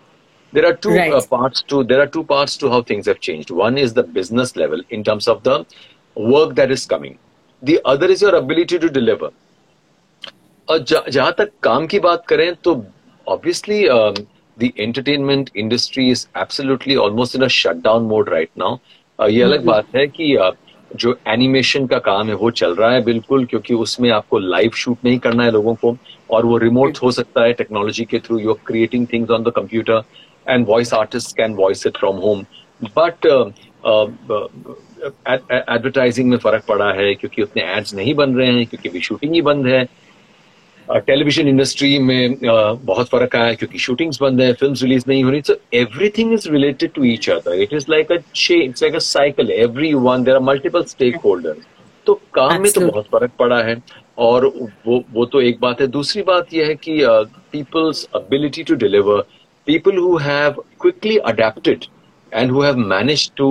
there 0.54 0.66
are 0.66 0.74
two 0.76 0.92
Right. 0.92 1.14
uh, 1.14 1.22
parts 1.24 1.62
to 1.64 1.84
there 1.84 2.02
are 2.02 2.08
two 2.08 2.24
parts 2.24 2.58
to 2.58 2.70
how 2.70 2.82
things 2.82 3.06
have 3.06 3.20
changed. 3.20 3.52
One 3.52 3.78
is 3.78 3.94
the 3.94 4.04
business 4.04 4.56
level 4.56 4.82
in 4.90 5.04
terms 5.04 5.28
of 5.28 5.44
the 5.44 5.66
work 6.18 6.56
that 6.56 6.72
is 6.72 6.86
coming. 6.86 7.18
The 7.64 7.80
other 7.86 8.08
is 8.08 8.22
your 8.22 8.36
ability 8.36 8.80
to 8.80 8.90
deliver. 8.90 9.32
और 10.68 10.80
जहाँ 11.10 11.32
तक 11.38 11.52
काम 11.64 11.86
की 11.88 12.00
बात 12.00 12.26
करें 12.28 12.54
तो 12.64 12.74
obviously 13.28 13.84
the 14.58 14.72
entertainment 14.80 15.50
industry 15.58 16.10
is 16.12 16.26
absolutely 16.38 16.96
almost 17.06 17.36
in 17.36 17.44
a 17.44 17.48
shutdown 17.56 18.04
mode 18.08 18.30
right 18.30 18.50
now 18.58 19.30
ये 19.30 19.42
अलग 19.44 19.66
बात 19.66 19.96
है 19.96 20.08
कि 20.08 20.36
uh, 20.36 20.52
जो 20.96 21.18
एनिमेशन 21.28 21.86
का 21.88 21.98
काम 22.00 22.28
है 22.28 22.34
वो 22.36 22.50
चल 22.52 22.76
रहा 22.76 22.92
है 22.92 23.02
बिल्कुल 23.04 23.46
क्योंकि 23.46 23.74
उसमें 23.74 24.10
आपको 24.12 24.40
लाइव 24.40 24.72
शूट 24.76 24.98
नहीं 25.06 25.20
करना 25.20 25.44
है 25.44 25.52
लोगों 25.52 25.74
को 25.82 25.96
और 26.32 26.46
वो 26.46 26.58
रिमोट 26.58 26.98
हो 27.04 27.12
सकता 27.12 27.44
है 27.44 27.54
टेक्नोलॉजी 27.54 28.06
के 28.06 28.20
through 28.20 28.40
you 28.40 28.52
are 28.54 28.58
creating 28.68 29.06
things 29.14 29.32
on 29.32 29.44
the 29.44 29.52
computer 29.56 30.02
and 30.50 30.66
voice 30.68 30.94
artist 30.94 31.36
can 31.38 31.54
voice 31.56 31.86
it 31.88 31.98
from 31.98 32.16
home 32.26 32.44
but 32.98 33.26
advertising 35.70 36.30
में 36.30 36.38
फ़र्क 36.38 36.64
पड़ा 36.68 36.92
है 36.94 37.14
क्योंकि 37.16 37.42
उतने 37.42 37.64
एड्स 37.78 37.94
नहीं 37.96 38.14
बन 38.16 38.36
रहे 38.36 38.52
हैं 38.54 38.66
क्योंकि 38.66 38.90
भी 38.90 39.02
शूटिंग 39.02 39.34
ही 39.34 39.42
बंद 39.42 39.68
है। 39.68 39.88
टेलीविज़न 40.88 41.48
इंडस्ट्री 41.48 41.98
में 42.00 42.30
uh, 42.30 42.78
बहुत 42.86 43.10
फ़र्क 43.10 43.36
आया 43.36 43.54
क्योंकि 43.54 43.80
शूटिंग्स 43.80 44.22
बंद 44.22 44.42
है 44.42 44.54
फ़िल्म 44.54 44.74
रिलीज़ 44.82 45.04
नहीं 45.08 45.24
हो 45.24 45.30
रही। 45.32 45.42
So 45.42 45.56
everything 45.78 46.34
is 46.34 46.50
related 46.52 46.92
to 46.94 47.04
each 47.06 47.30
other 47.30 47.62
it 47.62 47.74
is 47.74 47.86
like 47.90 48.12
a 48.12 48.16
it's 48.16 48.84
like 48.84 48.96
a 48.96 49.00
cycle 49.08 49.52
every 49.52 49.94
one 49.96 50.24
there 50.24 50.36
are 50.36 50.42
multiple 50.44 50.84
stakeholder 51.26 51.56
तो 52.08 52.14
काम 52.34 52.62
में 52.62 52.72
तो 52.72 52.82
बहुत 52.82 53.06
फ़र्क 53.08 53.32
पड़ा 53.40 53.62
है। 53.64 53.76
और 54.18 54.46
वो 54.86 55.04
वो 55.14 55.26
तो 55.26 55.42
एक 55.42 55.60
बात 55.62 55.82
है। 55.82 55.88
दूसरी 55.88 56.22
बात 56.24 56.54
यह 56.54 56.68
है 56.68 56.76
कि 56.76 57.00
people's 57.52 58.04
ability 58.16 58.64
to 58.64 58.76
deliver 58.78 59.24
people 59.69 59.93
who 59.93 60.17
have 60.19 60.59
quickly 60.79 61.19
adapted 61.25 61.87
and 62.33 62.51
who 62.51 62.63
have 62.63 62.77
managed 62.77 63.37
to 63.37 63.49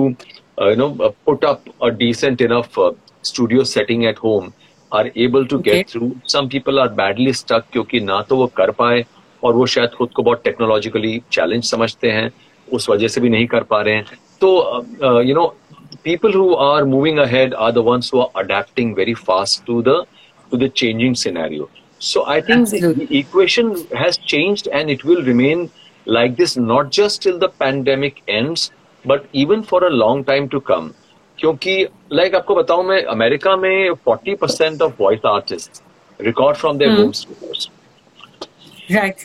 uh, 0.60 0.68
you 0.68 0.76
know 0.76 0.96
uh, 1.00 1.10
put 1.26 1.44
up 1.44 1.68
a 1.82 1.90
decent 1.90 2.40
enough 2.40 2.78
uh, 2.78 2.92
studio 3.22 3.62
setting 3.64 4.06
at 4.06 4.18
home 4.18 4.52
are 4.92 5.10
able 5.16 5.46
to 5.46 5.58
Okay. 5.58 5.78
get 5.78 5.90
through 5.90 6.10
some 6.26 6.48
people 6.48 6.78
are 6.84 6.88
badly 7.02 7.32
stuck 7.42 7.70
क्योंकि 7.72 8.00
ना 8.00 8.20
तो 8.28 8.36
वो 8.36 8.46
कर 8.56 8.70
पाए 8.80 9.04
और 9.44 9.54
वो 9.54 9.66
शायद 9.74 9.90
खुद 9.98 10.10
को 10.16 10.22
बहुत 10.22 10.42
टेक्नोलॉजिकली 10.44 11.18
चैलेंज 11.32 11.64
समझते 11.70 12.10
हैं 12.10 12.30
उस 12.72 12.88
वजह 12.90 13.08
से 13.14 13.20
भी 13.20 13.28
नहीं 13.28 13.46
कर 13.54 13.62
पा 13.72 13.80
रहे 13.82 13.94
हैं 13.94 14.04
तो 14.40 15.20
you 15.28 15.34
know 15.34 15.54
people 16.06 16.32
who 16.36 16.46
are 16.62 16.84
moving 16.92 17.18
ahead 17.22 17.54
are 17.64 17.72
the 17.74 17.82
ones 17.88 18.08
who 18.12 18.18
are 18.22 18.30
adapting 18.40 18.88
very 18.96 19.14
fast 19.26 19.60
to 19.68 19.76
the 19.88 19.94
to 20.52 20.58
the 20.62 20.68
changing 20.80 21.14
scenario 21.20 21.68
so 22.08 22.24
i 22.34 22.36
think 22.48 22.68
the, 22.72 22.80
Absolutely. 22.80 23.06
the 23.12 23.18
equation 23.18 23.70
has 24.00 24.18
changed 24.32 24.68
and 24.80 24.94
it 24.94 25.04
will 25.10 25.22
remain 25.28 25.62
like 26.07 26.35
this 26.37 26.57
not 26.57 26.91
just 26.91 27.21
till 27.21 27.39
the 27.39 27.49
pandemic 27.49 28.21
ends 28.27 28.71
but 29.05 29.25
even 29.33 29.63
for 29.63 29.83
a 29.85 29.89
long 29.89 30.23
time 30.23 30.49
to 30.49 30.61
come. 30.61 30.93
क्योंकि 31.37 31.87
like 32.13 32.35
आपको 32.35 32.55
बताऊँ 32.55 32.83
मैं 32.85 33.03
America 33.03 33.55
में 33.55 33.89
40 34.07 34.37
percent 34.37 34.81
of 34.81 34.93
voice 34.99 35.19
artist 35.25 35.81
record 36.21 36.57
from 36.57 36.77
their 36.77 36.99
home 36.99 37.11
studios 37.11 37.67
Right. 38.91 39.19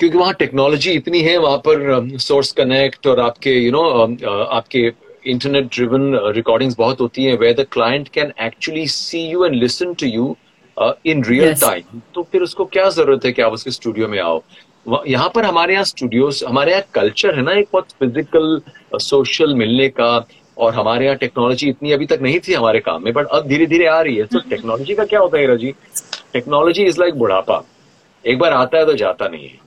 क्योंकि 0.00 0.18
वहाँ 0.18 0.34
technology 0.34 0.90
इतनी 0.90 1.20
है 1.20 1.36
वहाँ 1.38 1.58
पर 1.58 2.18
सोर्स 2.18 2.52
कनेक्ट 2.52 3.06
और 3.06 3.20
आपके 3.20 3.50
you 3.50 3.70
you 3.70 3.72
know 3.72 4.06
know, 4.06 4.22
uh, 4.22 4.46
आपके 4.50 4.92
इंटरनेट 5.26 5.64
ड्रिवन 5.64 6.14
रिकॉर्डिंग्स 6.34 6.76
बहुत 6.76 7.00
होती 7.00 7.24
हैं 7.24 7.38
where 7.38 7.54
the 7.54 7.66
client 7.72 8.08
can 8.08 8.32
actually 8.42 8.86
see 8.86 9.20
you 9.20 9.44
and 9.44 9.54
listen 9.54 9.94
to 9.94 10.06
you 10.06 10.36
in 11.06 11.24
real 11.24 11.54
time 11.54 12.00
तो 12.14 12.22
फिर 12.22 12.42
उसको 12.42 12.64
क्या 12.64 12.88
ज़रूरत 12.90 13.24
है 13.24 13.32
कि 13.32 13.42
आप 13.42 13.52
उसके 13.52 13.70
स्टूडियो 13.70 14.08
में 14.08 14.18
आओ? 14.20 14.42
यहाँ 14.86 15.30
पर 15.34 15.44
हमारे 15.44 15.72
यहाँ 15.72 15.84
स्टूडियोज 15.84 16.42
हमारे 16.48 16.72
यहाँ 16.72 16.82
कल्चर 16.94 17.34
है 17.36 17.42
ना 17.42 17.52
एक 17.52 17.68
बहुत 17.72 17.90
फ़िज़िकल 18.00 18.60
सोशल 19.00 19.54
मिलने 19.54 19.88
का 19.88 20.26
और 20.56 20.74
हमारे 20.74 21.04
यहाँ 21.04 21.16
टेक्नोलॉजी 21.16 21.68
इतनी 21.68 21.92
अभी 21.92 22.06
तक 22.06 22.18
नहीं 22.22 22.38
थी 22.48 22.54
हमारे 22.54 22.80
काम 22.80 23.04
में 23.04 23.12
बट 23.14 23.26
अब 23.26 23.46
धीरे 23.48 23.66
धीरे 23.66 23.86
आ 23.86 24.00
रही 24.00 24.16
है। 24.16 24.24
तो 24.24 24.38
टेक्नोलॉजी 24.50 24.94
का 24.94 25.04
क्या 25.04 25.20
होता 25.20 25.38
है 25.38 25.56
जी? 25.58 25.72
टेक्नोलॉजी 26.32 26.84
इज़ 26.84 27.00
लाइक 27.00 27.14
बुढ़ापा। 27.18 27.62
एक 28.24 28.38
बार 28.38 28.52
आता 28.52 28.78
है 28.78 28.86
तो 28.86 28.94
जाता 28.94 29.28
नहीं 29.28 29.48
है। 29.48 29.58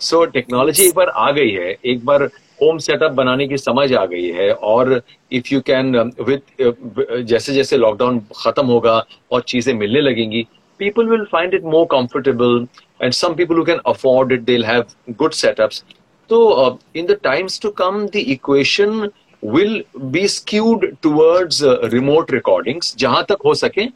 सो 0.00 0.24
टेक्नोलॉजी 0.26 0.86
एक 0.86 0.94
बार 0.94 1.08
आ 1.08 1.30
गई 1.30 1.50
है। 1.50 1.76
एक 1.84 2.04
बार 2.04 2.22
होम 2.62 2.78
सेटअप 2.78 3.12
बनाने 3.12 3.46
की 3.48 3.56
समझ 3.58 3.92
आ 3.92 4.04
गई 4.06 4.30
है 4.32 4.52
और 4.52 5.00
इफ़ 5.32 5.52
यू 5.54 5.60
कैन 5.60 5.96
विद 6.20 7.24
जैसे 7.26 7.54
जैसे 7.54 7.76
लॉकडाउन 7.76 8.20
खत्म 8.36 8.66
होगा 8.66 9.02
और 9.32 9.42
चीज़ें 9.48 9.72
मिलने 9.74 10.00
लगेंगी 10.00 10.46
people 10.80 11.08
will 11.08 11.24
find 11.32 11.54
it 11.54 11.64
more 11.64 11.86
comfortable 11.92 12.66
and 12.99 13.15
some 13.15 13.35
people 13.35 13.55
who 13.55 13.65
can 13.65 13.79
afford 13.85 14.31
it 14.31 14.45
they'll 14.45 14.69
have 14.69 14.95
good 15.17 15.31
setups 15.33 15.83
so 16.29 16.39
uh, 16.53 16.77
in 16.93 17.07
the 17.07 17.17
times 17.27 17.59
to 17.59 17.71
come 17.73 18.07
the 18.15 18.23
equation 18.31 19.11
will 19.43 19.75
be 20.11 20.27
skewed 20.27 20.83
towards 21.01 21.61
uh, 21.63 21.77
remote 21.95 22.33
recordings 22.37 22.95
जहां 22.97 23.23
तक 23.31 23.45
हो 23.45 23.53
सके 23.55 23.87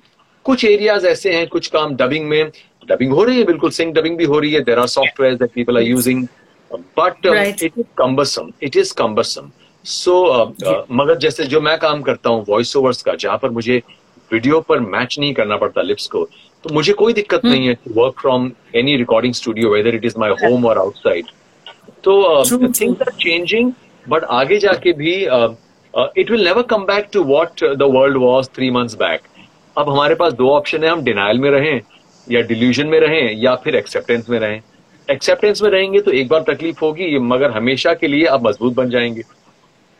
कुछ 0.46 0.66
areas 0.66 1.06
ऐसे 1.06 1.34
हैं 1.34 1.48
कुछ 1.48 1.68
काम 1.76 1.96
dubbing 1.96 2.28
में 2.30 2.52
डबिंग 2.88 3.14
हो 3.14 3.24
रही 3.24 3.38
है 3.38 3.44
बिल्कुल 3.46 3.70
सिंग 3.72 3.94
डबिंग 3.94 4.18
भी 4.18 4.26
हो 4.34 4.40
रही 4.40 4.52
है 4.54 4.62
there 4.64 4.80
are 4.80 4.88
software 4.88 5.36
that 5.36 5.52
people 5.54 5.78
are 5.78 5.84
using 5.84 6.26
but 7.00 7.28
Right. 7.28 7.64
It 7.64 7.78
is 7.78 7.86
cumbersome 7.98 8.52
it 8.64 8.78
is 8.78 8.92
cumbersome 8.98 9.52
सो 9.86 10.16
मगर 10.92 11.18
जैसे 11.18 11.44
जो 11.54 11.62
मैं 11.62 11.78
काम 11.80 12.02
करता 12.02 12.30
हूँ 12.30 12.46
वॉइस 12.50 12.76
ओवर्स 12.78 13.02
का 13.02 13.16
जहां 13.24 13.38
पर 13.38 13.50
मुझे 13.58 13.82
वीडियो 14.32 14.60
पर 14.70 14.80
मैच 14.80 15.18
नहीं 15.20 15.34
करना 15.34 15.58
पड़ता 15.58 15.82
लिप्स 15.82 16.08
को 16.16 16.28
तो 16.65 16.75
मुझे 16.75 16.93
कोई 16.93 17.13
दिक्कत 17.13 17.45
नहीं 17.45 17.67
है 17.67 17.77
work 17.89 18.21
from 18.21 18.51
any 18.77 18.97
recording 18.97 19.35
studio 19.35 19.71
whether 19.71 19.95
it 19.95 20.05
is 20.05 20.15
my 20.19 20.31
home 20.43 20.67
और 20.67 20.79
आउटसाइड 20.79 21.25
तो 22.05 22.45
थिंग्स 22.81 23.03
आर 23.03 23.13
चेंजिंग 23.21 23.73
बट 24.09 24.25
आगे 24.25 24.59
जाके 24.59 24.93
भी 24.93 25.15
uh, 25.27 25.49
uh, 25.95 26.09
will 26.31 26.45
never 26.45 26.63
come 26.63 26.85
back 26.87 27.11
to 27.13 27.23
what 27.23 27.63
uh, 27.63 27.75
the 27.75 27.89
world 27.89 28.17
was 28.17 28.49
three 28.49 28.71
months 28.71 28.95
back. 28.95 29.19
अब 29.77 29.89
हमारे 29.91 30.15
पास 30.15 30.33
दो 30.33 30.51
ऑप्शन 30.51 30.85
है 30.85 30.91
हम 30.91 31.03
डिनाइल 31.05 31.39
में 31.39 31.51
रहें 31.51 31.81
या 32.33 32.41
डिल्यूजन 32.41 32.87
में 32.87 32.99
रहें 33.01 33.37
या 33.43 33.55
फिर 33.65 33.77
एक्सेप्टेंस 33.77 34.29
में 34.31 34.39
रहें। 34.39 34.61
एक्सेप्टेंस 35.09 35.63
में 35.63 35.71
रहेंगे 35.71 36.01
तो 36.01 36.11
एक 36.13 36.29
बार 36.29 36.45
तकलीफ़ 36.49 36.81
होगी 36.83 37.19
मगर 37.19 37.51
हमेशा 37.51 37.95
के 37.95 38.09
लिए 38.09 38.27
आप 38.27 38.47
मज़बूत 38.47 38.75
बन 38.75 38.91
जाएँगे। 38.91 39.23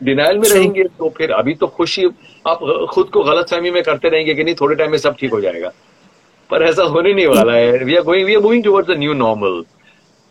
डिनाइल 0.01 0.37
में 0.37 0.49
रहेंगे 0.49 0.83
तो 0.83 1.09
फिर 1.17 1.31
अभी 1.31 1.53
तो 1.53 1.67
खुशी 1.67 2.05
आप 2.47 2.59
खुद 2.91 3.09
को 3.09 3.23
गलत 3.23 3.49
फहमी 3.49 3.71
में 3.71 3.81
करते 3.83 4.09
रहेंगे 4.09 4.33
कि 4.33 4.43
नहीं 4.43 4.55
थोड़े 4.61 4.75
टाइम 4.75 4.91
में 4.91 4.97
सब 4.97 5.15
ठीक 5.19 5.31
हो 5.31 5.41
जाएगा। 5.41 5.71
पर 6.51 6.63
ऐसा 6.63 6.83
होने 6.93 7.13
नहीं 7.13 7.27
वाला 7.27 7.53
है। 7.53 7.83
We 7.83 7.95
are 7.95 8.03
going 8.03 8.25
we 8.27 8.35
are 8.35 8.41
moving 8.41 8.63
towards 8.63 8.89
a 8.89 8.97
new 8.99 9.13
normal 9.13 9.63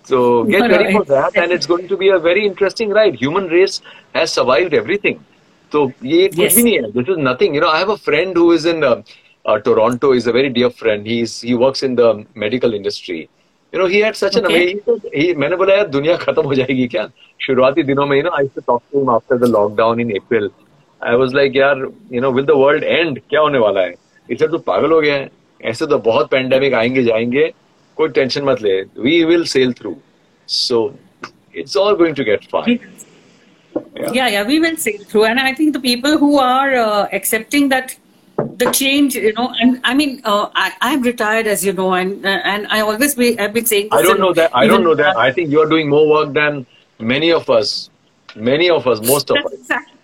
so 0.06 0.20
get 0.44 0.62
ready 0.72 0.92
for 0.92 1.04
that 1.10 1.42
and 1.42 1.52
it's 1.52 1.68
going 1.68 1.88
to 1.88 1.96
be 1.96 2.08
a 2.08 2.16
very 2.28 2.44
interesting 2.46 2.92
ride 2.96 3.16
human 3.22 3.48
race 3.52 3.80
has 4.16 4.30
survived 4.30 4.74
everything 4.74 5.16
तो 5.72 5.90
ये 6.04 6.28
yes. 6.28 6.36
कुछ 6.36 6.54
भी 6.54 6.62
नहीं 6.62 6.74
है। 6.74 6.90
This 6.92 7.08
is 7.08 7.18
nothing 7.26 7.54
you 7.56 7.60
know 7.60 7.68
I 7.68 7.78
have 7.78 7.90
a 7.92 7.96
friend 8.04 8.38
who 8.38 8.52
is 8.54 8.68
in 8.68 8.80
Toronto 9.64 10.14
is 10.14 10.28
a 10.28 10.32
very 10.32 10.48
dear 10.56 10.68
friend 10.78 11.06
he 11.06 11.18
is 11.20 11.40
he 11.46 11.54
works 11.64 11.84
in 11.84 11.94
the 11.96 12.24
medical 12.38 12.74
industry 12.74 13.18
you 13.18 13.80
know 13.80 13.86
he 13.86 14.00
had 14.00 14.14
such 14.14 14.36
an 14.36 14.44
amazing 14.44 15.36
मैंने 15.38 15.56
बोला 15.56 15.74
यार 15.74 15.86
दुनिया 15.88 16.16
खत्म 16.16 16.42
हो 16.42 16.54
जाएगी 16.54 16.86
क्या? 16.86 17.08
शुरुआती 17.40 17.82
दिनों 17.82 18.06
में 18.06 18.16
you 18.16 18.22
know 18.22 18.30
I 18.38 18.46
to 18.46 18.60
talk 18.66 18.82
to 18.92 18.98
him 18.98 19.10
after 19.10 19.36
the 19.38 19.50
lockdown 19.50 20.00
in 20.00 20.10
April 20.16 20.50
I 21.00 21.16
was 21.16 21.34
like 21.34 21.56
यार 21.56 21.86
you 22.12 22.20
know 22.20 22.30
will 22.32 22.44
the 22.44 22.56
world 22.56 22.84
end 22.84 23.18
क्या 23.30 23.40
होने 23.40 23.58
वाला 23.58 23.80
है? 23.80 23.94
इसे 24.28 24.46
तो 24.46 24.58
पागल 24.58 24.92
हो 24.92 25.00
गया 25.00 25.14
है. 25.14 25.28
ऐसे 25.71 25.85
तो 25.87 25.97
बहुत 26.09 26.29
पैंडेमिक 26.31 26.73
आएंगे 26.73 27.03
जाएंगे. 27.03 27.51
कोई 27.97 28.09
टेंशन 28.09 28.43
मत 28.43 28.61
ले. 28.61 28.73
We 29.07 29.13
will 29.31 29.45
sail 29.55 29.71
through. 29.81 29.95
So 30.47 30.79
it's 31.53 31.75
all 31.83 31.95
going 31.95 32.15
to 32.15 32.23
get 32.31 32.43
fine. 32.55 32.79
Yeah. 33.95 34.11
yeah 34.15 34.27
yeah 34.33 34.43
we 34.47 34.55
will 34.63 34.75
sail 34.81 35.01
through 35.11 35.23
and 35.29 35.39
i 35.39 35.53
think 35.55 35.73
the 35.75 35.79
people 35.85 36.13
who 36.19 36.27
are 36.43 36.75
uh, 36.81 37.07
accepting 37.17 37.65
that 37.73 37.93
the 38.61 38.69
change 38.77 39.15
you 39.25 39.31
know 39.39 39.47
and 39.65 39.79
i 39.91 39.93
mean 40.01 40.13
uh, 40.33 40.47
I, 40.63 40.71
i'm 40.89 41.01
retired 41.07 41.49
as 41.53 41.65
you 41.67 41.73
know 41.79 41.87
and 41.97 42.25
uh, 42.25 42.39
and 42.53 42.67
i 42.77 42.79
always 42.85 43.15
be 43.21 43.27
i've 43.45 43.53
been 43.57 43.65
saying 43.71 43.89
I 43.91 43.97
this 44.01 44.07
don't 44.07 44.17
in- 44.17 44.21
know 44.25 44.31
that. 44.39 44.55
I 44.61 44.65
don't 44.67 44.75
even- 44.75 44.87
know 44.89 44.95
that. 45.01 45.17
I 45.25 45.31
think 45.39 45.49
you 45.55 45.61
are 45.65 45.67
doing 45.73 45.89
more 45.95 46.05
work 46.13 46.33
than 46.39 46.65
many 47.13 47.31
of 47.39 47.49
us. 47.49 47.73
Many 48.51 48.69
of 48.77 48.87
us, 48.93 49.01
most 49.11 49.29
of 49.31 49.37
that's 49.41 49.53
us. 49.53 49.59
exactly 49.59 49.98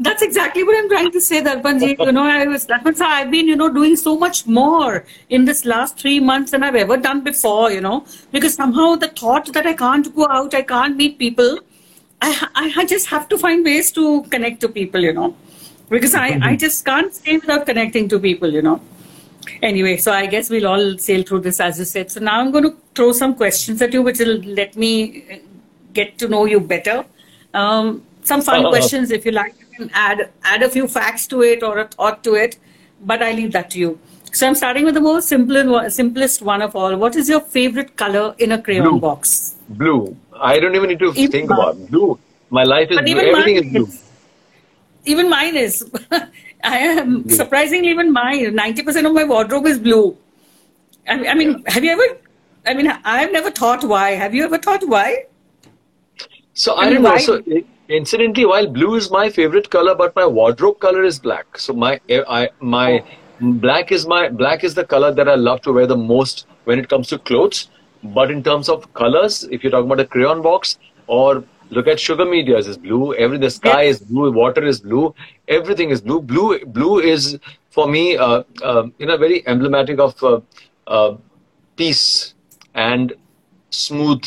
that's 0.00 0.22
exactly 0.22 0.62
what 0.62 0.76
I'm 0.78 0.88
trying 0.88 1.10
to 1.10 1.20
say, 1.20 1.42
Darpanji. 1.42 1.98
You 1.98 2.12
know, 2.12 2.22
I 2.22 2.46
was 2.46 2.66
Darpan 2.66 2.96
sir, 2.96 3.04
I've 3.04 3.30
been, 3.30 3.48
you 3.48 3.56
know, 3.56 3.68
doing 3.68 3.96
so 3.96 4.16
much 4.16 4.46
more 4.46 5.04
in 5.28 5.44
this 5.44 5.64
last 5.64 5.98
three 5.98 6.20
months 6.20 6.52
than 6.52 6.62
I've 6.62 6.76
ever 6.76 6.96
done 6.96 7.22
before, 7.22 7.72
you 7.72 7.80
know, 7.80 8.04
because 8.30 8.54
somehow 8.54 8.94
the 8.94 9.08
thought 9.08 9.52
that 9.52 9.66
I 9.66 9.74
can't 9.74 10.14
go 10.14 10.28
out, 10.30 10.54
I 10.54 10.62
can't 10.62 10.96
meet 10.96 11.18
people, 11.18 11.58
I, 12.22 12.72
I, 12.76 12.84
just 12.84 13.06
have 13.08 13.28
to 13.28 13.38
find 13.38 13.64
ways 13.64 13.90
to 13.92 14.22
connect 14.24 14.60
to 14.62 14.68
people, 14.68 15.00
you 15.00 15.12
know, 15.12 15.36
because 15.88 16.14
I, 16.14 16.38
I 16.42 16.56
just 16.56 16.84
can't 16.84 17.14
stay 17.14 17.36
without 17.36 17.66
connecting 17.66 18.08
to 18.08 18.18
people, 18.18 18.52
you 18.52 18.62
know. 18.62 18.80
Anyway, 19.62 19.96
so 19.96 20.12
I 20.12 20.26
guess 20.26 20.50
we'll 20.50 20.66
all 20.66 20.98
sail 20.98 21.22
through 21.22 21.40
this, 21.40 21.60
as 21.60 21.78
you 21.78 21.84
said. 21.84 22.10
So 22.10 22.20
now 22.20 22.40
I'm 22.40 22.50
going 22.50 22.64
to 22.64 22.76
throw 22.94 23.12
some 23.12 23.34
questions 23.34 23.80
at 23.82 23.92
you, 23.92 24.02
which 24.02 24.18
will 24.18 24.38
let 24.42 24.76
me 24.76 25.24
uh, 25.30 25.36
get 25.92 26.18
to 26.18 26.28
know 26.28 26.44
you 26.44 26.60
better. 26.60 27.04
Um, 27.54 28.04
some 28.24 28.42
fun 28.42 28.64
Uh-oh. 28.64 28.70
questions, 28.70 29.10
if 29.10 29.24
you 29.24 29.32
like, 29.32 29.54
can 29.78 29.90
add 30.04 30.22
add 30.52 30.62
a 30.68 30.68
few 30.76 30.86
facts 30.98 31.26
to 31.34 31.42
it 31.48 31.62
or 31.70 31.72
a 31.78 31.86
thought 31.96 32.22
to 32.28 32.34
it, 32.44 32.58
but 33.12 33.22
I 33.28 33.32
leave 33.40 33.52
that 33.58 33.70
to 33.74 33.78
you. 33.84 33.98
So 34.32 34.46
I'm 34.46 34.54
starting 34.62 34.84
with 34.90 34.94
the 34.94 35.00
most 35.08 35.28
simple, 35.34 35.90
simplest 35.98 36.42
one 36.42 36.62
of 36.68 36.76
all. 36.76 36.96
What 37.04 37.16
is 37.22 37.28
your 37.34 37.40
favorite 37.58 37.96
color 37.96 38.24
in 38.46 38.52
a 38.52 38.62
crayon 38.68 38.88
Blue. 38.90 39.00
box? 39.00 39.54
Blue. 39.84 40.16
I 40.50 40.58
don't 40.64 40.74
even 40.80 40.90
need 40.90 40.98
to 41.06 41.12
Even 41.14 41.30
think 41.36 41.50
about 41.50 41.76
it. 41.76 41.90
blue. 41.90 42.18
My 42.58 42.64
life 42.64 42.90
is 42.90 42.96
But 42.98 43.04
blue. 43.06 43.14
even 43.14 43.26
Everything 43.30 43.54
mine 43.56 43.64
is 43.64 43.72
blue. 43.72 43.86
is. 43.86 44.04
Even 45.12 45.30
mine 45.30 45.56
is. 45.56 45.74
I 46.76 46.78
am 46.78 47.28
surprisingly 47.30 47.88
even 47.90 48.12
mine. 48.12 48.54
Ninety 48.54 48.82
percent 48.82 49.06
of 49.10 49.14
my 49.18 49.24
wardrobe 49.32 49.66
is 49.72 49.78
blue. 49.78 50.16
I 51.08 51.16
mean, 51.16 51.28
I 51.32 51.34
mean, 51.40 51.52
have 51.74 51.84
you 51.84 51.92
ever? 51.92 52.06
I 52.66 52.74
mean, 52.74 52.88
I've 53.16 53.32
never 53.32 53.50
thought 53.50 53.84
why. 53.92 54.06
Have 54.22 54.34
you 54.34 54.44
ever 54.44 54.58
thought 54.58 54.86
why? 54.94 55.08
So 56.64 56.74
I 56.74 56.82
I 56.82 56.84
mean, 56.90 56.94
don't 56.94 57.02
know. 57.04 57.10
why- 57.10 57.28
So 57.28 57.40
incidentally, 57.88 58.46
while 58.46 58.66
blue 58.66 58.94
is 58.94 59.10
my 59.10 59.28
favorite 59.30 59.70
color, 59.70 59.94
but 59.94 60.14
my 60.16 60.26
wardrobe 60.26 60.78
color 60.80 61.04
is 61.04 61.18
black. 61.18 61.58
So 61.58 61.72
my 61.72 62.00
I 62.28 62.50
my 62.60 63.04
black 63.40 63.92
is 63.92 64.06
my 64.06 64.28
black 64.28 64.64
is 64.64 64.74
the 64.74 64.84
color 64.84 65.12
that 65.12 65.28
I 65.28 65.34
love 65.34 65.60
to 65.62 65.72
wear 65.72 65.86
the 65.86 65.96
most 65.96 66.46
when 66.64 66.78
it 66.78 66.88
comes 66.88 67.08
to 67.08 67.18
clothes. 67.18 67.68
But 68.02 68.30
in 68.30 68.42
terms 68.42 68.68
of 68.68 68.92
colors, 68.94 69.44
if 69.50 69.62
you're 69.62 69.72
talking 69.72 69.90
about 69.90 70.00
a 70.00 70.06
crayon 70.06 70.42
box 70.42 70.78
or 71.06 71.44
look 71.70 71.86
at 71.88 71.98
sugar 72.00 72.24
mediaz 72.24 72.66
is 72.68 72.78
blue. 72.78 73.14
Every 73.14 73.38
the 73.38 73.50
sky 73.50 73.82
Yes. 73.84 74.00
is 74.00 74.06
blue. 74.08 74.30
Water 74.32 74.64
is 74.64 74.80
blue. 74.80 75.14
Everything 75.48 75.90
is 75.90 76.00
blue. 76.00 76.20
Blue 76.20 76.58
blue 76.64 76.98
is 77.00 77.38
for 77.70 77.88
me, 77.88 78.16
uh, 78.16 78.42
uh, 78.62 78.84
you 78.98 79.06
know, 79.06 79.16
very 79.16 79.46
emblematic 79.46 79.98
of 79.98 80.22
uh, 80.22 80.40
uh, 80.86 81.16
peace 81.76 82.34
and 82.74 83.12
smooth 83.70 84.22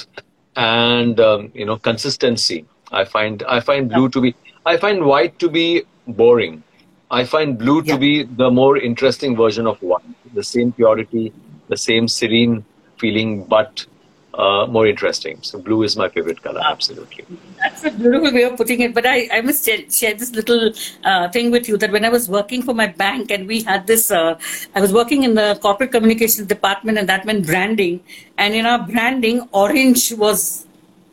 and 0.55 1.19
um, 1.19 1.51
you 1.53 1.65
know 1.65 1.77
consistency 1.77 2.65
i 2.91 3.03
find 3.03 3.43
i 3.47 3.59
find 3.59 3.89
blue 3.89 4.09
to 4.09 4.21
be 4.21 4.35
i 4.65 4.77
find 4.77 5.05
white 5.11 5.37
to 5.39 5.49
be 5.49 5.83
boring 6.07 6.63
i 7.11 7.23
find 7.23 7.57
blue 7.57 7.81
to 7.81 7.97
be 7.97 8.23
the 8.23 8.49
more 8.49 8.77
interesting 8.77 9.35
version 9.35 9.67
of 9.67 9.81
white 9.81 10.33
the 10.33 10.43
same 10.43 10.71
purity 10.71 11.31
the 11.67 11.77
same 11.77 12.07
serene 12.07 12.63
feeling 12.97 13.43
but 13.45 13.85
uh, 14.33 14.65
more 14.67 14.87
interesting 14.87 15.37
so 15.41 15.59
blue 15.59 15.83
is 15.83 15.97
my 15.97 16.07
favorite 16.09 16.41
color 16.41 16.61
absolutely 16.63 17.25
That's 17.61 17.83
a 17.83 17.91
beautiful 17.91 18.33
way 18.33 18.43
of 18.43 18.57
putting 18.57 18.81
it. 18.81 18.93
But 18.93 19.05
I, 19.05 19.29
I 19.31 19.41
must 19.41 19.65
share, 19.65 19.89
share 19.89 20.13
this 20.15 20.31
little 20.31 20.71
uh, 21.03 21.29
thing 21.29 21.51
with 21.51 21.67
you 21.69 21.77
that 21.77 21.91
when 21.91 22.03
I 22.03 22.09
was 22.09 22.27
working 22.27 22.61
for 22.63 22.73
my 22.73 22.87
bank 22.87 23.29
and 23.29 23.47
we 23.47 23.61
had 23.61 23.85
this, 23.85 24.09
uh, 24.09 24.39
I 24.73 24.81
was 24.81 24.91
working 24.91 25.23
in 25.23 25.35
the 25.35 25.59
corporate 25.61 25.91
communications 25.91 26.47
department 26.47 26.97
and 26.97 27.07
that 27.09 27.25
meant 27.25 27.45
branding. 27.45 27.99
And 28.37 28.55
in 28.55 28.65
our 28.65 28.79
branding, 28.79 29.47
orange 29.51 30.13
was, 30.13 30.65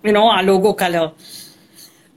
you 0.03 0.13
know, 0.13 0.29
our 0.29 0.43
logo 0.43 0.73
color. 0.73 1.13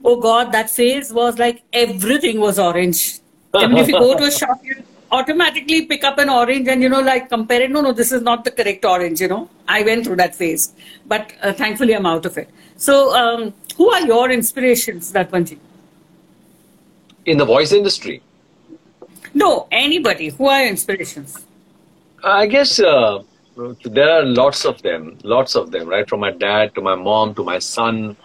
Oh 0.04 0.20
God, 0.20 0.52
that 0.52 0.70
phase 0.70 1.12
was 1.12 1.38
like 1.38 1.62
everything 1.72 2.40
was 2.40 2.58
orange. 2.58 3.18
I 3.54 3.66
mean, 3.66 3.78
if 3.78 3.88
you 3.88 3.98
go 3.98 4.16
to 4.16 4.24
a 4.24 4.30
shop, 4.30 4.60
you 4.64 4.82
automatically 5.10 5.86
pick 5.86 6.04
up 6.04 6.18
an 6.18 6.30
orange 6.30 6.68
and, 6.68 6.82
you 6.82 6.88
know, 6.88 7.00
like 7.00 7.28
compare 7.28 7.62
it. 7.62 7.70
No, 7.70 7.82
no, 7.82 7.92
this 7.92 8.12
is 8.12 8.22
not 8.22 8.44
the 8.44 8.50
correct 8.50 8.84
orange, 8.84 9.20
you 9.20 9.28
know. 9.28 9.48
I 9.68 9.82
went 9.82 10.06
through 10.06 10.16
that 10.16 10.34
phase. 10.34 10.72
But 11.06 11.32
uh, 11.42 11.52
thankfully, 11.52 11.94
I'm 11.94 12.06
out 12.06 12.24
of 12.24 12.38
it. 12.38 12.48
So, 12.76 13.14
um, 13.14 13.52
who 13.76 13.90
are 13.90 14.00
your 14.06 14.30
inspirations, 14.30 15.12
Darpanji? 15.12 15.58
in 17.26 17.38
the 17.38 17.44
voice 17.44 17.72
industry 17.72 18.20
No, 19.34 19.66
anybody. 19.70 20.28
Who 20.28 20.46
are 20.46 20.60
your 20.60 20.68
inspirations? 20.68 21.46
I 22.22 22.46
guess 22.46 22.78
uh, 22.78 23.22
there 23.84 24.10
are 24.10 24.24
lots 24.24 24.66
of 24.70 24.82
them, 24.82 25.16
lots 25.22 25.54
of 25.60 25.70
them, 25.70 25.88
right? 25.88 26.06
From 26.08 26.20
my 26.20 26.32
dad 26.32 26.74
to 26.74 26.82
my 26.82 26.94
mom 26.94 27.34
to 27.36 27.44
my 27.44 27.58
son, 27.58 28.16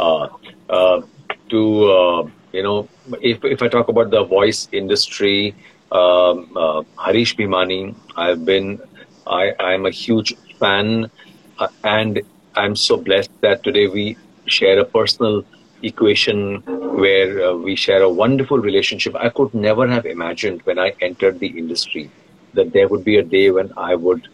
uh, 0.00 0.28
uh, 0.70 1.02
to 1.50 1.60
uh, 1.90 2.22
you 2.52 2.62
know, 2.62 2.88
if 3.20 3.44
if 3.44 3.62
I 3.62 3.68
talk 3.68 3.88
about 3.88 4.10
the 4.10 4.24
voice 4.24 4.68
industry, 4.72 5.54
um, 5.92 6.48
uh, 6.56 6.82
Harish 7.04 7.36
Bhimani, 7.36 7.94
I've 8.16 8.44
been, 8.44 8.78
I 9.26 9.52
I'm 9.58 9.86
a 9.86 9.90
huge 9.90 10.34
fan, 10.58 11.10
uh, 11.58 11.68
and 11.84 12.20
I'm 12.56 12.76
so 12.76 12.96
blessed 12.96 13.30
that 13.42 13.62
today 13.62 13.86
we 13.86 14.16
share 14.46 14.78
a 14.78 14.84
personal 14.84 15.44
equation 15.82 16.62
where 17.02 17.50
uh, 17.50 17.54
we 17.54 17.76
share 17.76 18.02
a 18.02 18.10
wonderful 18.10 18.58
relationship. 18.58 19.14
I 19.16 19.28
could 19.30 19.54
never 19.54 19.86
have 19.88 20.06
imagined 20.06 20.62
when 20.64 20.78
I 20.78 20.92
entered 21.00 21.38
the 21.40 21.48
industry 21.48 22.10
that 22.54 22.72
there 22.72 22.88
would 22.88 23.04
be 23.04 23.16
a 23.18 23.22
day 23.22 23.50
when 23.50 23.70
I 23.76 23.94
would, 23.94 24.28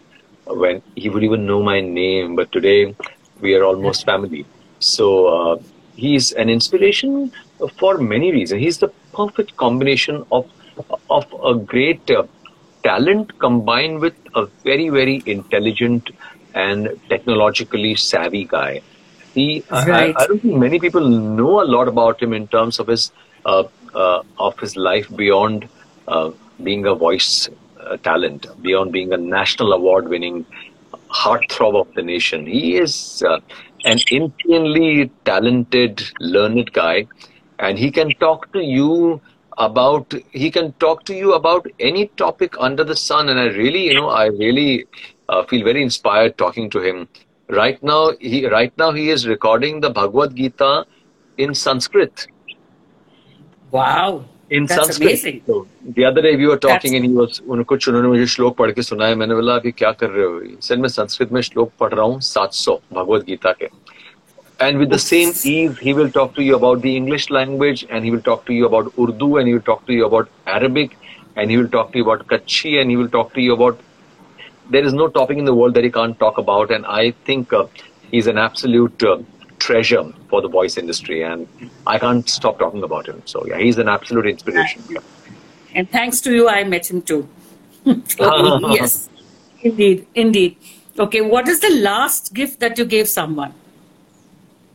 when 0.46 0.82
he 0.94 1.08
would 1.10 1.24
even 1.24 1.46
know 1.46 1.62
my 1.62 1.80
name. 1.80 2.36
But 2.36 2.52
today 2.52 2.94
we 3.40 3.54
are 3.54 3.64
almost 3.64 4.04
family. 4.04 4.46
So 4.78 5.26
uh, 5.26 5.56
he's 6.02 6.32
an 6.32 6.48
inspiration 6.50 7.30
for 7.78 7.98
many 7.98 8.30
reasons. 8.32 8.60
He's 8.60 8.78
the 8.78 8.90
perfect 9.14 9.56
combination 9.56 10.24
of 10.30 10.46
of 11.10 11.26
a 11.50 11.54
great 11.72 12.10
uh, 12.10 12.24
talent 12.84 13.32
combined 13.38 14.00
with 14.00 14.14
a 14.34 14.46
very 14.64 14.88
very 14.88 15.22
intelligent 15.26 16.10
and 16.54 16.88
technologically 17.08 17.94
savvy 17.94 18.44
guy. 18.44 18.80
He, 19.34 19.64
I- 19.70 19.86
Right. 19.86 20.14
I, 20.16 20.22
I 20.22 20.26
don't 20.26 20.40
think 20.42 20.56
many 20.56 20.78
people 20.80 21.08
know 21.08 21.62
a 21.62 21.68
lot 21.76 21.88
about 21.88 22.20
him 22.22 22.32
in 22.32 22.48
terms 22.48 22.78
of 22.78 22.86
his 22.88 23.10
uh, 23.44 23.64
uh, 23.94 24.22
of 24.38 24.58
his 24.60 24.76
life 24.76 25.08
beyond 25.14 25.68
uh, 26.08 26.30
being 26.62 26.86
a 26.86 26.94
voice 26.94 27.48
uh, 27.80 27.96
talent, 27.98 28.46
beyond 28.62 28.92
being 28.92 29.12
a 29.12 29.16
national 29.18 29.72
award-winning 29.72 30.46
heartthrob 31.12 31.78
of 31.80 31.88
the 31.94 32.02
nation. 32.02 32.46
He 32.46 32.76
is 32.76 33.22
uh, 33.26 33.38
an 33.84 33.98
insanely 34.10 35.10
talented, 35.24 36.02
learned 36.20 36.72
guy, 36.72 37.06
and 37.58 37.78
he 37.78 37.90
can 37.90 38.10
talk 38.20 38.52
to 38.52 38.60
you 38.60 39.20
about 39.58 40.14
he 40.30 40.50
can 40.50 40.72
talk 40.74 41.04
to 41.04 41.14
you 41.14 41.34
about 41.34 41.66
any 41.78 42.06
topic 42.16 42.54
under 42.58 42.84
the 42.84 42.96
sun. 42.96 43.28
And 43.28 43.38
I 43.38 43.46
really, 43.46 43.86
you 43.86 43.94
know, 43.94 44.08
I 44.08 44.26
really 44.26 44.86
uh, 45.28 45.44
feel 45.44 45.64
very 45.64 45.82
inspired 45.82 46.38
talking 46.38 46.70
to 46.70 46.80
him. 46.80 47.08
Right 47.48 47.82
now, 47.82 48.12
he 48.20 48.46
right 48.46 48.72
now 48.78 48.92
he 48.92 49.10
is 49.10 49.26
recording 49.26 49.80
the 49.80 49.90
Bhagavad 49.90 50.34
Gita 50.36 50.86
in 51.36 51.54
Sanskrit. 51.54 52.26
Wow. 53.70 54.24
In 54.56 54.66
That's 54.70 54.86
Sanskrit. 54.86 55.08
amazing. 55.08 55.36
So 55.46 55.66
the 55.98 56.04
other 56.04 56.22
day 56.24 56.32
we 56.36 56.46
were 56.46 56.58
talking 56.64 56.92
That's- 56.92 56.96
and 56.96 57.04
he 57.04 57.12
was 57.20 57.40
उन्होंने 57.48 58.08
मुझे 58.08 58.26
श्लोक 58.34 58.56
पढ़ 58.56 58.70
के 58.78 58.82
सुनाया 58.82 59.14
मैंने 59.22 59.34
बोला 59.34 59.54
अभी 59.62 59.70
क्या 59.82 59.90
कर 60.02 60.10
रहे 60.16 60.24
हो 60.24 60.60
सर 60.68 60.76
मैं 60.84 60.88
संस्कृत 60.96 61.32
में 61.32 61.40
श्लोक 61.48 61.70
पढ़ 61.80 61.92
रहा 61.94 62.04
हूँ 62.04 62.20
700 62.32 62.76
भगवत 62.98 63.24
गीता 63.30 63.52
के 63.62 63.68
and 64.64 64.78
with 64.80 64.90
the 64.94 64.98
same 65.02 65.30
ease 65.50 65.78
he 65.84 65.92
will 65.98 66.10
talk 66.16 66.34
to 66.34 66.42
you 66.48 66.56
about 66.56 66.82
the 66.82 66.90
english 66.96 67.24
language 67.36 67.80
and 67.90 68.08
he 68.08 68.10
will 68.14 68.20
talk 68.26 68.42
to 68.50 68.56
you 68.56 68.66
about 68.68 68.90
urdu 69.04 69.28
and 69.40 69.48
he 69.50 69.54
will 69.56 69.64
talk 69.70 69.80
to 69.88 69.94
you 69.96 70.10
about 70.10 70.28
arabic 70.56 70.92
and 71.36 71.54
he 71.54 71.56
will 71.60 71.70
talk 71.72 71.88
to 71.94 72.00
you 72.00 72.04
about 72.08 72.22
kachhi 72.32 72.74
and 72.82 72.94
he 72.94 72.98
will 73.00 73.08
talk 73.16 73.32
to 73.38 73.46
you 73.46 73.56
about 73.58 73.80
there 74.76 74.90
is 74.90 74.94
no 75.00 75.08
topic 75.16 75.40
in 75.44 75.50
the 75.50 75.54
world 75.60 75.78
that 75.78 75.88
he 75.88 75.90
can't 75.98 76.18
talk 76.24 76.38
about 76.44 76.74
and 76.76 76.90
i 76.98 77.02
think 77.30 77.56
uh, 77.60 77.64
he's 78.12 78.28
an 78.34 78.38
absolute 78.44 79.06
uh, 79.12 79.16
treasure 79.64 80.04
for 80.30 80.40
the 80.44 80.50
voice 80.58 80.76
industry 80.82 81.18
and 81.30 81.70
i 81.94 81.98
can't 82.04 82.28
stop 82.36 82.58
talking 82.62 82.82
about 82.88 83.06
him 83.12 83.20
so 83.32 83.44
yeah 83.50 83.58
he's 83.64 83.78
an 83.84 83.90
absolute 83.96 84.26
inspiration 84.36 84.82
And 85.74 85.90
thanks 85.90 86.20
to 86.22 86.32
you, 86.34 86.48
I 86.48 86.64
met 86.64 86.90
him 86.90 87.02
too. 87.02 87.28
Yes, 87.86 89.08
indeed, 89.62 90.06
indeed. 90.14 90.56
Okay, 90.98 91.20
what 91.20 91.48
is 91.48 91.60
the 91.60 91.70
last 91.80 92.34
gift 92.34 92.60
that 92.60 92.78
you 92.78 92.84
gave 92.84 93.08
someone? 93.08 93.54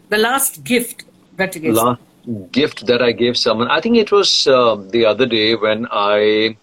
The 0.09 0.17
last 0.17 0.63
gift 0.63 1.03
that 1.35 1.55
you 1.55 1.61
gave. 1.61 1.75
someone. 1.75 1.97
last 2.25 2.51
gift 2.51 2.87
that 2.87 3.01
I 3.01 3.11
gave 3.11 3.37
someone. 3.37 3.69
I 3.69 3.79
think 3.79 3.97
it 3.97 4.11
was 4.11 4.47
uh, 4.47 4.75
the 4.75 5.05
other 5.05 5.25
day 5.25 5.55
when 5.55 5.87
I 5.91 6.57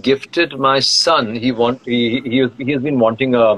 gifted 0.00 0.58
my 0.58 0.80
son. 0.80 1.34
He 1.34 1.52
want 1.52 1.82
he 1.84 2.20
he, 2.20 2.48
he 2.64 2.72
has 2.72 2.82
been 2.82 2.98
wanting 2.98 3.34
a 3.34 3.56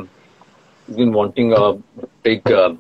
he's 0.86 0.96
been 0.96 1.12
wanting 1.12 1.52
a 1.52 1.74
big. 2.22 2.50
Uh, 2.50 2.74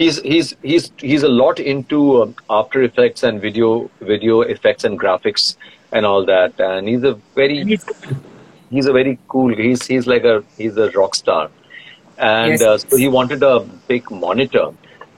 he's 0.00 0.20
he's 0.22 0.48
he's 0.62 0.84
he's 0.98 1.22
a 1.22 1.28
lot 1.42 1.58
into 1.72 2.00
uh, 2.22 2.26
After 2.58 2.82
Effects 2.88 3.22
and 3.22 3.40
video 3.40 3.90
video 4.00 4.40
effects 4.54 4.84
and 4.84 4.98
graphics 5.04 5.56
and 5.92 6.06
all 6.06 6.24
that. 6.26 6.58
And 6.60 6.88
he's 6.88 7.04
a 7.04 7.14
very 7.40 7.58
he's- 7.64 7.86
he's 8.70 8.86
a 8.86 8.92
very 8.92 9.18
cool. 9.28 9.54
He's 9.64 9.86
he's 9.86 10.06
like 10.14 10.24
a 10.24 10.36
he's 10.56 10.76
a 10.76 10.90
rock 11.00 11.14
star, 11.22 11.50
and 12.18 12.52
Yes. 12.52 12.62
uh, 12.62 12.78
so 12.78 12.96
he 13.04 13.08
wanted 13.18 13.42
a 13.42 13.60
big 13.94 14.10
monitor. 14.10 14.66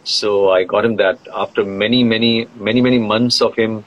So 0.04 0.50
I 0.50 0.64
got 0.64 0.84
him 0.84 0.96
that 0.96 1.18
after 1.44 1.64
many 1.64 2.02
many 2.16 2.32
many 2.68 2.80
many 2.88 2.98
months 2.98 3.40
of 3.42 3.54
him 3.56 3.84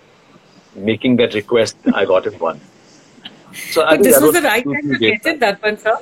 making 0.75 1.15
that 1.17 1.33
request. 1.33 1.77
I 1.93 2.05
got 2.05 2.25
him 2.27 2.37
one. 2.39 2.59
So 3.71 3.83
I 3.83 3.95
But 3.97 4.03
this 4.03 4.15
that 4.19 4.25
was 4.25 4.33
the 4.33 4.41
right 4.41 4.63
time 4.63 4.89
to 4.93 4.97
get 4.99 5.25
it, 5.31 5.39
Darpan 5.39 5.79
sir. 5.79 5.97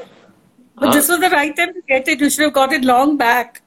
But 0.82 0.88
Huh? 0.88 0.94
this 0.98 1.08
was 1.10 1.20
the 1.20 1.30
right 1.30 1.56
time 1.56 1.74
to 1.78 1.82
get 1.94 2.08
it. 2.08 2.20
You 2.26 2.30
should 2.30 2.44
have 2.48 2.54
got 2.54 2.74
it 2.80 2.84
long 2.90 3.18
back. 3.18 3.62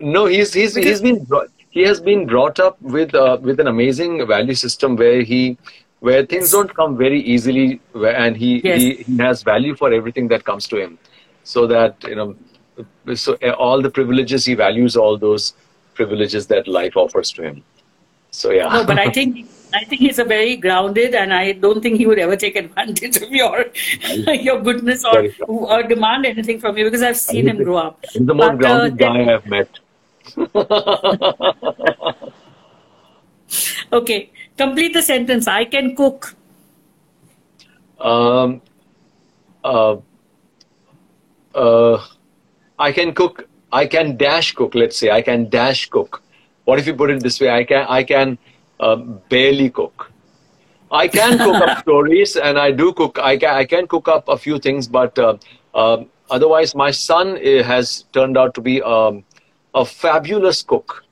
No, 0.00 0.26
he's 0.26 0.52
he's 0.54 0.74
Because- 0.74 0.90
he's 0.90 1.00
been 1.00 1.24
brought, 1.24 1.48
he 1.70 1.82
has 1.82 2.00
been 2.00 2.26
brought 2.26 2.58
up 2.60 2.80
with 2.80 3.14
uh, 3.14 3.38
with 3.40 3.60
an 3.60 3.66
amazing 3.66 4.26
value 4.26 4.54
system 4.54 4.96
where 4.96 5.22
he 5.22 5.58
where 6.00 6.24
things 6.24 6.50
don't 6.52 6.72
come 6.74 6.96
very 6.96 7.20
easily 7.20 7.80
and 7.94 8.36
he, 8.36 8.60
Yes. 8.64 8.80
he 8.80 8.92
he 9.08 9.16
has 9.18 9.42
value 9.42 9.74
for 9.74 9.92
everything 9.92 10.28
that 10.28 10.44
comes 10.44 10.68
to 10.68 10.76
him, 10.76 10.98
so 11.42 11.66
that 11.66 11.96
you 12.06 12.14
know 12.14 12.36
so 13.14 13.36
uh, 13.42 13.50
all 13.52 13.82
the 13.82 13.90
privileges 13.90 14.44
he 14.44 14.54
values 14.54 14.96
all 14.96 15.18
those 15.18 15.54
privileges 15.94 16.46
that 16.46 16.68
life 16.68 16.96
offers 16.96 17.32
to 17.32 17.42
him. 17.42 17.62
So 18.30 18.50
yeah. 18.52 18.68
No, 18.72 18.84
but 18.84 18.98
I 18.98 19.10
think 19.10 19.48
I 19.74 19.84
think 19.84 20.00
he's 20.00 20.18
a 20.18 20.24
very 20.24 20.56
grounded, 20.56 21.14
and 21.14 21.34
I 21.34 21.52
don't 21.52 21.82
think 21.82 21.96
he 21.98 22.06
would 22.06 22.18
ever 22.18 22.36
take 22.36 22.54
advantage 22.56 23.16
of 23.16 23.30
your 23.32 23.66
your 24.46 24.60
goodness 24.62 25.04
or, 25.04 25.26
or 25.48 25.82
demand 25.82 26.24
anything 26.26 26.60
from 26.60 26.78
you 26.78 26.84
because 26.84 27.02
I've 27.02 27.16
seen 27.18 27.48
him 27.48 27.62
grow 27.64 27.76
up. 27.78 27.98
He's 28.12 28.24
the 28.24 28.34
most 28.34 28.46
But, 28.46 28.54
uh, 28.54 28.56
grounded 28.56 28.98
guy 28.98 29.34
I've 29.34 29.46
met. 29.46 29.68
Okay, 33.92 34.30
complete 34.56 34.92
the 34.92 35.02
sentence. 35.02 35.48
I 35.48 35.64
can 35.64 35.96
cook. 35.96 36.34
Um, 37.98 38.60
uh, 39.64 39.96
uh, 41.54 42.04
I 42.78 42.92
can 42.92 43.14
cook. 43.14 43.48
I 43.72 43.86
can 43.86 44.16
dash 44.16 44.52
cook. 44.52 44.74
Let's 44.74 44.96
say 44.96 45.10
I 45.10 45.22
can 45.22 45.48
dash 45.48 45.88
cook. 45.88 46.22
What 46.64 46.78
if 46.78 46.86
you 46.86 46.94
put 46.94 47.10
it 47.10 47.22
this 47.22 47.40
way? 47.40 47.50
I 47.50 47.64
can. 47.64 47.86
I 47.88 48.04
can 48.04 48.38
uh, 48.78 48.96
barely 48.96 49.70
cook. 49.70 50.12
I 50.90 51.08
can 51.08 51.38
cook 51.46 51.62
up 51.62 51.78
stories, 51.78 52.36
and 52.36 52.58
I 52.58 52.70
do 52.70 52.92
cook. 52.92 53.18
I 53.18 53.38
can. 53.38 53.54
I 53.54 53.64
can 53.64 53.86
cook 53.86 54.06
up 54.06 54.28
a 54.28 54.36
few 54.36 54.58
things, 54.58 54.86
but 54.86 55.18
uh, 55.18 55.38
uh, 55.74 56.04
otherwise, 56.30 56.74
my 56.74 56.90
son 56.90 57.38
uh, 57.38 57.62
has 57.62 58.04
turned 58.12 58.36
out 58.36 58.54
to 58.54 58.60
be 58.60 58.82
um, 58.82 59.24
a 59.78 59.84
fabulous 59.84 60.62
cook, 60.62 61.04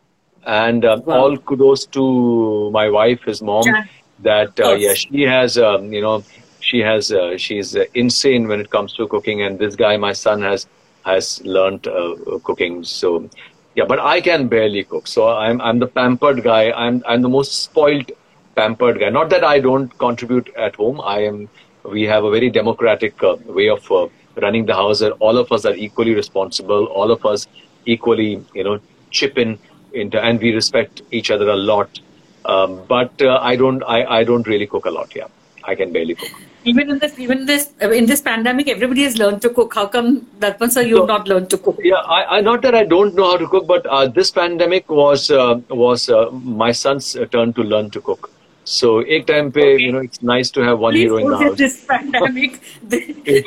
and 0.44 0.84
uh, 0.84 0.98
Wow. 1.04 1.14
all 1.18 1.36
kudos 1.38 1.86
to 1.96 2.70
my 2.72 2.88
wife, 2.90 3.22
his 3.24 3.42
mom. 3.42 3.78
That 4.18 4.58
uh, 4.60 4.72
Yes. 4.72 4.82
yeah, 4.84 4.94
she 4.94 5.22
has. 5.22 5.58
Um, 5.58 5.92
you 5.92 6.00
know, 6.02 6.24
she 6.60 6.80
has. 6.80 7.12
Uh, 7.12 7.36
she's 7.36 7.76
uh, 7.76 7.84
insane 7.94 8.48
when 8.48 8.60
it 8.60 8.70
comes 8.70 8.94
to 8.94 9.06
cooking, 9.08 9.42
and 9.42 9.58
this 9.58 9.76
guy, 9.76 9.96
my 9.96 10.12
son, 10.12 10.42
has 10.42 10.66
has 11.04 11.40
learned 11.44 11.86
uh, 11.86 12.14
cooking. 12.44 12.82
So 12.84 13.28
yeah, 13.74 13.84
but 13.86 14.00
I 14.00 14.20
can 14.20 14.48
barely 14.48 14.84
cook. 14.84 15.06
So 15.06 15.28
I'm 15.28 15.60
I'm 15.60 15.78
the 15.78 15.88
pampered 15.88 16.42
guy. 16.42 16.72
I'm 16.72 17.02
I'm 17.06 17.22
the 17.22 17.28
most 17.28 17.62
spoiled 17.64 18.10
pampered 18.56 19.00
guy. 19.00 19.10
Not 19.10 19.30
that 19.30 19.44
I 19.44 19.60
don't 19.60 19.96
contribute 19.98 20.50
at 20.56 20.76
home. 20.76 21.00
I 21.04 21.20
am. 21.24 21.48
We 21.84 22.02
have 22.04 22.24
a 22.24 22.30
very 22.30 22.50
democratic 22.50 23.22
uh, 23.22 23.36
way 23.46 23.68
of 23.68 23.90
uh, 23.90 24.08
running 24.42 24.66
the 24.66 24.74
house. 24.74 25.00
And 25.02 25.12
all 25.20 25.36
of 25.38 25.52
us 25.52 25.64
are 25.64 25.74
equally 25.74 26.14
responsible. 26.14 26.86
All 26.86 27.10
of 27.10 27.24
us 27.24 27.46
equally, 27.86 28.44
you 28.54 28.64
know, 28.64 28.78
chip 29.10 29.38
in 29.38 29.58
into, 29.92 30.22
and 30.22 30.40
we 30.40 30.52
respect 30.52 31.02
each 31.10 31.30
other 31.30 31.48
a 31.48 31.56
lot. 31.56 32.00
Um, 32.44 32.82
but 32.86 33.22
uh, 33.22 33.38
I 33.42 33.56
don't. 33.56 33.82
I, 33.84 34.04
I 34.18 34.24
don't 34.24 34.46
really 34.46 34.66
cook 34.66 34.86
a 34.86 34.90
lot. 34.90 35.14
Yeah, 35.16 35.28
I 35.64 35.74
can 35.74 35.92
barely 35.92 36.14
cook. 36.14 36.30
Even 36.64 36.90
in 36.90 36.98
this, 36.98 37.18
even 37.18 37.46
this, 37.46 37.70
in 37.80 38.06
this 38.06 38.20
pandemic, 38.20 38.68
everybody 38.68 39.02
has 39.04 39.18
learned 39.18 39.40
to 39.42 39.50
cook. 39.50 39.74
How 39.74 39.86
come 39.86 40.26
that 40.40 40.58
Darpan 40.58 40.70
sir, 40.70 40.82
you've 40.82 40.98
So- 40.98 41.06
not 41.06 41.28
learned 41.28 41.50
to 41.50 41.58
cook? 41.58 41.78
Yeah, 41.82 41.96
I, 42.18 42.36
I 42.36 42.40
not 42.40 42.62
that 42.62 42.74
I 42.74 42.84
don't 42.84 43.14
know 43.14 43.30
how 43.30 43.36
to 43.36 43.48
cook, 43.48 43.66
but 43.66 43.86
uh, 43.86 44.06
this 44.06 44.30
pandemic 44.30 44.88
was 44.90 45.30
uh, 45.30 45.60
was 45.70 46.08
uh, 46.08 46.30
my 46.30 46.72
son's 46.72 47.16
turn 47.32 47.52
to 47.54 47.62
learn 47.62 47.90
to 47.90 48.00
cook. 48.00 48.30
So, 48.66 48.98
ek 48.98 49.26
time 49.28 49.52
pe, 49.52 49.78
you 49.78 49.92
know, 49.92 50.00
it's 50.00 50.20
nice 50.20 50.50
to 50.50 50.60
have 50.60 50.80
one 50.80 50.92
Please 50.92 51.02
hero 51.02 51.18
in 51.18 51.30
the 51.30 51.30
don't 51.30 51.38
say 51.38 51.48
house. 51.50 51.58
this 51.58 51.84
pandemic. 51.86 52.60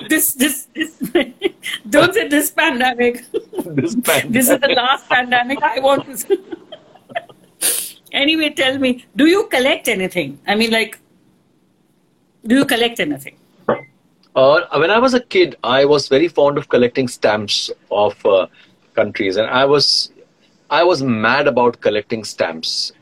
this, 0.09 0.33
this, 0.33 0.67
this, 0.73 0.97
don't 1.89 2.13
say 2.13 2.29
this 2.29 2.51
pandemic. 2.51 3.25
This 3.65 3.95
pandemic. 3.95 4.31
this 4.31 4.49
is 4.49 4.59
the 4.61 4.69
last 4.69 5.09
pandemic 5.09 5.61
I 5.61 5.81
want 5.81 6.19
to. 6.19 6.39
anyway, 8.13 8.51
tell 8.51 8.77
me, 8.77 9.05
do 9.17 9.25
you 9.25 9.47
collect 9.47 9.89
anything? 9.89 10.39
I 10.47 10.55
mean, 10.55 10.71
like, 10.71 10.97
do 12.47 12.55
you 12.55 12.63
collect 12.63 13.01
anything? 13.01 13.35
Uh, 13.67 14.61
when 14.77 14.89
I 14.89 14.99
was 14.99 15.13
a 15.15 15.19
kid, 15.19 15.57
I 15.65 15.83
was 15.83 16.07
very 16.07 16.29
fond 16.29 16.57
of 16.57 16.69
collecting 16.69 17.09
stamps 17.09 17.69
of 17.91 18.25
uh, 18.25 18.47
countries, 18.95 19.35
and 19.35 19.49
I 19.49 19.65
was 19.65 20.13
I 20.69 20.83
was 20.83 21.03
mad 21.03 21.47
about 21.47 21.81
collecting 21.81 22.23
stamps 22.23 22.93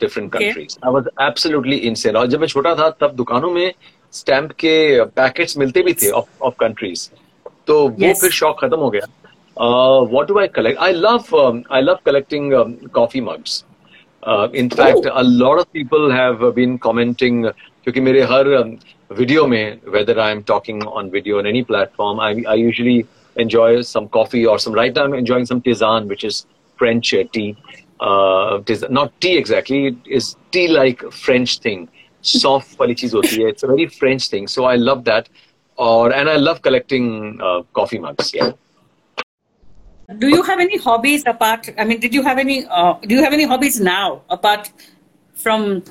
different 0.00 0.32
countries 0.32 0.76
I 0.86 0.92
was 0.92 1.08
was 1.20 1.72
in 1.74 1.94
sale 1.94 2.16
और 2.16 2.26
जब 2.26 2.40
मैं 2.40 2.46
छोटा 2.46 2.74
था 2.74 2.90
तब 2.90 3.12
दुकानों 3.12 3.50
में 3.50 3.72
stamp 4.12 4.52
के 4.52 5.04
packets 5.04 5.58
मिलते 5.58 5.82
भी 5.82 5.92
थे 5.92 6.10
ऑफ़ 6.10 6.54
कंट्रीज़ 6.60 7.08
तो 7.66 7.88
वो 7.88 8.12
फिर 8.20 8.30
शौक 8.30 8.60
खत्म 8.60 8.76
हो 8.76 8.90
गया। 8.90 9.06
What 10.12 10.28
do 10.28 10.38
I 10.38 10.46
collect 10.46 10.78
I 10.78 10.92
love 10.92 11.62
I 11.72 11.82
love 11.82 11.98
collecting 12.06 12.52
coffee 12.92 13.20
mugs 13.20 13.64
in 14.54 14.68
fact 14.68 15.06
a 15.06 15.22
lot 15.22 15.58
of 15.58 15.66
people 15.72 16.10
have 16.12 16.50
been 16.50 16.76
commenting 16.76 17.44
क्योंकि 17.46 18.00
मेरे 18.00 18.22
हर 18.22 18.48
वीडियो 19.18 19.46
में 19.46 19.78
whether 19.88 20.18
I 20.18 20.32
am 20.32 20.42
talking 20.42 20.86
on 20.86 21.10
video 21.10 21.38
on 21.38 21.46
any 21.46 21.62
platform 21.62 22.20
I 22.20 22.42
I 22.48 22.60
usually 22.60 22.98
enjoy 23.36 23.82
some 23.82 24.06
coffee 24.06 24.44
और 24.44 24.58
some 24.58 24.74
right 24.74 24.98
I 24.98 25.04
am 25.04 25.14
enjoying 25.14 25.46
some 25.46 25.60
tisane, 25.60 26.08
which 26.08 26.24
is 26.24 26.44
French 26.78 27.14
tea 27.14 27.54
Uh, 27.99 28.59
tis, 28.69 28.83
not 28.89 29.11
tea 29.21 29.37
exactly, 29.37 29.79
it 29.87 29.95
is 30.19 30.35
tea 30.51 30.67
like 30.67 31.03
French 31.11 31.59
thing. 31.59 31.87
Soft 32.21 32.79
वाली 32.79 32.93
चीज 33.01 33.13
होती 33.13 33.41
है. 33.41 33.51
It's 33.51 33.63
a 33.63 33.67
very 33.67 33.85
French 33.99 34.27
thing. 34.33 34.47
So 34.55 34.65
I 34.71 34.75
love 34.75 35.03
that. 35.11 35.29
Or 35.77 36.11
and 36.13 36.29
I 36.29 36.35
love 36.37 36.61
collecting 36.61 37.05
uh, 37.49 37.61
coffee 37.79 37.99
mugs. 37.99 38.33
Yeah. 38.39 38.51
Do 40.23 40.27
you 40.27 40.41
have 40.43 40.59
any 40.59 40.77
hobbies 40.77 41.23
apart? 41.25 41.69
I 41.77 41.85
mean, 41.85 41.99
did 41.99 42.13
you 42.13 42.21
have 42.23 42.37
any? 42.37 42.57
Uh, 42.65 42.93
do 43.11 43.15
you 43.15 43.23
have 43.23 43.33
any 43.33 43.45
hobbies 43.53 43.79
now 43.79 44.21
apart 44.29 44.69
from? 45.43 45.81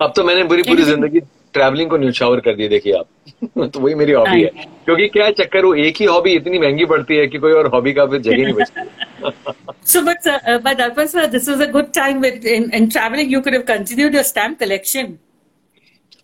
अब 0.00 0.12
तो 0.16 0.24
मैंने 0.24 0.44
पूरी 0.48 0.62
पूरी 0.62 0.82
Anything- 0.82 0.94
जिंदगी 0.94 1.20
travelling 1.57 1.89
को 1.89 1.97
न्यौछावर 1.97 2.39
कर 2.47 2.55
दिया 2.55 2.69
देखिए 2.69 2.93
आप 2.93 3.69
तो 3.73 3.79
वही 3.79 3.95
मेरी 4.01 4.11
हॉबी 4.21 4.41
है 4.43 4.49
क्योंकि 4.85 5.07
क्या 5.17 5.29
चक्कर 5.43 5.65
वो 5.65 5.73
एक 5.85 5.97
ही 5.99 6.05
हॉबी 6.05 6.33
इतनी 6.41 6.59
महँगी 6.59 6.85
पड़ती 6.93 7.15
है 7.17 7.27
कि 7.27 7.37
कोई 7.45 7.53
और 7.61 7.67
हॉबी 7.73 7.93
का 7.99 8.05
फिर 8.13 8.21
जगह 8.29 8.43
नहीं 8.43 8.53
बचती 8.63 8.85
So, 9.91 9.99
but 10.05 10.27
uh, 10.27 10.39
uh, 10.51 10.57
but 10.65 10.77
Darpan 10.79 11.07
sir, 11.11 11.21
this 11.35 11.47
was 11.51 11.61
a 11.65 11.67
good 11.75 11.93
time 11.93 12.19
with 12.25 12.45
in, 12.55 12.65
in 12.79 12.89
traveling. 12.95 13.29
You 13.35 13.41
could 13.41 13.53
have 13.57 13.65
continued 13.69 14.13
your 14.19 14.23
stamp 14.33 14.59
collection. 14.63 15.17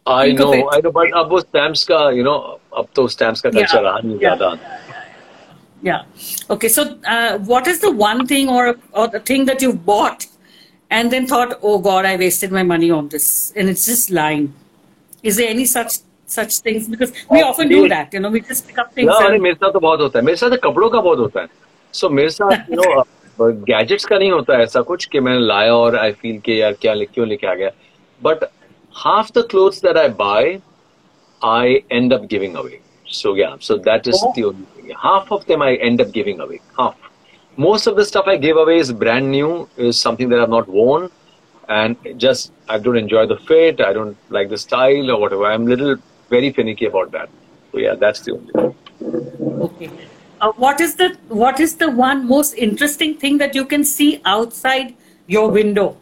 I 0.08 0.28
Think 0.28 0.40
no 0.40 0.48
of 0.48 0.54
it. 0.58 0.74
I 0.74 0.82
know 0.86 0.92
but 0.98 1.14
अब 1.18 1.30
वो 1.32 1.40
stamps 1.40 1.84
का 1.92 2.00
you 2.18 2.24
know 2.24 2.34
अब 2.78 2.88
तो 2.96 3.08
stamps 3.16 3.42
का 3.42 3.50
Yeah, 3.54 3.76
रहा 3.76 4.00
नहीं. 4.04 4.18
ज़्यादा 4.20 4.58
Yeah. 5.84 6.04
Okay. 6.56 6.70
So, 6.74 6.84
uh, 7.14 7.38
what 7.54 7.68
is 7.74 7.80
the 7.86 7.92
one 8.04 8.26
thing 8.28 8.50
or 8.58 8.66
or 9.02 9.08
the 9.16 9.20
thing 9.30 9.46
that 9.52 9.62
you've 9.66 9.80
bought 9.88 10.28
and 10.92 11.12
then 11.16 11.26
thought, 11.32 11.56
oh 11.62 11.78
God, 11.88 12.06
I 12.06 12.16
wasted 12.22 12.54
my 12.58 12.64
money 12.70 12.90
on 12.98 13.10
this, 13.16 13.26
and 13.56 13.72
it's 13.74 13.86
just 13.90 14.12
lying. 14.20 14.46
Is 15.24 15.38
there 15.38 15.50
any 15.56 15.66
such 15.74 15.98
such 16.36 16.56
things? 16.68 16.88
Because 16.94 17.12
we 17.32 17.42
often 17.42 17.70
do 17.70 17.82
that, 17.90 18.14
you 18.14 18.22
know, 18.24 18.32
we 18.36 18.42
just 18.52 18.68
pick 18.68 18.80
up 18.84 18.94
things. 18.94 19.12
अरे 19.16 19.34
and- 19.34 19.42
मेरे 19.44 19.56
साथ 19.56 19.72
तो 19.74 19.80
बहुत 19.80 20.02
होता 20.02 20.20
है 20.20 20.26
मेरे 20.26 20.38
साथ 20.38 20.58
कपड़ों 20.64 20.90
का 20.90 21.02
बहुत 21.02 21.20
होता 21.20 21.42
है 21.42 21.48
सो 21.94 22.10
मेरे 22.20 22.30
साथ 22.30 22.72
यू 22.72 22.82
नो 22.82 23.52
गैजेट्स 23.70 24.06
का 24.06 24.18
नहीं 24.18 24.32
होता 24.32 24.60
ऐसा 24.64 24.82
कुछ 24.92 25.06
कि 25.12 25.20
मैंने 25.28 25.40
लाया 25.46 25.74
और 25.76 25.96
आई 26.00 26.12
फील 26.22 26.40
कि 26.46 26.62
यार 26.62 26.74
क्या 26.82 26.94
ले- 26.94 27.08
क्यों 27.14 27.28
लेके 27.28 27.48
आ 27.48 27.54
गया 27.62 27.70
but 28.22 28.44
half 29.04 29.32
the 29.38 29.48
clothes 29.52 29.82
that 29.86 29.98
I 29.98 30.10
buy 30.24 30.58
I 31.42 31.74
end 31.92 32.14
up 32.14 32.26
giving 32.32 32.56
away 32.58 32.80
so 33.22 33.36
yeah 33.38 33.56
so 33.62 33.78
that 33.90 34.08
is 34.08 34.16
the 34.16 34.44
only 34.46 34.66
thing 34.78 34.92
half 35.04 35.32
of 35.36 35.44
them 35.50 35.62
I 35.66 35.72
end 35.88 36.02
up 36.04 36.10
giving 36.16 36.40
away. 36.44 36.58
Half. 36.80 36.96
Most 37.58 37.90
of 37.92 37.96
the 38.00 38.04
stuff 38.10 38.28
I 38.32 38.36
give 38.44 38.58
away 38.64 38.76
is 38.84 38.90
brand 39.04 39.30
new, 39.36 39.50
is 39.88 40.00
something 40.06 40.32
that 40.34 40.42
I've 40.44 40.52
not 40.54 40.70
worn, 40.78 41.06
and 41.69 41.97
it 42.05 42.19
just 42.19 42.53
I 42.69 42.79
don't 42.79 42.97
enjoy 42.97 43.27
the 43.27 43.37
fit, 43.37 43.81
I 43.81 43.93
don't 43.93 44.17
like 44.31 44.49
the 44.49 44.59
style 44.59 45.11
or 45.11 45.21
whatever. 45.21 45.47
I'm 45.47 45.67
little 45.67 45.97
very 46.31 46.53
finicky 46.53 46.87
about 46.87 47.11
that. 47.13 47.29
So 47.73 47.79
yeah, 47.79 47.95
that's 47.95 48.21
the 48.21 48.33
only 48.33 48.53
thing. 48.53 48.75
Okay. 49.69 49.91
Uh, 50.41 50.53
what 50.57 50.81
is 50.81 50.95
the 50.97 51.17
what 51.29 51.61
is 51.61 51.77
the 51.77 51.91
one 51.91 52.27
most 52.27 52.55
interesting 52.55 53.15
thing 53.25 53.39
that 53.39 53.55
you 53.55 53.65
can 53.65 53.85
see 53.85 54.21
outside 54.25 54.95
your 55.27 55.51
window? 55.51 55.97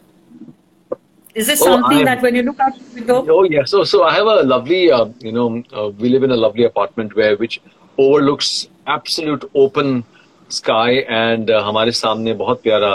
Is 1.35 1.47
there 1.47 1.57
Oh, 1.59 1.65
something 1.65 1.97
I'm- 1.97 2.05
that 2.05 2.21
when 2.21 2.35
you 2.35 2.43
look 2.43 2.59
out 2.59 2.77
the 2.77 2.93
window? 2.99 3.17
Oh 3.29 3.43
yeah, 3.43 3.63
so 3.71 3.83
so 3.83 4.03
I 4.03 4.13
have 4.13 4.27
a 4.27 4.37
lovely, 4.51 4.91
uh, 4.91 5.05
you 5.19 5.31
know, 5.31 5.63
uh, 5.73 5.89
we 6.03 6.09
live 6.09 6.23
in 6.23 6.31
a 6.31 6.37
lovely 6.43 6.63
apartment 6.69 7.15
where 7.15 7.35
which 7.37 7.59
overlooks 7.97 8.67
absolute 8.87 9.43
open 9.53 10.03
sky 10.49 10.89
and 11.21 11.49
uh, 11.51 11.61
हमारे 11.67 11.91
सामने 11.99 12.33
बहुत 12.43 12.61
प्यारा 12.63 12.91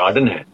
garden 0.00 0.28
है, 0.28 0.44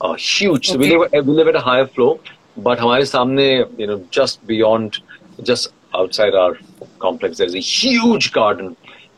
uh, 0.00 0.14
huge. 0.14 0.68
So 0.68 0.78
we 0.78 0.94
Okay. 0.94 1.18
live 1.18 1.26
we 1.26 1.32
live 1.40 1.48
at 1.48 1.56
a 1.56 1.60
higher 1.60 1.86
floor, 1.86 2.18
but 2.56 2.78
हमारे 2.78 3.04
सामने 3.12 3.46
you 3.78 3.86
know 3.86 3.98
just 4.10 4.46
beyond, 4.46 4.98
just 5.42 5.68
outside 5.94 6.34
our 6.34 6.58
complex, 6.98 7.38
there's 7.38 7.54
a 7.54 7.60
huge 7.60 8.32
garden, 8.32 8.76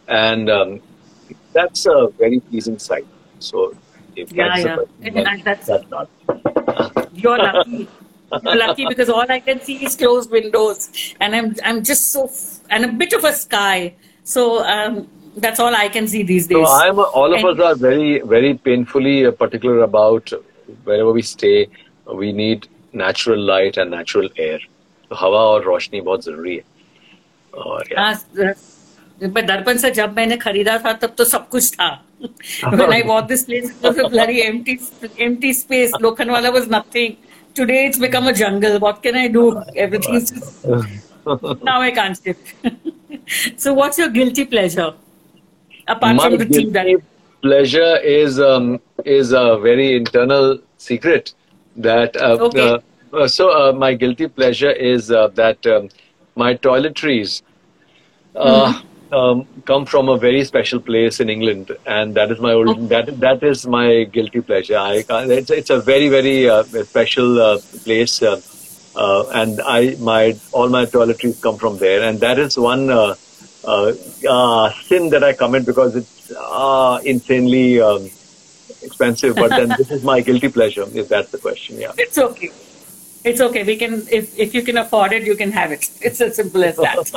and 0.09 0.51
um, 0.51 0.81
that's 1.53 1.87
a 1.87 2.09
very 2.19 2.41
pleasing 2.41 2.79
sight. 2.79 3.07
So 3.39 3.75
if 4.17 4.33
Yeah, 4.33 4.49
that's 4.49 4.63
the 4.63 4.69
yeah. 4.69 4.75
question, 4.77 5.07
And 5.07 5.17
then 5.17 5.43
that's- 5.45 5.67
that's 5.67 5.91
not. 5.91 6.09
You're 7.15 7.39
lucky. 7.39 7.89
You're 8.43 8.57
lucky 8.57 8.87
because 8.87 9.09
all 9.09 9.25
I 9.31 9.39
can 9.41 9.61
see 9.61 9.75
is 9.89 9.95
closed 9.97 10.31
windows, 10.31 10.89
and 11.21 11.35
I'm 11.41 11.55
I'm 11.65 11.83
just 11.91 12.11
so 12.13 12.25
f- 12.25 12.61
and 12.71 12.85
a 12.85 12.93
bit 13.03 13.13
of 13.19 13.25
a 13.25 13.33
sky. 13.33 13.95
So 14.25 14.47
um, 14.65 15.07
that's 15.45 15.61
all 15.61 15.75
I 15.81 15.89
can 15.97 16.09
see 16.15 16.23
these 16.31 16.47
days. 16.53 16.67
So 16.67 16.73
I'm 16.87 16.99
all 16.99 17.33
of 17.33 17.45
And- 17.45 17.61
us 17.61 17.65
are 17.71 17.75
very 17.85 18.21
very 18.35 18.55
painfully 18.71 19.15
uh, 19.27 19.31
particular 19.45 19.81
about 19.89 20.33
wherever 20.85 21.13
we 21.13 21.23
stay. 21.23 21.69
We 22.07 22.33
need 22.33 22.69
natural 22.93 23.41
light 23.41 23.77
and 23.77 23.91
natural 23.91 24.29
air. 24.37 24.61
तो 25.11 25.17
हवा 25.17 25.41
और 25.51 25.63
रोशनी 25.65 26.01
बहुत 26.01 26.25
जरूरी 26.25 26.55
है 26.55 26.63
और 27.55 27.85
yeah. 27.89 27.99
हाँ, 27.99 29.33
पर 29.35 29.43
दर्पण 29.47 29.77
से 29.79 29.91
जब 29.91 30.17
मैंने 30.17 30.37
खरीदा 30.37 30.79
था 30.85 30.93
तब 31.03 31.15
तो 31.19 31.25
सब 31.25 31.49
कुछ 31.49 31.73
था 31.75 31.91
when 32.73 32.93
I 32.93 33.03
bought 33.03 33.29
this 33.29 33.45
place 33.45 33.71
it 33.71 33.83
was 33.83 33.99
a 33.99 34.09
bloody 34.09 34.43
empty 34.43 34.79
empty 35.27 35.53
space 35.53 35.93
Lokhandwala 36.05 36.53
was 36.53 36.69
nothing 36.75 37.17
today 37.55 37.87
it's 37.87 37.99
become 37.99 38.27
a 38.27 38.33
jungle 38.33 38.79
what 38.79 39.03
can 39.03 39.17
I 39.23 39.29
do 39.29 39.45
everything 39.75 40.15
is 40.15 40.31
just 40.31 40.65
now 41.71 41.81
I 41.81 41.91
can't 41.91 42.19
shift 42.23 42.55
so 43.65 43.75
what's 43.75 43.99
your 43.99 44.09
guilty 44.09 44.47
pleasure 44.47 44.95
apart 45.87 46.17
My 46.17 46.29
from 46.29 46.39
the 46.39 46.47
tea 46.47 46.71
that 46.71 46.87
guilty 46.87 47.05
pleasure 47.43 47.97
is 47.99 48.41
um, 48.41 48.81
is 49.06 49.32
a 49.32 49.58
very 49.60 49.96
internal 49.96 50.60
secret 50.78 51.34
that 51.76 52.16
uh, 52.18 52.40
Okay. 52.40 52.60
uh, 52.60 52.80
uh, 53.14 53.28
so 53.28 53.50
uh, 53.52 53.72
my 53.74 53.94
guilty 53.94 54.28
pleasure 54.28 54.72
is 54.72 55.12
uh, 55.12 55.28
that 55.30 55.66
um, 55.68 55.90
my 56.36 56.56
toiletries 56.56 57.42
uh, 58.36 58.72
um, 59.12 59.46
come 59.66 59.86
from 59.86 60.10
a 60.10 60.18
very 60.18 60.44
special 60.44 60.80
place 60.80 61.20
in 61.20 61.30
England, 61.30 61.72
and 61.86 62.16
that 62.16 62.32
is 62.32 62.40
my 62.40 62.54
old, 62.54 62.90
that 62.90 63.20
that 63.20 63.44
is 63.44 63.66
my 63.68 64.04
guilty 64.06 64.42
pleasure. 64.42 64.78
I 64.78 65.04
it's 65.10 65.50
it's 65.52 65.70
a 65.70 65.80
very 65.82 66.10
very 66.10 66.50
uh, 66.50 66.64
special 66.84 67.40
uh, 67.42 67.60
place, 67.84 68.22
uh, 68.22 68.40
uh, 68.96 69.26
and 69.34 69.62
I 69.62 69.96
my 70.00 70.40
all 70.52 70.70
my 70.70 70.86
toiletries 70.86 71.42
come 71.42 71.58
from 71.58 71.78
there, 71.78 72.02
and 72.04 72.20
that 72.22 72.40
is 72.40 72.58
one 72.58 72.90
uh, 72.90 73.16
uh, 73.64 73.94
uh, 74.30 74.72
sin 74.86 75.10
that 75.10 75.24
I 75.24 75.34
commit 75.34 75.66
because 75.66 75.96
it's 75.96 76.32
uh, 76.32 77.00
insanely 77.04 77.82
um, 77.82 78.10
expensive. 78.84 79.36
But 79.36 79.50
then 79.50 79.70
this 79.78 79.92
is 79.92 80.04
my 80.04 80.22
guilty 80.22 80.50
pleasure, 80.50 80.86
if 80.94 81.08
that's 81.10 81.32
the 81.32 81.38
question. 81.38 81.80
Yeah. 81.80 81.94
it's 81.98 82.18
okay 82.18 82.52
it's 83.30 83.42
okay 83.46 83.62
we 83.64 83.74
can 83.80 83.92
if 84.18 84.30
if 84.44 84.54
you 84.58 84.62
can 84.68 84.78
afford 84.82 85.12
it 85.16 85.24
you 85.30 85.36
can 85.42 85.52
have 85.56 85.72
it 85.74 85.84
it's 86.02 86.20
as 86.26 86.36
simple 86.38 86.64
as 86.64 86.76
that 86.78 87.12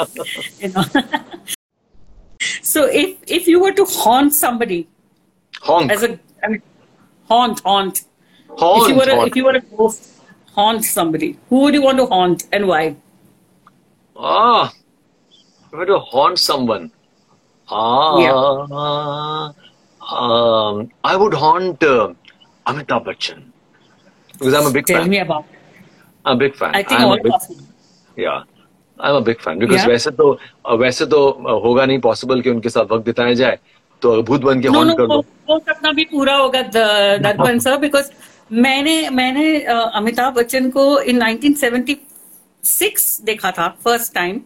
you 0.65 0.69
know 0.75 0.85
so 2.73 2.85
if 3.03 3.17
if 3.37 3.47
you 3.53 3.59
were 3.63 3.73
to 3.79 3.87
haunt 3.87 4.35
somebody 4.41 4.87
Honk. 5.63 5.91
as 5.95 6.03
a 6.03 6.11
I 6.43 6.49
mean, 6.49 6.63
haunt 7.31 7.61
haunt 7.71 8.03
Haunt, 8.59 8.83
if 8.83 8.89
you 8.91 8.97
were 8.97 9.09
a, 9.13 9.17
haunt. 9.17 9.29
if 9.31 9.37
you 9.37 9.45
were 9.47 9.57
a 9.61 9.63
ghost 9.79 10.11
haunt 10.59 10.85
somebody 10.85 11.31
who 11.49 11.61
would 11.63 11.75
you 11.81 11.83
want 11.89 11.99
to 11.99 12.07
haunt 12.15 12.45
and 12.53 12.69
why 12.73 12.83
Ah, 14.17 14.71
you 15.73 15.79
want 15.79 15.89
to 15.89 15.99
haunt 15.99 16.39
someone. 16.39 16.85
Ah, 17.69 19.53
um, 20.11 20.91
I 21.05 21.17
would 21.17 21.35
haunt 21.35 21.83
uh, 21.83 22.13
Amitabh 22.67 23.05
Bachchan 23.05 23.43
because 24.33 24.55
I'm 24.55 24.67
a 24.67 24.71
big 24.71 24.87
tell 24.87 24.97
fan. 24.97 25.05
Tell 25.05 25.11
me 25.11 25.19
about. 25.19 25.45
I'm 26.25 26.37
a 26.37 26.39
big 26.39 26.55
fan. 26.57 26.75
i 26.75 26.83
think 26.83 27.01
I'm 27.01 27.09
all 27.09 27.23
big, 27.23 27.33
of 27.33 27.43
yeah, 28.17 28.43
I'm 28.99 29.15
a 29.17 29.21
big 29.21 29.41
fan 29.41 29.59
because 29.59 29.77
Yeah? 29.81 29.89
वैसे 29.89 30.11
तो 30.11 30.27
uh, 30.65 30.77
वैसे 30.81 31.07
तो 31.07 31.21
uh, 31.31 31.63
होगा 31.65 31.85
नहीं 31.87 32.01
possible 32.01 32.43
कि 32.43 32.51
उनके 32.51 32.69
साथ 32.69 32.93
वक्त 32.93 33.05
बिताया 33.07 33.35
जाए 33.43 33.59
तो 34.03 34.23
भूत 34.23 34.41
बन 34.41 34.61
के 34.61 34.69
no 34.69 34.85
कर 34.97 35.07
दो 35.07 35.19
वो 35.49 35.59
सपना 35.59 35.93
भी 35.93 36.05
पूरा 36.13 36.35
होगा 36.37 36.63
दर्पण 36.77 37.59
सर 37.67 37.77
बिकॉज़ 37.79 38.11
मैंने 38.53 38.97
मैंने 39.11 39.45
अ, 39.61 39.75
अमिताभ 40.01 40.35
बच्चन 40.35 40.71
को 40.71 40.83
इन 41.01 41.21
1976 41.23 43.21
देखा 43.25 43.51
था 43.59 43.69
first 43.85 44.15
time 44.15 44.41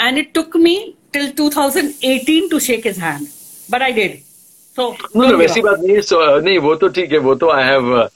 and 0.00 0.18
it 0.18 0.32
took 0.34 0.56
me 0.56 0.76
till 1.12 1.32
2018 1.40 2.50
to 2.50 2.58
shake 2.68 2.86
his 2.86 2.98
hand 2.98 3.26
but 3.70 3.82
I 3.82 3.92
did 3.92 4.18
so 4.75 4.89
No, 5.15 5.27
no, 5.31 5.37
वैसी 5.39 5.61
बात 5.61 5.79
नहीं 5.79 5.95
है 5.95 6.01
so, 6.11 6.17
uh, 6.27 6.41
नहीं 6.43 6.57
वो 6.67 6.75
तो 6.83 6.87
ठीक 6.97 7.11
है 7.11 7.17
वो 7.27 7.35
तो 7.43 7.47
I 7.55 7.63
have 7.69 7.89
uh, 8.01 8.07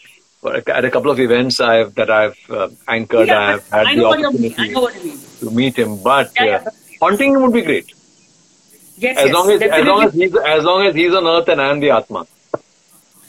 at 0.77 0.85
a 0.85 0.91
couple 0.91 1.11
of 1.11 1.19
events 1.25 1.59
I 1.59 1.73
have 1.75 1.91
that 1.95 2.09
I've 2.19 2.39
uh, 2.49 2.67
anchored 2.95 3.29
I 3.29 3.41
have 3.51 3.67
had 3.75 3.87
I 3.87 3.95
the 3.95 4.01
know 4.01 4.09
what 4.13 4.19
you 4.19 4.31
mean. 4.31 4.55
I 4.57 4.67
opportunity 4.67 4.73
know 4.77 4.81
what 4.87 4.95
you 4.95 5.03
mean. 5.09 5.19
to 5.41 5.51
meet 5.59 5.77
him 5.83 5.97
but 6.07 6.31
Yeah, 6.39 6.43
uh, 6.43 6.49
yeah. 6.53 6.69
haunting 7.03 7.35
him 7.35 7.41
would 7.47 7.53
be 7.59 7.63
great 7.69 7.93
Yes, 9.03 9.17
as 9.17 9.25
yes, 9.25 9.33
long 9.35 9.47
as 9.51 9.55
as 9.55 9.67
definitely. 9.67 9.89
long 9.91 10.03
as 10.07 10.13
he's 10.21 10.35
as 10.55 10.63
long 10.71 10.85
as 10.89 10.95
he's 11.01 11.13
on 11.21 11.27
earth 11.35 11.47
and 11.55 11.61
I'm 11.67 11.79
the 11.85 11.91
Atma 11.99 12.25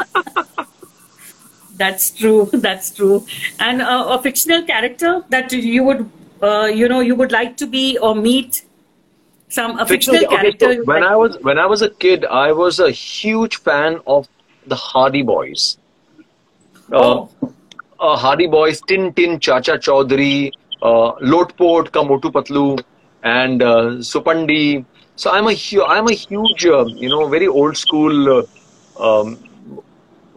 That's 1.75 2.09
true. 2.11 2.49
That's 2.53 2.89
true. 2.89 3.25
And 3.59 3.81
uh, 3.81 4.05
a 4.09 4.21
fictional 4.21 4.63
character 4.63 5.23
that 5.29 5.51
you 5.51 5.83
would, 5.83 6.09
uh, 6.41 6.65
you 6.65 6.87
know, 6.87 7.01
you 7.01 7.15
would 7.15 7.31
like 7.31 7.55
to 7.57 7.67
be 7.67 7.97
or 7.99 8.15
meet 8.15 8.63
some 9.52 9.78
a 9.78 9.86
fictional 9.86 10.26
character. 10.26 10.74
so 10.74 10.74
when 10.84 11.02
I 11.02 11.16
was 11.16 11.36
when 11.42 11.58
I 11.58 11.66
was 11.66 11.82
a 11.82 11.90
kid, 11.90 12.24
I 12.24 12.52
was 12.52 12.78
a 12.80 12.90
huge 12.90 13.56
fan 13.58 14.00
of 14.06 14.26
the 14.66 14.76
Hardy 14.76 15.22
Boys. 15.22 15.78
Uh, 16.92 17.16
Oh. 17.22 17.30
uh, 18.00 18.16
Hardy 18.16 18.46
Boys, 18.46 18.82
Tintin, 18.82 19.40
Chacha 19.40 19.72
Chaudhary, 19.78 20.52
uh, 20.82 21.12
Lotpot, 21.22 21.90
Ka 21.92 22.02
Motu 22.02 22.30
Patlu, 22.30 22.82
and 23.22 23.62
uh, 23.62 23.84
Supandi. 24.12 24.84
So 25.16 25.30
I'm 25.30 25.46
a 25.46 25.54
hu- 25.54 25.84
I'm 25.84 26.08
a 26.08 26.12
huge, 26.14 26.66
uh, 26.66 26.84
you 26.98 27.08
know, 27.08 27.28
very 27.28 27.46
old 27.48 27.76
school, 27.76 28.46
uh, 28.98 29.02
um, 29.20 29.40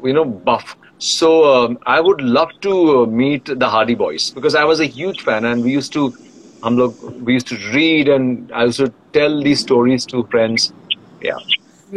you 0.04 0.14
know, 0.14 0.26
buff. 0.26 0.76
So 0.98 1.30
um, 1.54 1.78
I 1.86 2.00
would 2.02 2.22
love 2.22 2.50
to 2.62 3.04
uh, 3.04 3.06
meet 3.06 3.46
the 3.46 3.68
Hardy 3.70 3.96
Boys 3.96 4.32
because 4.32 4.56
I 4.56 4.64
was 4.66 4.80
a 4.80 4.86
huge 4.86 5.22
fan, 5.24 5.46
and 5.46 5.64
we 5.64 5.72
used 5.72 5.94
to, 5.94 6.14
हम 6.65 6.79
लोग 6.79 7.25
we 7.29 7.35
used 7.39 7.49
to 7.53 7.57
read, 7.75 8.09
and 8.17 8.53
I 8.53 8.65
used 8.71 8.81
to 8.85 8.93
tell 9.19 9.43
these 9.49 9.61
stories 9.67 10.07
to 10.15 10.23
friends. 10.35 10.67
Yeah. 11.29 11.39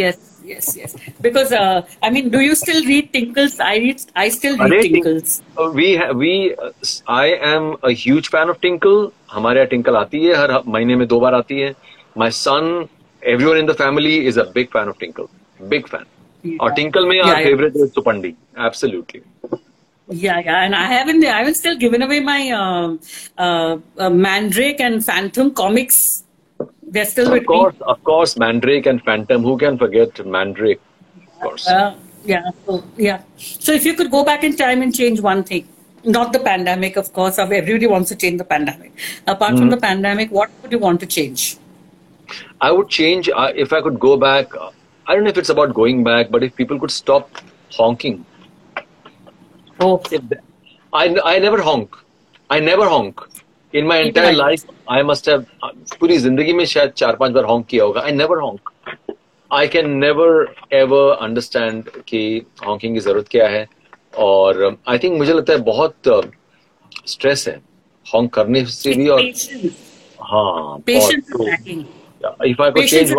Yes, 0.01 0.21
yes, 0.51 0.69
yes. 0.78 0.93
Because 1.21 1.51
uh, 1.51 1.82
I 2.01 2.09
mean, 2.09 2.30
do 2.36 2.39
you 2.39 2.55
still 2.61 2.80
read 2.86 3.11
Tinkles? 3.15 3.59
I 3.59 3.74
read. 3.84 3.99
I 4.15 4.30
still 4.30 4.57
read 4.57 4.71
अरे, 4.71 4.82
Tink- 4.86 4.95
Tinkles. 4.95 5.36
Uh, 5.57 5.69
we 5.80 5.89
ha- 6.01 6.11
we 6.21 6.32
uh, 6.55 6.71
s- 6.88 7.03
I 7.07 7.26
am 7.49 7.67
a 7.84 7.91
huge 8.05 8.30
fan 8.36 8.53
of 8.53 8.59
Tinkle. 8.67 9.03
हमारे 9.32 9.59
यहाँ 9.59 9.69
Tinkle 9.74 9.95
आती 9.97 10.24
है 10.26 10.36
हर 10.41 10.55
महीने 10.67 10.95
में 11.01 11.07
दो 11.07 11.19
बार 11.19 11.34
आती 11.41 11.59
है. 11.59 11.74
My 12.24 12.30
son, 12.39 12.71
everyone 13.36 13.61
in 13.63 13.69
the 13.71 13.78
family 13.84 14.15
is 14.32 14.41
a 14.45 14.47
big 14.57 14.71
fan 14.78 14.91
of 14.93 14.99
Tinkle. 15.05 15.30
Big 15.76 15.88
fan. 15.93 16.09
और 16.61 16.74
Tinkle 16.80 17.07
में 17.09 17.15
our 17.21 17.28
Yeah, 17.28 17.39
yeah. 17.39 17.47
favorite 17.49 17.76
is 17.86 17.93
Supandi. 17.99 18.34
Absolutely. 18.69 19.21
Yeah, 20.11 20.40
yeah, 20.40 20.64
and 20.64 20.74
I 20.74 20.86
haven't. 20.86 21.22
I 21.24 21.38
haven't 21.38 21.54
still 21.54 21.76
given 21.76 22.02
away 22.02 22.20
my 22.20 22.50
um 22.50 23.00
uh, 23.36 23.76
uh, 23.98 24.11
Mandrake 24.11 24.80
and 24.80 25.04
Phantom 25.04 25.52
comics. 25.52 26.24
They're 26.82 27.04
still 27.04 27.26
Of 27.26 27.32
with 27.32 27.46
course, 27.46 27.76
of 27.82 28.02
course, 28.04 28.38
Mandrake 28.38 28.86
and 28.86 29.02
Phantom. 29.02 29.42
Who 29.42 29.59
can 29.59 29.76
forget 29.76 30.24
Mandrake? 30.24 30.80
Of 31.26 31.40
course. 31.40 31.68
me. 31.68 31.74
Uh, 31.74 31.94
yeah, 32.24 32.50
so, 32.64 32.84
yeah. 32.96 33.22
So 33.36 33.72
if 33.72 33.84
you 33.84 33.94
could 33.94 34.11
go 34.11 34.24
back 34.24 34.44
in 34.44 34.56
time 34.56 34.80
and 34.80 34.94
change 34.94 35.20
one 35.20 35.44
thing, 35.44 35.68
not 36.04 36.32
the 36.32 36.38
pandemic, 36.38 36.96
of 36.96 37.12
course. 37.12 37.38
Everybody 37.38 37.86
wants 37.86 38.09
to 38.09 38.16
change 38.16 38.38
the 38.38 38.44
pandemic. 38.44 38.92
Apart 39.26 39.52
mm-hmm. 39.52 39.59
from 39.59 39.70
the 39.70 39.76
pandemic, 39.76 40.30
what 40.30 40.50
would 40.62 40.72
you 40.72 40.78
want 40.78 41.00
to 41.00 41.06
change? 41.06 41.59
I 42.61 42.72
would 42.72 42.88
change 42.88 43.28
uh, 43.28 43.52
if 43.54 43.72
I 43.72 43.82
could 43.82 44.00
go 44.00 44.16
back. 44.16 44.48
I 45.06 45.14
don't 45.14 45.24
know 45.24 45.30
if 45.30 45.38
it's 45.38 45.48
about 45.50 45.74
going 45.74 46.02
back, 46.04 46.30
but 46.30 46.42
if 46.42 46.56
people 46.56 46.78
could 46.78 46.90
stop 46.90 47.30
honking. 47.72 48.24
I, 50.93 51.16
I 51.24 51.39
never 51.39 51.61
honk. 51.62 51.97
I 52.51 52.61
never 52.61 52.87
honk. 52.87 53.20
पूरी 56.01 56.16
ज़िंदगी 56.18 56.53
में 56.53 56.64
शायद 56.64 56.91
चार 56.91 57.16
पाँच 57.16 57.33
बार 57.33 57.45
honk 57.45 57.66
किया 57.66 57.85
होगा. 57.85 58.01
I 58.01 58.12
never 58.12 58.39
honk 58.39 58.70
I 59.51 59.68
can 59.68 59.91
never 59.91 60.55
ever 60.72 61.16
understand 61.22 61.89
कि 62.09 62.20
honking 62.66 62.95
की 62.95 63.01
ज़रूरत 63.01 63.29
क्या 63.29 63.49
है. 63.49 63.66
और 64.18 64.64
um, 64.64 64.76
आई 64.89 64.99
थिंक 64.99 65.18
मुझे 65.18 65.33
लगता 65.33 65.53
है 65.53 65.59
बहुत 65.59 66.09
um, 66.09 66.26
स्ट्रेस 67.07 67.49
है 67.49 67.61
हॉन्क 68.07 68.33
करने 68.35 68.64
से 68.64 68.95
भी 68.95 69.09
और 69.09 69.20
हाँ 70.22 70.79
if 70.89 72.62
I 72.62 72.70
could 72.70 72.87
change 72.87 73.12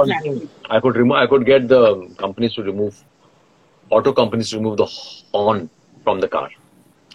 get 1.44 1.62
the 1.62 1.74
companies 2.20 2.56
to 2.56 2.62
remove 2.64 2.92
auto 3.92 4.12
companies 4.12 4.52
to 4.52 4.58
remove 4.58 4.76
the 4.76 4.88
horn 5.36 5.68
from 6.04 6.20
the 6.20 6.28
car 6.28 6.50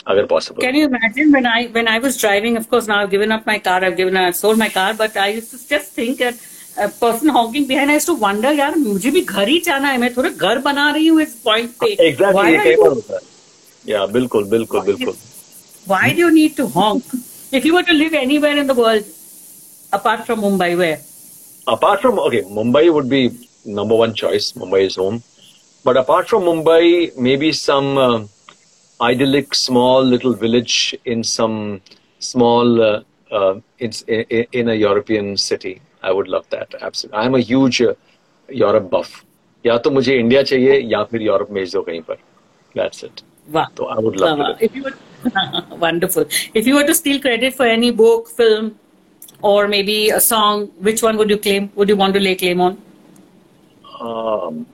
agar 0.07 0.26
possible. 0.26 0.61
Can 0.61 0.74
you 0.74 0.87
imagine 0.87 1.32
when 1.32 1.47
i 1.47 1.66
when 1.76 1.89
i 1.89 1.99
was 1.99 2.16
driving 2.22 2.57
of 2.57 2.68
course 2.70 2.87
now 2.87 2.99
i've 3.03 3.11
given 3.11 3.32
up 3.37 3.47
my 3.47 3.59
car 3.59 3.85
i've 3.85 3.97
given 3.97 4.16
i've 4.16 4.37
sold 4.37 4.59
my 4.59 4.68
car 4.68 4.95
but 4.95 5.16
i 5.16 5.28
used 5.28 5.51
to 5.53 5.61
just 5.68 5.93
think 6.01 6.18
that 6.18 6.43
a 6.87 6.89
person 6.89 7.28
honking 7.37 7.66
behind 7.66 7.91
i 7.91 7.95
used 7.95 8.11
to 8.12 8.16
wonder 8.24 8.53
yaar 8.62 8.72
mujhe 8.87 9.11
bhi 9.16 9.22
ghar 9.30 9.47
hi 9.53 9.59
jana 9.68 9.93
hai 9.93 10.01
main 10.05 10.16
thoda 10.16 10.32
ghar 10.43 10.57
bana 10.66 10.89
rahi 10.97 11.07
hu 11.12 11.22
is 11.26 11.37
point 11.47 11.78
pe. 11.85 11.91
Exactly 12.09 12.53
ye 12.53 13.22
yeah 13.93 14.07
bilkul 14.18 14.51
bilkul 14.57 14.85
bilkul. 14.91 15.16
why 15.93 16.05
do 16.12 16.24
you 16.26 16.32
need 16.41 16.57
to 16.61 16.66
honk? 16.76 17.05
If 17.59 17.64
you 17.68 17.74
were 17.74 17.87
to 17.89 17.97
live 18.03 18.14
anywhere 18.20 18.57
in 18.62 18.70
the 18.72 18.78
world 18.82 19.05
apart 19.93 20.26
from 20.26 20.41
mumbai 20.47 20.70
where? 20.82 21.01
Apart 21.74 22.01
from 22.05 22.18
okay 22.28 22.43
mumbai 22.61 22.85
would 22.99 23.09
be 23.16 23.22
number 23.80 23.99
one 24.05 24.14
choice 24.22 24.53
mumbai 24.53 24.87
is 24.87 24.97
home. 24.97 25.22
But 25.85 25.99
apart 26.03 26.28
from 26.28 26.49
mumbai 26.51 26.82
maybe 27.28 27.53
some 27.53 27.99
uh, 27.99 28.18
idyllic 29.04 29.56
small 29.56 30.04
little 30.04 30.34
village 30.34 30.96
in 31.06 31.24
some 31.24 31.82
small, 32.20 32.82
uh, 32.82 33.04
uh, 33.32 33.60
in, 33.80 33.92
in, 34.08 34.46
in, 34.52 34.70
a 34.70 34.76
European 34.76 35.38
city. 35.38 35.82
I 36.04 36.12
would 36.12 36.28
love 36.28 36.50
that. 36.50 36.74
Absolutely. 36.82 37.20
I'm 37.20 37.36
a 37.36 37.40
huge 37.40 37.82
uh, 37.82 37.94
Europe 38.50 38.90
buff. 38.90 39.26
या 39.66 39.78
तो 39.78 39.92
मुझे 39.92 40.16
India 40.18 40.42
चाहिए 40.44 40.80
या 40.92 41.04
फिर 41.04 41.22
Europe 41.22 41.52
भेज 41.52 41.74
दो 41.74 41.82
कहीं 41.82 42.02
पर 42.02 42.16
that's 42.78 43.04
it 43.04 43.22
Wow. 43.52 43.66
So 43.78 43.86
I 43.88 43.98
would 43.98 44.20
love 44.22 44.38
wow. 44.40 44.56
If 44.60 44.76
you 44.76 44.84
were, 44.84 44.94
wonderful. 45.84 46.26
If 46.54 46.68
you 46.68 46.76
were 46.76 46.84
to 46.84 46.94
steal 46.94 47.20
credit 47.20 47.56
for 47.56 47.66
any 47.66 47.90
book, 47.92 48.28
film, 48.28 48.68
or 49.42 49.68
maybe 49.68 50.12
a 50.12 50.20
song, 50.22 50.68
which 50.88 51.02
one 51.02 51.18
would 51.18 51.32
you 51.32 51.38
claim? 51.38 51.72
Would 51.76 51.90
you 51.90 51.96
want 51.96 52.14
to 52.14 52.20
lay 52.20 52.36
claim 52.36 52.62
on? 52.62 52.78
Um, 54.00 54.68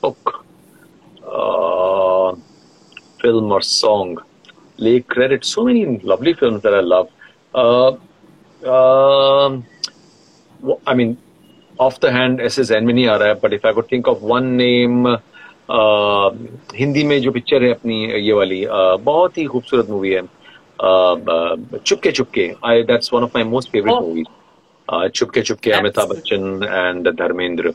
book, 0.00 0.46
uh, 1.26 2.34
film, 3.20 3.52
or 3.52 3.62
song. 3.62 4.18
Lay 4.78 5.00
credit. 5.00 5.44
So 5.44 5.64
many 5.64 5.98
lovely 5.98 6.34
films 6.34 6.62
that 6.62 6.74
I 6.74 6.80
love. 6.80 7.10
Uh, 7.54 7.96
uh, 8.62 9.60
I 10.86 10.94
mean, 10.94 11.18
off 11.78 12.00
the 12.00 12.10
hand, 12.10 12.40
SS 12.40 12.70
Enmini 12.70 13.08
aa 13.08 13.34
but 13.34 13.52
if 13.52 13.64
I 13.64 13.72
could 13.72 13.88
think 13.88 14.06
of 14.06 14.22
one 14.22 14.56
name. 14.56 15.18
Hindi 15.70 17.02
में 17.04 17.20
जो 17.22 17.30
picture 17.32 17.62
है 17.62 17.70
अपनी 17.74 18.04
ये 18.04 18.32
वाली 18.32 18.64
बहुत 19.04 19.38
ही 19.38 19.44
खूबसूरत 19.52 19.90
movie 19.90 20.10
है 20.10 20.22
Chupke 21.86 22.12
Chupke 22.12 22.50
I 22.66 22.82
that's 22.82 23.12
one 23.14 23.22
of 23.22 23.36
my 23.36 23.44
most 23.44 23.70
favourite 23.72 23.94
movies 23.94 24.26
Chupke 25.14 25.42
Chupke 25.42 25.70
Amitabh 25.70 26.08
Bachchan 26.10 26.62
and 26.64 27.08
Dharmendra 27.18 27.74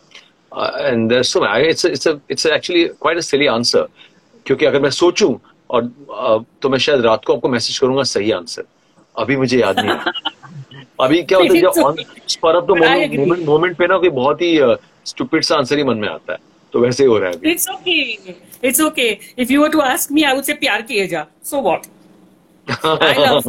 and 0.54 1.22
so 1.22 1.46
it's 1.58 1.86
it's 1.86 2.08
it's 2.08 2.46
actually 2.46 2.84
quite 3.02 3.18
a 3.18 3.22
silly 3.30 3.48
answer 3.56 3.88
क्योंकि 4.47 4.67
अगर 4.67 4.81
मैं 4.81 4.91
सोचूं 4.91 5.35
और 5.71 5.91
तो 6.63 6.69
मैं 6.69 6.79
शायद 6.79 7.01
रात 7.01 7.25
को 7.25 7.35
आपको 7.35 7.49
मैसेज 7.49 7.79
करूँगा 7.79 8.03
सही 8.13 8.31
आंसर 8.31 8.65
अभी 9.19 9.37
मुझे 9.37 9.59
याद 9.59 9.81
नहीं 9.81 9.91
अभी 11.01 11.23
क्या 11.23 11.39
होता 11.39 11.55
है 11.55 11.61
जब 11.61 12.39
पर 12.43 12.57
अब 12.57 12.67
तो 12.67 12.75
मोमेंट 12.75 13.45
मोमेंट 13.47 13.77
पे 13.77 13.87
ना 13.87 13.99
कोई 13.99 14.09
बहुत 14.21 14.43
ही 14.43 14.59
स्टूपिड 15.07 15.45
सा 15.45 15.57
आंसर 15.57 15.79
ही 15.79 15.85
मन 15.85 15.99
में 15.99 16.09
आता 16.09 16.33
है 16.33 16.39
तो 16.73 16.81
वैसे 16.81 17.03
ही 17.03 17.09
हो 17.09 17.19
रहा 17.19 17.31
है 17.31 17.51
it's 17.51 17.69
okay 17.71 18.01
it's 18.69 18.81
okay 18.81 19.11
if 19.39 19.53
you 19.53 19.63
were 19.63 19.69
to 19.71 19.81
ask 19.81 20.13
me 20.13 20.23
I 20.23 20.35
would 20.35 20.45
say 20.45 20.55
प्यार 20.63 20.83
किए 20.93 21.07
जा 21.09 21.27
so 21.45 21.63
what 21.63 21.91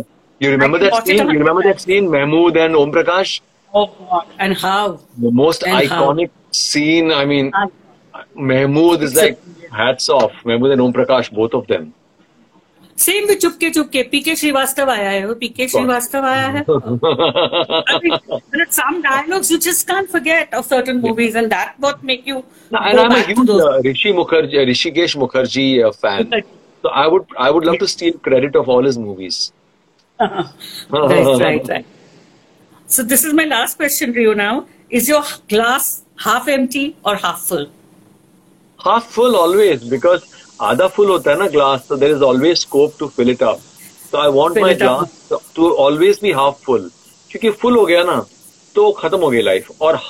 You 0.42 0.50
remember 0.52 0.80
that 0.80 1.06
scene? 1.06 1.30
You 1.32 1.40
remember 1.40 1.62
that 1.64 1.80
scene, 1.80 2.10
Mahmood 2.12 2.58
and 2.58 2.76
Om 2.76 2.92
Prakash? 2.92 3.40
Oh 3.74 3.86
God! 4.00 4.26
And 4.40 4.58
how? 4.58 5.00
The 5.18 5.32
most 5.32 5.64
and 5.64 5.78
iconic 5.78 6.30
how? 6.30 6.52
scene. 6.52 7.12
I 7.12 7.24
mean, 7.26 7.52
Mahmood 8.36 9.04
is 9.04 9.16
like 9.16 9.40
hats 9.74 10.10
off. 10.10 10.32
Mahmood 10.46 10.72
and 10.72 10.82
Om 10.82 10.94
Prakash, 10.94 11.34
both 11.42 11.54
of 11.54 11.68
them. 11.68 11.94
Same 12.98 13.28
भी 13.28 13.36
चुपके 13.36 13.70
चुपके 13.76 14.02
पीके 14.10 14.36
श्रीवास्तव 14.36 14.90
आया 14.90 15.10
है 15.10 15.26
वो 15.28 15.34
पीके 15.36 15.68
श्रीवास्तव 15.68 16.26
आया 16.26 16.48
है 16.56 16.64
some 18.70 19.02
dialogues 19.06 19.50
you 19.54 19.58
just 19.68 19.88
can't 19.88 20.12
forget 20.16 20.54
of 20.60 20.68
certain 20.74 21.02
movies 21.06 21.40
and 21.42 21.52
that 21.56 21.74
what 21.86 22.04
make 22.04 22.28
you 22.28 22.44
no, 22.72 22.80
and 22.80 23.00
I'm 23.00 23.12
a 23.12 23.22
huge 23.24 23.50
uh, 23.50 23.82
Rishi 23.88 24.14
Mukherjee 24.20 24.62
uh, 24.62 24.68
Rishikesh 24.72 25.18
Mukherjee 25.24 25.84
uh, 25.88 25.92
fan 25.92 26.32
so 26.84 26.90
I 26.90 27.08
would 27.08 27.26
I 27.48 27.50
would 27.50 27.66
love 27.66 27.80
to 27.80 27.88
steal 27.88 28.20
credit 28.30 28.56
of 28.56 28.70
all 28.70 28.84
his 28.92 28.98
movies 28.98 29.42
right 30.20 30.48
right 31.44 31.68
right 31.68 31.86
so 32.86 33.02
this 33.02 33.26
is 33.26 33.34
my 33.34 33.46
last 33.46 33.78
question 33.78 34.14
to 34.14 34.22
you 34.28 34.36
now 34.36 34.68
is 34.90 35.10
your 35.10 35.24
glass 35.56 36.04
half 36.28 36.48
empty 36.48 36.86
or 37.04 37.16
half 37.16 37.42
full 37.52 37.66
half 38.83 39.09
full 39.15 39.39
always 39.45 39.89
because 39.95 40.27
आधा 40.61 40.87
full 40.95 41.09
होता 41.09 41.31
है 41.31 41.39
ना 41.39 41.47
glass 41.49 41.87
तो 41.89 41.97
there 41.97 42.11
is 42.11 42.23
always 42.23 42.57
scope 42.59 42.95
to 42.99 43.07
fill 43.17 43.31
it 43.31 43.43
up 43.43 43.61
तो 44.13 44.19
I 44.19 44.31
want 44.37 44.59
my 44.59 44.75
glass 44.75 45.29
to 45.57 45.71
always 45.85 46.19
be 46.23 46.33
half 46.39 46.61
full 46.65 46.91
क्योंकि 47.31 47.51
full 47.61 47.77
हो 47.77 47.85
गया 47.87 48.03
ना 48.05 48.25
तो 48.75 48.91
खत्म 49.01 49.21
हो 49.21 49.29
गई 49.31 49.43
लाइफ 49.43 49.83
और 49.83 50.01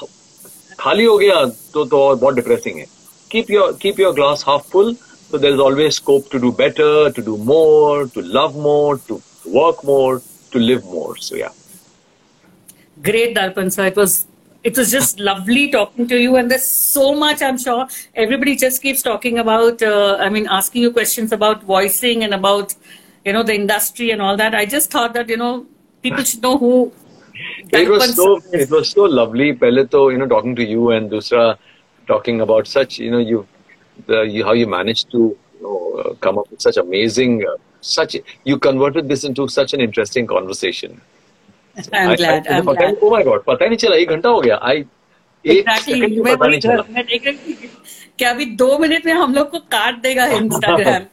खाली 0.79 1.05
हो 1.05 1.17
गया 1.19 1.45
तो 1.75 1.85
तो 1.85 2.01
और 2.03 2.15
बहुत 2.15 2.35
डिप्रेसिंग 2.35 2.79
है 2.79 2.87
keep 3.31 3.51
your 3.51 3.77
keep 3.83 4.01
your 4.01 4.15
glass 4.15 4.45
half 4.49 4.71
full 4.73 4.95
so 5.31 5.37
there 5.37 5.53
is 5.53 5.61
always 5.61 5.97
scope 5.97 6.31
to 6.31 6.39
do 6.39 6.51
better, 6.51 7.11
to 7.11 7.23
do 7.23 7.37
more, 7.37 8.07
to 8.07 8.23
love 8.23 8.57
more, 8.57 8.97
to 9.09 9.21
work 9.45 9.85
more, 9.85 10.23
to 10.53 10.59
live 10.59 10.85
more. 10.85 11.17
So 11.19 11.37
yeah. 11.37 11.51
Great, 12.99 13.37
Darpan 13.37 13.71
sir. 13.71 13.87
It 13.87 13.97
was 13.97 14.27
it 14.64 14.78
was 14.78 14.92
just 14.92 15.20
lovely 15.20 15.70
talking 15.70 16.08
to 16.08 16.18
you. 16.18 16.38
And 16.38 16.50
there's 16.50 16.66
so 16.66 17.14
much, 17.14 17.42
I'm 17.42 17.58
sure. 17.58 17.88
Everybody 18.16 18.56
just 18.56 18.82
keeps 18.82 19.02
talking 19.02 19.40
about, 19.40 19.82
uh, 19.82 20.18
I 20.20 20.30
mean, 20.30 20.48
asking 20.48 20.84
you 20.84 20.92
questions 20.92 21.32
about 21.32 21.64
voicing 21.64 22.24
and 22.24 22.34
about, 22.34 22.74
you 23.26 23.34
know, 23.34 23.44
the 23.44 23.54
industry 23.54 24.12
and 24.12 24.22
all 24.22 24.38
that. 24.38 24.56
I 24.56 24.66
just 24.66 24.90
thought 24.90 25.14
that, 25.14 25.28
you 25.28 25.38
know, 25.38 25.66
people 26.02 26.24
should 26.24 26.42
know 26.42 26.58
who. 26.58 26.94
It 27.72 27.90
was 27.90 28.16
so, 28.16 28.42
it 28.54 28.70
was 28.70 28.90
so 28.90 29.04
lovely. 29.04 29.54
Pehle 29.54 29.90
to, 29.92 30.12
you 30.12 30.18
know, 30.18 30.28
talking 30.28 30.56
to 30.56 30.64
you 30.64 30.92
and 30.92 31.12
Dusra 31.12 31.58
talking 32.08 32.42
about 32.42 32.68
such, 32.68 33.00
you 33.00 33.12
know, 33.12 33.20
you, 33.20 33.46
the, 34.08 34.22
you, 34.22 34.46
how 34.46 34.54
you 34.54 34.68
managed 34.68 35.12
to 35.12 35.18
you 35.18 35.62
know, 35.62 36.00
uh, 36.00 36.14
come 36.16 36.38
up 36.38 36.50
with 36.50 36.62
such 36.62 36.78
amazing, 36.78 37.46
uh, 37.46 37.58
such, 37.82 38.16
you 38.46 38.58
converted 38.58 39.10
this 39.10 39.26
into 39.26 39.48
such 39.50 39.74
an 39.74 39.82
interesting 39.82 40.26
conversation. 40.26 41.02
I'm 41.78 42.16
glad. 42.16 42.48
I'm 42.48 42.66
glad. 42.66 42.98
Oh 43.02 43.10
my 43.10 43.24
God, 43.24 43.44
पता 43.48 43.64
ही 43.64 43.70
नहीं 43.70 43.78
चला 43.78 43.96
एक 43.96 44.10
घंटा 44.10 44.30
हो 44.30 44.42
गया. 44.42 44.60
I 44.72 44.76
exactly. 45.46 46.24
मैं 46.24 46.36
पता 46.36 46.48
नहीं 46.48 46.60
चला. 46.60 46.84
मैं 46.90 47.04
देख 47.06 47.28
रही 47.28 47.38
थी 47.38 47.70
कि 48.20 48.26
अभी 48.26 48.46
दो 48.64 48.78
मिनट 48.80 49.06
में 49.06 49.14
हम 49.14 49.34
लोग 49.34 49.50
को 49.52 49.60
काट 49.76 50.02
देगा 50.02 50.26
इंस्टाग्राम. 50.40 51.06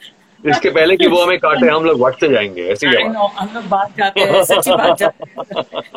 इसके 0.51 0.71
पहले 0.71 0.97
कि 0.97 1.07
वो 1.07 1.23
हमें 1.23 1.39
काटे 1.39 1.69
हम 1.69 1.85
लोग 1.85 1.99
व्हाट 2.01 2.21
से 2.21 2.29
जाएँगे 2.29 2.63
ऐसी 2.73 2.87
हम 2.87 3.49
लोग 3.55 3.65
बात 3.69 3.97
जाते 3.99 4.21
हैं 4.21 4.43
सच्ची 4.51 4.71
बात 4.71 4.99
जाते 4.99 5.25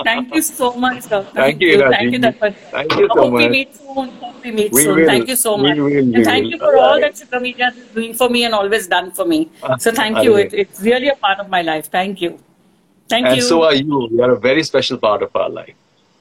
thank 0.08 0.36
you 0.36 0.42
so 0.42 0.74
much 0.78 1.02
sir 1.04 1.24
thank 1.38 1.62
you 1.64 1.80
thank 1.82 2.14
you 2.14 2.20
Darpan 2.22 2.52
thank 2.74 3.00
you 3.00 3.08
so 3.08 3.30
much 3.36 3.52
meet 3.54 3.78
soon 3.80 4.10
we 4.44 4.52
meet 4.58 4.76
we 4.78 4.84
soon 4.84 5.00
will. 5.00 5.10
thank 5.12 5.32
you 5.32 5.38
so 5.44 5.56
much 5.58 5.78
we 5.78 5.84
will, 5.84 6.10
we 6.10 6.16
and 6.16 6.26
thank 6.30 6.52
you 6.54 6.60
for 6.64 6.72
all 6.86 7.04
that 7.06 7.22
Shukra 7.22 7.42
Media 7.46 7.70
is 7.74 7.86
doing 8.00 8.14
for 8.22 8.30
me 8.36 8.44
and 8.50 8.58
always 8.60 8.90
done 8.96 9.12
for 9.20 9.26
me 9.34 9.40
so 9.86 9.94
thank 10.02 10.24
you 10.28 10.36
it, 10.44 10.58
it's 10.66 10.82
really 10.90 11.14
a 11.14 11.16
part 11.28 11.46
of 11.46 11.54
my 11.56 11.62
life 11.70 11.90
thank 12.00 12.26
you 12.26 12.32
Thank 13.14 13.28
and 13.28 13.36
you. 13.38 13.44
And 13.44 13.50
so 13.50 13.64
are 13.64 13.76
you. 13.76 14.10
You 14.12 14.24
are 14.24 14.32
a 14.32 14.40
very 14.40 14.64
special 14.64 14.98
part 14.98 15.22
of 15.22 15.36
our 15.36 15.50
life. 15.50 15.76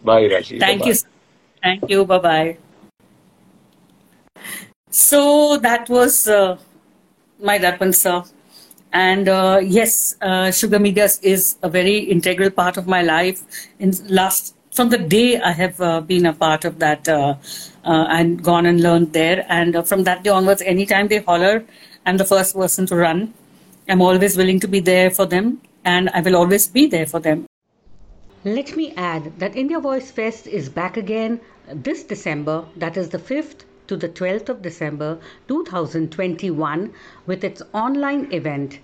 Bye, 0.05 0.27
Raji. 0.27 0.59
Thank 0.59 0.81
Bye-bye. 0.81 0.91
you. 0.91 0.97
Thank 1.63 1.91
you. 1.91 2.05
Bye 2.05 2.19
bye. 2.19 2.57
So 4.91 5.57
that 5.59 5.89
was 5.89 6.29
uh, 6.29 6.59
my 7.41 7.59
Darpan 7.59 7.95
sir. 7.95 8.23
And 8.93 9.29
uh, 9.29 9.61
yes, 9.63 10.17
uh, 10.21 10.51
Sugar 10.51 10.79
Mediaz 10.79 11.19
is 11.23 11.57
a 11.63 11.71
very 11.71 11.99
integral 12.17 12.51
part 12.51 12.77
of 12.77 12.87
my 12.87 13.01
life. 13.01 13.43
In 13.79 13.93
last 14.09 14.55
from 14.73 14.91
the 14.91 14.99
day 14.99 15.41
I 15.41 15.53
have 15.53 15.81
uh, 15.81 16.01
been 16.03 16.27
a 16.27 16.35
part 16.35 16.67
of 16.67 16.79
that 16.81 17.09
uh, 17.09 17.37
uh, 17.85 18.07
and 18.19 18.45
gone 18.45 18.67
and 18.67 18.83
learned 18.83 19.15
there. 19.15 19.47
And 19.49 19.77
uh, 19.77 19.83
from 19.83 20.05
that 20.05 20.25
day 20.25 20.31
onwards, 20.31 20.61
anytime 20.61 21.09
they 21.09 21.21
holler, 21.21 21.65
I'm 22.05 22.19
the 22.19 22.31
first 22.37 22.55
person 22.55 22.85
to 22.87 22.97
run. 22.97 23.33
I'm 23.89 24.03
always 24.03 24.37
willing 24.37 24.61
to 24.61 24.69
be 24.69 24.81
there 24.81 25.11
for 25.11 25.25
them 25.25 25.61
and 25.85 26.11
I 26.11 26.21
will 26.21 26.37
always 26.37 26.67
be 26.67 26.87
there 26.87 27.07
for 27.07 27.21
them. 27.21 27.47
Let 28.45 28.77
me 28.77 28.93
add 28.97 29.39
that 29.39 29.57
India 29.57 29.79
Voice 29.79 30.11
Fest 30.11 30.47
is 30.47 30.69
back 30.69 30.97
again 30.97 31.41
this 31.73 32.03
December, 32.03 32.65
that 32.77 32.97
is 32.97 33.11
the 33.11 33.19
5th 33.19 33.65
to 33.87 33.97
the 33.97 34.09
12th 34.09 34.49
of 34.49 34.63
December 34.63 35.19
2021, 35.49 36.93
with 37.27 37.45
its 37.45 37.63
online 37.73 38.33
event. 38.33 38.81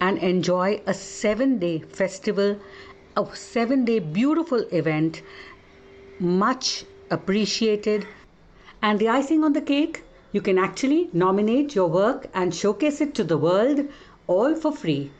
and 0.00 0.18
enjoy 0.18 0.80
a 0.86 0.94
seven 0.94 1.58
day 1.58 1.78
festival, 1.78 2.58
a 3.16 3.26
seven 3.34 3.84
day 3.84 3.98
beautiful 3.98 4.60
event, 4.72 5.22
much 6.18 6.84
appreciated. 7.10 8.06
And 8.82 8.98
the 8.98 9.08
icing 9.08 9.44
on 9.44 9.52
the 9.52 9.60
cake, 9.60 10.02
you 10.32 10.40
can 10.40 10.58
actually 10.58 11.08
nominate 11.12 11.74
your 11.74 11.88
work 11.88 12.28
and 12.34 12.54
showcase 12.54 13.00
it 13.00 13.14
to 13.14 13.24
the 13.24 13.38
world 13.38 13.88
all 14.26 14.54
for 14.54 14.72
free. 14.72 15.10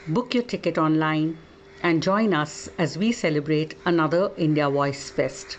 book 0.07 0.33
your 0.33 0.43
ticket 0.43 0.77
online, 0.77 1.37
and 1.81 2.01
join 2.01 2.33
us 2.33 2.69
as 2.77 2.97
we 2.97 3.11
celebrate 3.11 3.75
another 3.85 4.31
India 4.37 4.69
Voice 4.69 5.09
Fest. 5.09 5.57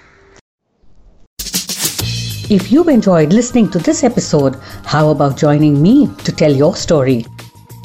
If 2.55 2.71
you've 2.71 2.87
enjoyed 2.87 3.33
listening 3.33 3.69
to 3.73 3.81
this 3.81 4.05
episode, 4.05 4.55
how 4.85 5.11
about 5.11 5.37
joining 5.37 5.83
me 5.83 6.07
to 6.23 6.31
tell 6.31 6.53
your 6.53 6.77
story? 6.77 7.27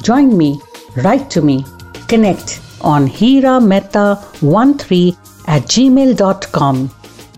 Join 0.00 0.38
me, 0.38 0.60
write 0.94 1.28
to 1.30 1.42
me, 1.42 1.64
connect 2.06 2.60
on 2.80 3.08
hirameta13 3.08 5.16
at 5.48 5.64
gmail.com 5.64 6.90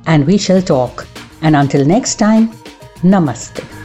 and 0.06 0.26
we 0.26 0.36
shall 0.36 0.60
talk. 0.60 1.06
And 1.40 1.56
until 1.56 1.86
next 1.86 2.16
time, 2.16 2.50
namaste. 3.00 3.81